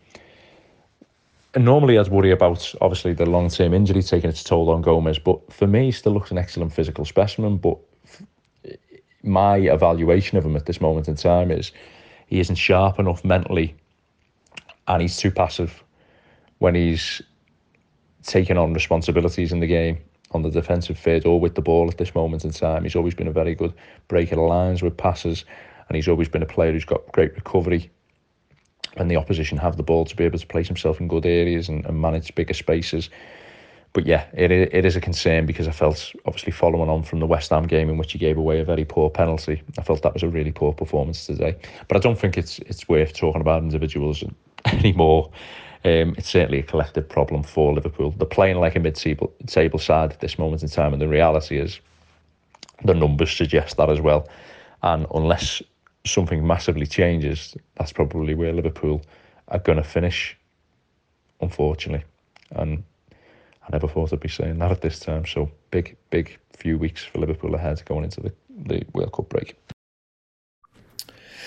And 1.54 1.64
normally 1.64 1.98
I'd 1.98 2.10
worry 2.10 2.32
about 2.32 2.74
obviously 2.82 3.14
the 3.14 3.26
long 3.26 3.50
term 3.50 3.74
injury 3.74 4.04
taking 4.04 4.30
its 4.30 4.44
toll 4.44 4.70
on 4.70 4.82
Gomez, 4.82 5.20
but 5.20 5.40
for 5.54 5.66
me, 5.66 5.86
he 5.86 5.92
still 5.92 6.12
looks 6.12 6.32
an 6.32 6.38
excellent 6.38 6.74
physical 6.74 7.06
specimen. 7.06 7.58
But 7.58 7.78
my 9.24 9.58
evaluation 9.58 10.38
of 10.38 10.46
him 10.46 10.56
at 10.56 10.66
this 10.66 10.82
moment 10.82 11.08
in 11.08 11.16
time 11.16 11.50
is 11.50 11.72
he 12.28 12.40
isn't 12.40 12.56
sharp 12.56 13.00
enough 13.00 13.24
mentally 13.24 13.76
and 14.88 15.02
he's 15.02 15.18
too 15.18 15.32
passive 15.32 15.84
when 16.60 16.76
he's 16.76 17.22
taking 18.24 18.58
on 18.58 18.74
responsibilities 18.74 19.52
in 19.52 19.60
the 19.60 19.68
game 19.68 19.98
on 20.32 20.42
the 20.42 20.50
defensive 20.50 20.98
third 20.98 21.26
or 21.26 21.40
with 21.40 21.56
the 21.56 21.62
ball 21.62 21.88
at 21.90 21.98
this 21.98 22.16
moment 22.16 22.44
in 22.44 22.52
time. 22.52 22.84
He's 22.84 22.96
always 22.96 23.14
been 23.14 23.28
a 23.28 23.32
very 23.32 23.56
good 23.56 23.74
breaker 24.08 24.36
of 24.36 24.50
lines 24.50 24.82
with 24.82 24.98
passes 24.98 25.46
and 25.88 25.96
he's 25.96 26.08
always 26.08 26.30
been 26.30 26.44
a 26.44 26.48
player 26.48 26.72
who's 26.72 26.86
got 26.86 27.12
great 27.12 27.36
recovery 27.36 27.90
when 28.96 29.08
the 29.08 29.16
opposition 29.16 29.58
have 29.58 29.78
the 29.78 29.84
ball 29.84 30.06
to 30.06 30.16
be 30.16 30.24
able 30.24 30.40
to 30.40 30.48
place 30.48 30.68
himself 30.68 31.00
in 31.00 31.08
good 31.08 31.26
areas 31.26 31.70
and, 31.70 31.86
and 31.86 32.00
manage 32.00 32.34
bigger 32.36 32.54
spaces 32.54 33.10
but 33.94 34.08
yeah, 34.08 34.26
it 34.34 34.52
it 34.52 34.86
is 34.86 34.96
a 34.96 35.02
concern 35.02 35.46
because 35.46 35.68
I 35.68 35.72
felt 35.72 36.14
obviously 36.26 36.52
following 36.52 36.90
on 36.90 37.04
from 37.04 37.20
the 37.20 37.28
West 37.28 37.52
Ham 37.52 37.68
game 37.68 37.90
in 37.90 37.98
which 37.98 38.12
he 38.12 38.18
gave 38.18 38.38
away 38.38 38.60
a 38.60 38.66
very 38.66 38.86
poor 38.86 39.10
penalty. 39.10 39.62
I 39.78 39.84
felt 39.84 40.02
that 40.02 40.16
was 40.16 40.24
a 40.24 40.28
really 40.28 40.52
poor 40.52 40.74
performance 40.74 41.28
today. 41.28 41.56
But 41.88 41.98
I 41.98 42.00
don't 42.00 42.18
think 42.18 42.38
it's 42.38 42.58
it's 42.60 42.90
worth 42.90 43.14
talking 43.14 43.42
about 43.42 43.62
individuals 43.62 44.24
anymore. 44.66 45.32
Um, 45.86 46.16
it's 46.18 46.30
certainly 46.30 46.60
a 46.60 46.64
collective 46.64 47.08
problem 47.08 47.44
for 47.44 47.74
Liverpool. 47.74 48.12
They're 48.12 48.26
playing 48.26 48.58
like 48.58 48.76
a 48.76 48.80
mid-table 48.80 49.32
table 49.48 49.80
side 49.80 50.14
at 50.14 50.22
this 50.22 50.40
moment 50.40 50.64
in 50.64 50.70
time, 50.70 50.94
and 50.94 51.02
the 51.02 51.10
reality 51.10 51.60
is 51.60 51.80
the 52.84 52.94
numbers 52.94 53.32
suggest 53.32 53.78
that 53.78 53.90
as 53.90 54.02
well. 54.02 54.28
And 54.82 55.06
unless 55.14 55.62
something 56.06 56.48
massively 56.48 56.88
changes, 56.88 57.56
that's 57.76 57.92
probably 57.92 58.34
where 58.34 58.54
Liverpool 58.54 59.02
are 59.50 59.60
going 59.60 59.78
to 59.78 59.84
finish, 59.84 60.38
unfortunately. 61.42 62.06
And 62.52 62.84
never 63.74 63.88
thought 63.88 64.14
I'd 64.14 64.20
be 64.20 64.30
saying 64.30 64.60
that 64.60 64.72
at 64.72 64.82
this 64.82 65.00
time. 65.00 65.26
So 65.26 65.52
big, 65.72 65.98
big 66.10 66.38
few 66.56 66.78
weeks 66.78 67.04
for 67.04 67.20
Liverpool 67.20 67.56
ahead 67.56 67.84
going 67.86 68.06
into 68.06 68.22
the, 68.22 68.34
the 68.50 68.86
World 68.94 69.12
Cup 69.12 69.30
break. 69.30 69.56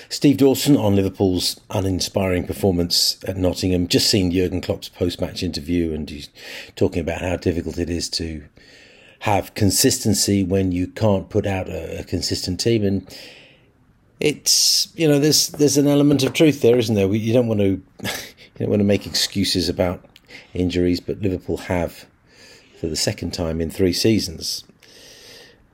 Steve 0.08 0.36
Dawson 0.36 0.76
on 0.76 0.94
Liverpool's 0.94 1.58
uninspiring 1.70 2.46
performance 2.46 3.18
at 3.26 3.36
Nottingham. 3.36 3.88
Just 3.88 4.08
seen 4.08 4.30
Jurgen 4.30 4.60
Klopp's 4.60 4.88
post-match 4.88 5.42
interview, 5.42 5.92
and 5.92 6.08
he's 6.08 6.28
talking 6.76 7.00
about 7.00 7.22
how 7.22 7.36
difficult 7.36 7.78
it 7.78 7.90
is 7.90 8.08
to 8.10 8.44
have 9.20 9.54
consistency 9.54 10.44
when 10.44 10.70
you 10.70 10.86
can't 10.86 11.28
put 11.28 11.46
out 11.46 11.68
a, 11.68 12.00
a 12.00 12.04
consistent 12.04 12.60
team. 12.60 12.84
And 12.84 13.18
it's 14.20 14.92
you 14.94 15.08
know 15.08 15.18
there's 15.18 15.48
there's 15.48 15.76
an 15.76 15.88
element 15.88 16.22
of 16.22 16.32
truth 16.32 16.62
there, 16.62 16.78
isn't 16.78 16.94
there? 16.94 17.12
You 17.12 17.32
don't 17.32 17.48
want 17.48 17.60
to 17.60 17.82
you 18.02 18.58
don't 18.58 18.70
want 18.70 18.80
to 18.80 18.84
make 18.84 19.06
excuses 19.06 19.68
about 19.68 20.04
injuries, 20.54 21.00
but 21.00 21.20
Liverpool 21.20 21.56
have, 21.56 22.06
for 22.78 22.86
the 22.86 22.96
second 22.96 23.32
time 23.32 23.60
in 23.60 23.70
three 23.70 23.92
seasons, 23.92 24.64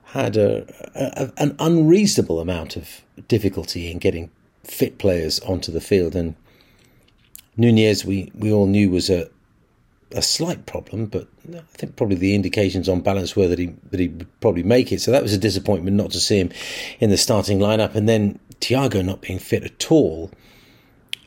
had 0.05 0.37
a, 0.37 0.65
a, 0.95 1.31
an 1.37 1.55
unreasonable 1.59 2.39
amount 2.39 2.75
of 2.75 3.01
difficulty 3.27 3.91
in 3.91 3.97
getting 3.97 4.29
fit 4.63 4.97
players 4.97 5.39
onto 5.41 5.71
the 5.71 5.81
field. 5.81 6.15
And 6.15 6.35
Nunez, 7.57 8.05
we, 8.05 8.31
we 8.35 8.51
all 8.51 8.67
knew 8.67 8.89
was 8.89 9.09
a 9.09 9.29
a 10.15 10.21
slight 10.21 10.67
problem, 10.67 11.07
but 11.07 11.27
I 11.55 11.61
think 11.69 11.95
probably 11.95 12.17
the 12.17 12.35
indications 12.35 12.87
on 12.87 13.01
balance 13.01 13.35
were 13.35 13.47
that 13.47 13.57
he 13.57 13.73
that 13.89 13.99
he 13.99 14.09
would 14.09 14.39
probably 14.41 14.61
make 14.61 14.91
it. 14.91 15.01
So 15.01 15.09
that 15.09 15.23
was 15.23 15.33
a 15.33 15.39
disappointment 15.39 15.97
not 15.97 16.11
to 16.11 16.19
see 16.19 16.37
him 16.37 16.51
in 16.99 17.09
the 17.09 17.17
starting 17.17 17.57
lineup, 17.57 17.95
and 17.95 18.07
then 18.07 18.37
Thiago 18.61 19.03
not 19.03 19.21
being 19.21 19.39
fit 19.39 19.63
at 19.63 19.91
all. 19.91 20.29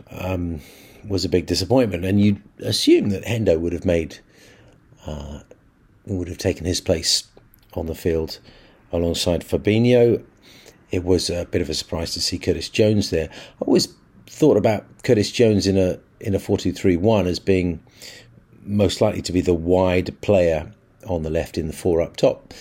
Um, 0.08 0.60
was 1.08 1.24
a 1.24 1.28
big 1.28 1.46
disappointment. 1.46 2.04
And 2.04 2.20
you'd 2.20 2.42
assume 2.60 3.10
that 3.10 3.24
Hendo 3.24 3.58
would 3.58 3.72
have 3.72 3.84
made, 3.84 4.18
uh, 5.06 5.40
would 6.14 6.28
have 6.28 6.38
taken 6.38 6.66
his 6.66 6.80
place 6.80 7.24
on 7.74 7.86
the 7.86 7.94
field 7.94 8.38
alongside 8.92 9.42
Fabinho. 9.42 10.24
It 10.90 11.04
was 11.04 11.28
a 11.28 11.46
bit 11.46 11.62
of 11.62 11.68
a 11.68 11.74
surprise 11.74 12.14
to 12.14 12.20
see 12.20 12.38
Curtis 12.38 12.68
Jones 12.68 13.10
there. 13.10 13.28
I 13.30 13.64
always 13.64 13.88
thought 14.26 14.56
about 14.56 14.84
Curtis 15.02 15.32
Jones 15.32 15.66
in 15.66 15.76
a 15.76 15.98
in 16.20 16.34
a 16.34 16.38
four 16.38 16.58
two 16.58 16.72
three 16.72 16.96
one 16.96 17.26
as 17.26 17.38
being 17.38 17.82
most 18.62 19.00
likely 19.00 19.22
to 19.22 19.32
be 19.32 19.40
the 19.40 19.54
wide 19.54 20.20
player 20.20 20.72
on 21.06 21.22
the 21.22 21.30
left 21.30 21.58
in 21.58 21.66
the 21.66 21.72
four 21.72 22.00
up 22.00 22.16
top, 22.16 22.52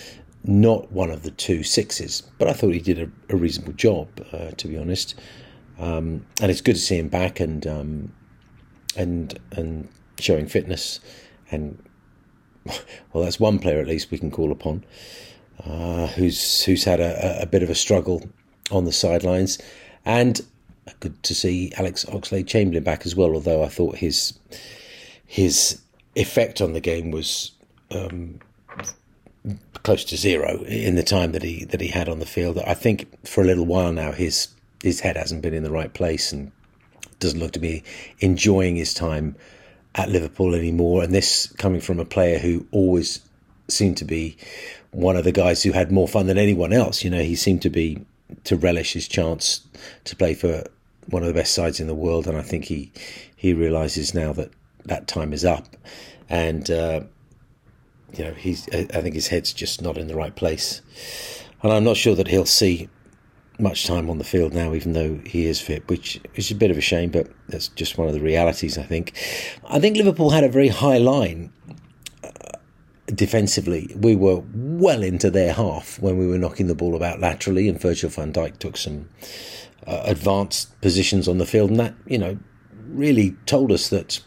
not 0.44 0.90
one 0.92 1.10
of 1.10 1.22
the 1.22 1.30
two 1.30 1.62
sixes. 1.62 2.22
But 2.38 2.48
I 2.48 2.52
thought 2.52 2.74
he 2.74 2.80
did 2.80 2.98
a, 2.98 3.10
a 3.32 3.36
reasonable 3.36 3.72
job, 3.72 4.08
uh, 4.32 4.50
to 4.50 4.68
be 4.68 4.76
honest. 4.76 5.14
Um, 5.78 6.26
and 6.40 6.50
it's 6.50 6.60
good 6.60 6.74
to 6.74 6.80
see 6.80 6.98
him 6.98 7.08
back, 7.08 7.40
and 7.40 7.66
um, 7.66 8.12
and 8.96 9.38
and 9.52 9.88
showing 10.18 10.46
fitness, 10.46 11.00
and 11.50 11.82
well, 13.12 13.24
that's 13.24 13.40
one 13.40 13.58
player 13.58 13.80
at 13.80 13.86
least 13.86 14.10
we 14.10 14.18
can 14.18 14.30
call 14.30 14.52
upon 14.52 14.84
uh, 15.64 16.06
who's 16.08 16.64
who's 16.64 16.84
had 16.84 17.00
a, 17.00 17.42
a, 17.42 17.46
bit 17.46 17.62
of 17.62 17.70
a 17.70 17.74
struggle 17.74 18.22
on 18.70 18.84
the 18.84 18.92
sidelines, 18.92 19.58
and 20.04 20.42
good 21.00 21.20
to 21.22 21.34
see 21.34 21.72
Alex 21.76 22.04
Oxlade 22.06 22.46
Chamberlain 22.46 22.84
back 22.84 23.06
as 23.06 23.16
well. 23.16 23.34
Although 23.34 23.62
I 23.62 23.68
thought 23.68 23.96
his 23.96 24.38
his 25.24 25.80
effect 26.14 26.60
on 26.60 26.72
the 26.72 26.80
game 26.80 27.10
was 27.10 27.52
um, 27.90 28.38
close 29.82 30.04
to 30.04 30.16
zero 30.16 30.62
in 30.64 30.94
the 30.94 31.02
time 31.02 31.32
that 31.32 31.42
he 31.42 31.64
that 31.64 31.80
he 31.80 31.88
had 31.88 32.08
on 32.08 32.18
the 32.18 32.26
field. 32.26 32.58
I 32.58 32.74
think 32.74 33.26
for 33.26 33.42
a 33.42 33.46
little 33.46 33.66
while 33.66 33.92
now 33.92 34.12
his 34.12 34.48
his 34.82 35.00
head 35.00 35.16
hasn't 35.16 35.42
been 35.42 35.54
in 35.54 35.64
the 35.64 35.70
right 35.70 35.92
place, 35.92 36.32
and 36.32 36.52
doesn't 37.18 37.40
look 37.40 37.52
to 37.52 37.58
be 37.58 37.82
enjoying 38.20 38.76
his 38.76 38.92
time 38.92 39.36
at 39.96 40.10
Liverpool 40.10 40.54
anymore. 40.54 41.02
And 41.02 41.14
this 41.14 41.52
coming 41.58 41.80
from 41.80 41.98
a 41.98 42.04
player 42.04 42.38
who 42.38 42.66
always 42.70 43.20
seemed 43.68 43.96
to 43.96 44.04
be 44.04 44.36
one 44.92 45.16
of 45.16 45.24
the 45.24 45.32
guys 45.32 45.62
who 45.62 45.72
had 45.72 45.90
more 45.90 46.06
fun 46.06 46.26
than 46.26 46.38
anyone 46.38 46.72
else. 46.72 47.02
You 47.02 47.10
know, 47.10 47.22
he 47.22 47.34
seemed 47.34 47.62
to 47.62 47.70
be 47.70 48.04
to 48.44 48.56
relish 48.56 48.92
his 48.92 49.08
chance 49.08 49.66
to 50.04 50.16
play 50.16 50.34
for 50.34 50.64
one 51.06 51.22
of 51.22 51.28
the 51.28 51.34
best 51.34 51.54
sides 51.54 51.80
in 51.80 51.86
the 51.86 51.94
world. 51.94 52.26
And 52.26 52.36
I 52.36 52.42
think 52.42 52.66
he 52.66 52.92
he 53.34 53.52
realizes 53.52 54.14
now 54.14 54.32
that 54.34 54.52
that 54.84 55.08
time 55.08 55.32
is 55.32 55.44
up. 55.44 55.76
And 56.28 56.70
uh, 56.70 57.00
you 58.16 58.24
know, 58.24 58.32
he's 58.32 58.68
I 58.68 58.84
think 58.84 59.14
his 59.14 59.28
head's 59.28 59.52
just 59.52 59.82
not 59.82 59.98
in 59.98 60.06
the 60.06 60.16
right 60.16 60.34
place. 60.34 60.82
And 61.62 61.72
I'm 61.72 61.84
not 61.84 61.96
sure 61.96 62.14
that 62.14 62.28
he'll 62.28 62.46
see 62.46 62.88
much 63.58 63.86
time 63.86 64.10
on 64.10 64.18
the 64.18 64.24
field 64.24 64.52
now, 64.52 64.74
even 64.74 64.92
though 64.92 65.20
he 65.24 65.46
is 65.46 65.60
fit, 65.60 65.88
which 65.88 66.20
is 66.34 66.50
a 66.50 66.54
bit 66.54 66.70
of 66.70 66.78
a 66.78 66.82
shame, 66.82 67.10
but 67.10 67.28
that's 67.48 67.68
just 67.68 67.96
one 67.96 68.08
of 68.08 68.14
the 68.14 68.20
realities, 68.20 68.76
I 68.76 68.82
think. 68.82 69.12
I 69.66 69.78
think 69.80 69.96
Liverpool 69.96 70.30
had 70.30 70.44
a 70.44 70.48
very 70.48 70.68
high 70.68 70.98
line. 70.98 71.52
Uh, 72.22 72.30
defensively. 73.06 73.94
We 73.96 74.16
were 74.16 74.42
well 74.52 75.02
into 75.02 75.30
their 75.30 75.52
half 75.52 76.00
when 76.00 76.18
we 76.18 76.26
were 76.26 76.38
knocking 76.38 76.66
the 76.66 76.74
ball 76.74 76.96
about 76.96 77.20
laterally, 77.20 77.68
and 77.68 77.80
Virgil 77.80 78.10
van 78.10 78.32
Dijk 78.32 78.58
took 78.58 78.76
some 78.76 79.08
uh, 79.86 80.02
advanced 80.04 80.78
positions 80.80 81.28
on 81.28 81.38
the 81.38 81.46
field, 81.46 81.70
and 81.70 81.78
that 81.78 81.94
you 82.06 82.18
know 82.18 82.38
really 82.88 83.36
told 83.46 83.70
us 83.70 83.88
that 83.90 84.20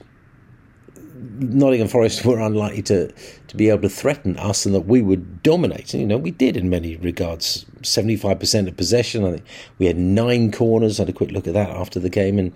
Nottingham 1.20 1.88
Forest 1.88 2.26
were 2.26 2.40
unlikely 2.40 2.82
to, 2.84 3.12
to 3.48 3.58
be 3.58 3.70
able 3.70 3.82
to 3.82 3.90
threaten 3.90 4.38
us 4.38 4.66
and 4.66 4.74
that 4.74 4.82
we 4.82 5.02
would 5.02 5.44
dominate. 5.44 5.94
And, 5.94 6.02
you 6.02 6.08
know, 6.08 6.18
we 6.18 6.32
did 6.32 6.58
in 6.58 6.70
many 6.70 6.96
regards. 6.98 7.66
75% 7.82 8.68
of 8.68 8.78
possession. 8.78 9.24
I 9.26 9.32
think 9.32 9.46
we 9.78 9.86
had 9.86 9.98
nine 9.98 10.52
corners. 10.52 11.00
I 11.00 11.04
had 11.04 11.10
a 11.10 11.14
quick 11.14 11.32
look 11.32 11.48
at 11.48 11.54
that 11.54 11.70
after 11.70 12.00
the 12.00 12.10
game. 12.10 12.38
And 12.38 12.54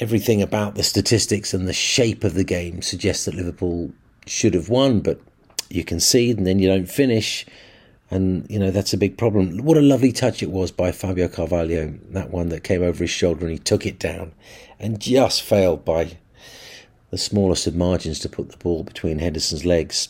everything 0.00 0.42
about 0.42 0.74
the 0.74 0.82
statistics 0.82 1.54
and 1.54 1.66
the 1.68 1.72
shape 1.72 2.24
of 2.24 2.34
the 2.34 2.44
game 2.44 2.82
suggests 2.82 3.24
that 3.24 3.34
Liverpool 3.34 3.92
should 4.26 4.54
have 4.54 4.68
won, 4.68 5.00
but 5.00 5.20
you 5.68 5.84
concede 5.84 6.38
and 6.38 6.46
then 6.46 6.58
you 6.58 6.68
don't 6.68 6.88
finish. 6.88 7.46
And, 8.10 8.48
you 8.48 8.58
know, 8.58 8.70
that's 8.70 8.92
a 8.92 8.98
big 8.98 9.18
problem. 9.18 9.58
What 9.58 9.76
a 9.76 9.82
lovely 9.82 10.12
touch 10.12 10.42
it 10.42 10.50
was 10.50 10.70
by 10.70 10.92
Fabio 10.92 11.26
Carvalho, 11.26 11.94
that 12.10 12.30
one 12.30 12.50
that 12.50 12.62
came 12.62 12.82
over 12.82 13.02
his 13.02 13.10
shoulder 13.10 13.42
and 13.42 13.52
he 13.52 13.58
took 13.58 13.86
it 13.86 13.98
down 13.98 14.32
and 14.78 15.00
just 15.00 15.42
failed 15.42 15.84
by 15.84 16.18
the 17.14 17.18
smallest 17.18 17.68
of 17.68 17.76
margins 17.76 18.18
to 18.18 18.28
put 18.28 18.50
the 18.50 18.56
ball 18.56 18.82
between 18.82 19.20
Henderson's 19.20 19.64
legs. 19.64 20.08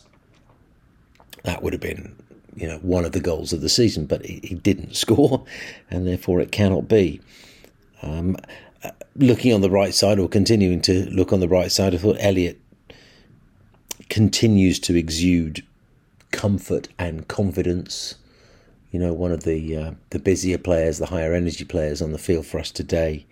That 1.42 1.62
would 1.62 1.74
have 1.74 1.82
been, 1.82 2.16
you 2.57 2.66
know, 2.66 2.78
one 2.78 3.05
of 3.05 3.12
the 3.12 3.20
goals 3.20 3.52
of 3.52 3.61
the 3.61 3.68
season, 3.68 4.07
but 4.07 4.24
he, 4.24 4.40
he 4.42 4.55
didn't 4.55 4.96
score, 5.05 5.44
and 5.90 6.07
therefore 6.07 6.40
it 6.40 6.50
cannot 6.50 6.88
be. 6.88 7.20
Um, 8.00 8.38
uh, 8.82 8.92
looking 9.16 9.52
on 9.52 9.61
the 9.61 9.68
right 9.68 9.92
side, 9.92 10.18
or 10.18 10.30
continuing 10.30 10.80
to 10.80 11.05
look 11.11 11.30
on 11.30 11.40
the 11.40 11.48
right 11.48 11.70
side, 11.70 11.94
I 11.94 11.98
thought 11.98 12.16
Elliot 12.20 12.59
continues 14.09 14.78
to 14.80 14.96
exude 14.96 15.62
comfort 16.30 16.88
and 16.98 17.28
confidence. 17.28 18.14
You 18.92 18.98
know, 18.98 19.12
one 19.12 19.30
of 19.30 19.44
the 19.44 19.76
uh, 19.76 19.90
the 20.09 20.18
busier 20.18 20.57
players, 20.57 20.96
the 20.96 21.07
higher 21.07 21.34
energy 21.34 21.66
players 21.66 22.00
on 22.00 22.12
the 22.12 22.18
field 22.18 22.46
for 22.46 22.59
us 22.59 22.70
today. 22.70 23.26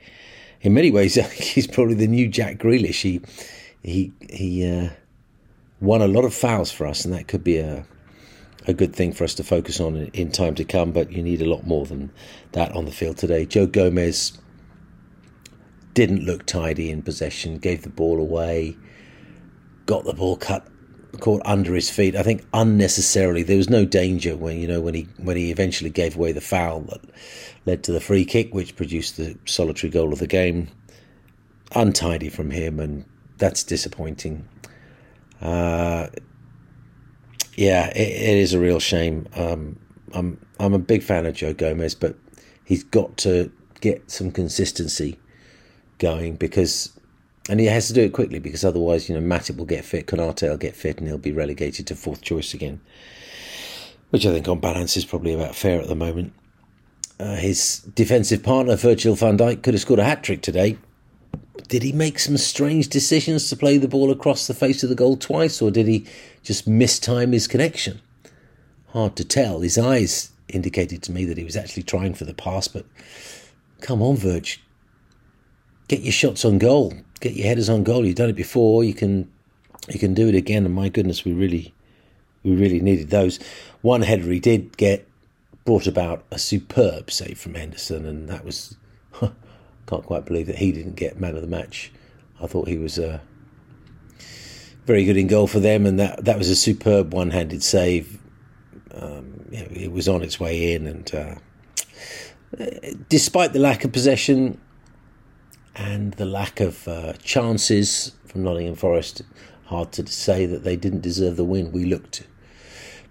In 0.61 0.75
many 0.75 0.91
ways, 0.91 1.15
he's 1.33 1.67
probably 1.67 1.95
the 1.95 2.07
new 2.07 2.29
Jack 2.29 2.59
Grealish. 2.59 3.01
He 3.01 3.23
he 3.83 4.13
he 4.31 4.69
uh, 4.69 4.91
won 5.81 6.03
a 6.03 6.09
lot 6.09 6.25
of 6.25 6.35
fouls 6.35 6.71
for 6.71 6.87
us, 6.87 7.05
and 7.05 7.13
that 7.15 7.29
could 7.29 7.45
be 7.45 7.59
a 7.59 7.85
a 8.67 8.73
good 8.73 8.95
thing 8.95 9.13
for 9.13 9.25
us 9.25 9.35
to 9.35 9.43
focus 9.43 9.81
on 9.81 9.97
in, 9.97 10.07
in 10.09 10.31
time 10.31 10.55
to 10.55 10.65
come. 10.65 10.93
But 10.93 11.13
you 11.13 11.23
need 11.23 11.43
a 11.43 11.49
lot 11.49 11.67
more 11.67 11.87
than 11.87 12.13
that 12.53 12.73
on 12.73 12.85
the 12.85 12.93
field 12.93 13.17
today. 13.17 13.45
Joe 13.45 13.67
Gomez 13.67 14.39
didn't 15.95 16.25
look 16.25 16.47
tidy 16.47 16.91
in 16.91 17.03
possession, 17.03 17.59
gave 17.59 17.83
the 17.83 17.91
ball 17.91 18.19
away, 18.19 18.77
got 19.87 20.05
the 20.05 20.15
ball 20.15 20.37
cut 20.37 20.67
caught 21.21 21.43
under 21.45 21.75
his 21.75 21.91
feet. 21.91 22.17
I 22.17 22.23
think 22.23 22.47
unnecessarily. 22.55 23.43
There 23.43 23.57
was 23.57 23.69
no 23.69 23.85
danger 23.85 24.37
when 24.37 24.59
you 24.59 24.69
know 24.69 24.81
when 24.81 24.95
he 24.95 25.09
when 25.19 25.37
he 25.37 25.51
eventually 25.51 25.91
gave 25.91 26.17
away 26.17 26.33
the 26.33 26.41
foul 26.41 26.81
that 26.83 27.01
led 27.67 27.85
to 27.85 27.93
the 27.93 28.01
free 28.01 28.25
kick, 28.25 28.55
which 28.55 28.77
produced 28.77 29.17
the 29.17 29.37
solitary 29.45 29.91
goal 29.91 30.13
of 30.13 30.19
the 30.19 30.27
game. 30.27 30.69
Untidy 31.75 32.29
from 32.29 32.51
him, 32.51 32.79
and 32.79 33.05
that's 33.43 33.65
disappointing. 33.65 34.47
Uh, 35.41 36.07
yeah, 37.57 37.89
it, 37.89 37.99
it 37.99 38.39
is 38.39 38.55
a 38.55 38.61
real 38.61 38.79
shame. 38.79 39.27
Um, 39.35 39.81
I'm 40.15 40.39
I'm 40.61 40.75
a 40.75 40.79
big 40.79 41.03
fan 41.03 41.27
of 41.27 41.35
Joe 41.35 41.53
Gomez, 41.53 41.97
but 41.97 42.15
he's 42.65 42.85
got 42.85 43.17
to 43.19 43.51
get 43.81 44.09
some 44.09 44.31
consistency 44.31 45.19
going 45.99 46.37
because, 46.37 46.97
and 47.51 47.59
he 47.59 47.67
has 47.67 47.89
to 47.89 47.93
do 47.93 48.03
it 48.03 48.13
quickly 48.13 48.39
because 48.39 48.65
otherwise, 48.65 49.09
you 49.09 49.19
know, 49.19 49.21
Matip 49.21 49.57
will 49.57 49.65
get 49.65 49.85
fit, 49.85 50.07
Konate 50.07 50.49
will 50.49 50.57
get 50.57 50.77
fit, 50.77 50.99
and 50.99 51.09
he'll 51.09 51.19
be 51.19 51.33
relegated 51.33 51.89
to 51.89 51.97
fourth 51.97 52.23
choice 52.23 52.55
again, 52.55 52.81
which 54.11 54.25
I 54.25 54.31
think 54.31 54.47
on 54.47 54.61
balance 54.61 54.97
is 54.97 55.05
probably 55.05 55.35
about 55.35 55.57
fair 55.57 55.81
at 55.81 55.89
the 55.89 55.97
moment. 55.97 56.33
Uh, 57.19 57.35
his 57.35 57.81
defensive 57.97 58.45
partner 58.45 58.77
Virgil 58.77 59.17
van 59.17 59.37
Dijk 59.37 59.65
could 59.65 59.75
have 59.75 59.81
scored 59.81 59.99
a 59.99 60.05
hat 60.05 60.23
trick 60.23 60.43
today, 60.43 60.79
did 61.69 61.83
he 61.83 61.93
make 61.93 62.19
some 62.19 62.37
strange 62.37 62.89
decisions 62.89 63.49
to 63.49 63.57
play 63.57 63.79
the 63.79 63.89
ball 63.89 64.11
across 64.11 64.47
the 64.47 64.55
face 64.55 64.83
of 64.83 64.89
the 64.89 64.95
goal 64.95 65.17
twice, 65.17 65.61
or 65.61 65.71
did 65.71 65.87
he 65.87 66.07
just 66.43 66.69
mistime 66.69 67.33
his 67.33 67.47
connection? 67.47 68.01
Hard 68.89 69.17
to 69.17 69.25
tell. 69.25 69.61
His 69.61 69.79
eyes 69.79 70.31
indicated 70.49 71.03
to 71.03 71.13
me 71.13 71.25
that 71.25 71.39
he 71.39 71.45
was 71.45 71.57
actually 71.57 71.83
trying 71.83 72.15
for 72.15 72.25
the 72.25 72.35
pass, 72.35 72.69
but 72.69 72.87
come 73.81 74.03
on, 74.03 74.17
Verge. 74.17 74.63
Get 75.89 76.01
your 76.01 76.13
shots 76.13 76.45
on 76.45 76.59
goal. 76.59 76.95
Get 77.21 77.35
your 77.35 77.47
headers 77.47 77.69
on 77.69 77.85
goal. 77.85 78.07
You've 78.07 78.17
done 78.17 78.31
it 78.31 78.37
before. 78.37 78.85
You 78.85 78.95
can 78.95 79.31
you 79.89 79.99
can 79.99 80.15
do 80.15 80.29
it 80.29 80.35
again. 80.35 80.65
And 80.65 80.75
my 80.75 80.89
goodness, 80.89 81.25
we 81.25 81.33
really 81.33 81.75
we 82.43 82.55
really 82.55 82.81
needed 82.81 83.11
those. 83.11 83.39
One 83.83 84.03
header 84.03 84.31
he 84.31 84.41
did 84.41 84.77
get 84.77 85.07
brought 85.65 85.87
about 85.87 86.25
a 86.31 86.39
superb 86.39 87.11
save 87.11 87.39
from 87.39 87.55
Henderson, 87.55 88.07
and 88.07 88.29
that 88.29 88.45
was 88.45 88.77
can't 89.93 90.07
quite 90.07 90.25
believe 90.25 90.47
that 90.47 90.57
he 90.57 90.73
didn't 90.73 90.97
get 90.97 91.21
man 91.21 91.37
of 91.37 91.43
the 91.43 91.49
match. 91.49 91.93
I 92.41 92.47
thought 92.47 92.67
he 92.67 92.79
was 92.79 92.99
uh, 92.99 93.19
very 94.87 95.05
good 95.05 95.19
in 95.19 95.27
goal 95.27 95.47
for 95.47 95.61
them, 95.61 95.85
and 95.85 96.01
that 96.01 96.25
that 96.25 96.39
was 96.39 96.49
a 96.49 96.57
superb 96.57 97.13
one-handed 97.13 97.63
save. 97.63 98.19
Um, 98.95 99.45
know, 99.51 99.67
it 99.71 99.93
was 99.93 100.09
on 100.09 100.23
its 100.23 100.41
way 100.41 100.73
in, 100.73 100.87
and 100.87 101.15
uh, 101.15 101.35
despite 103.11 103.53
the 103.53 103.59
lack 103.59 103.85
of 103.85 103.93
possession 103.93 104.59
and 105.77 106.15
the 106.15 106.25
lack 106.25 106.61
of 106.61 106.89
uh, 106.89 107.13
chances 107.23 108.13
from 108.27 108.45
Nottingham 108.45 108.77
Forest, 108.77 109.21
hard 109.67 109.93
to 109.93 110.07
say 110.07 110.47
that 110.47 110.65
they 110.65 110.77
didn't 110.77 111.03
deserve 111.03 111.37
the 111.37 111.45
win. 111.45 111.71
We 111.71 111.85
looked 111.85 112.27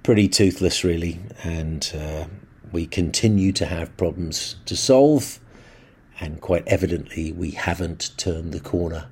pretty 0.01 0.27
toothless, 0.27 0.83
really, 0.83 1.19
and 1.43 1.91
uh, 1.95 2.25
we 2.71 2.87
continue 2.87 3.51
to 3.51 3.67
have 3.67 3.95
problems 3.97 4.55
to 4.65 4.75
solve 4.75 5.39
and 6.21 6.39
quite 6.39 6.65
evidently 6.67 7.31
we 7.31 7.51
haven't 7.51 8.11
turned 8.17 8.53
the 8.53 8.59
corner 8.59 9.07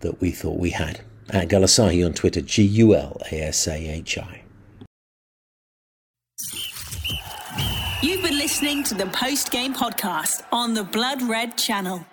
that 0.00 0.20
we 0.20 0.32
thought 0.32 0.58
we 0.58 0.70
had. 0.70 1.00
At 1.30 1.48
Gulasahi 1.48 2.04
on 2.04 2.12
Twitter, 2.12 2.40
G 2.40 2.62
U 2.62 2.94
L 2.94 3.20
A 3.32 3.40
S 3.40 3.66
A 3.66 3.74
H 3.74 4.18
I. 4.18 4.42
You've 8.02 8.22
been 8.22 8.38
listening 8.38 8.84
to 8.84 8.94
the 8.94 9.06
post 9.06 9.50
game 9.50 9.74
podcast 9.74 10.42
on 10.52 10.74
the 10.74 10.84
Blood 10.84 11.22
Red 11.22 11.56
channel. 11.56 12.04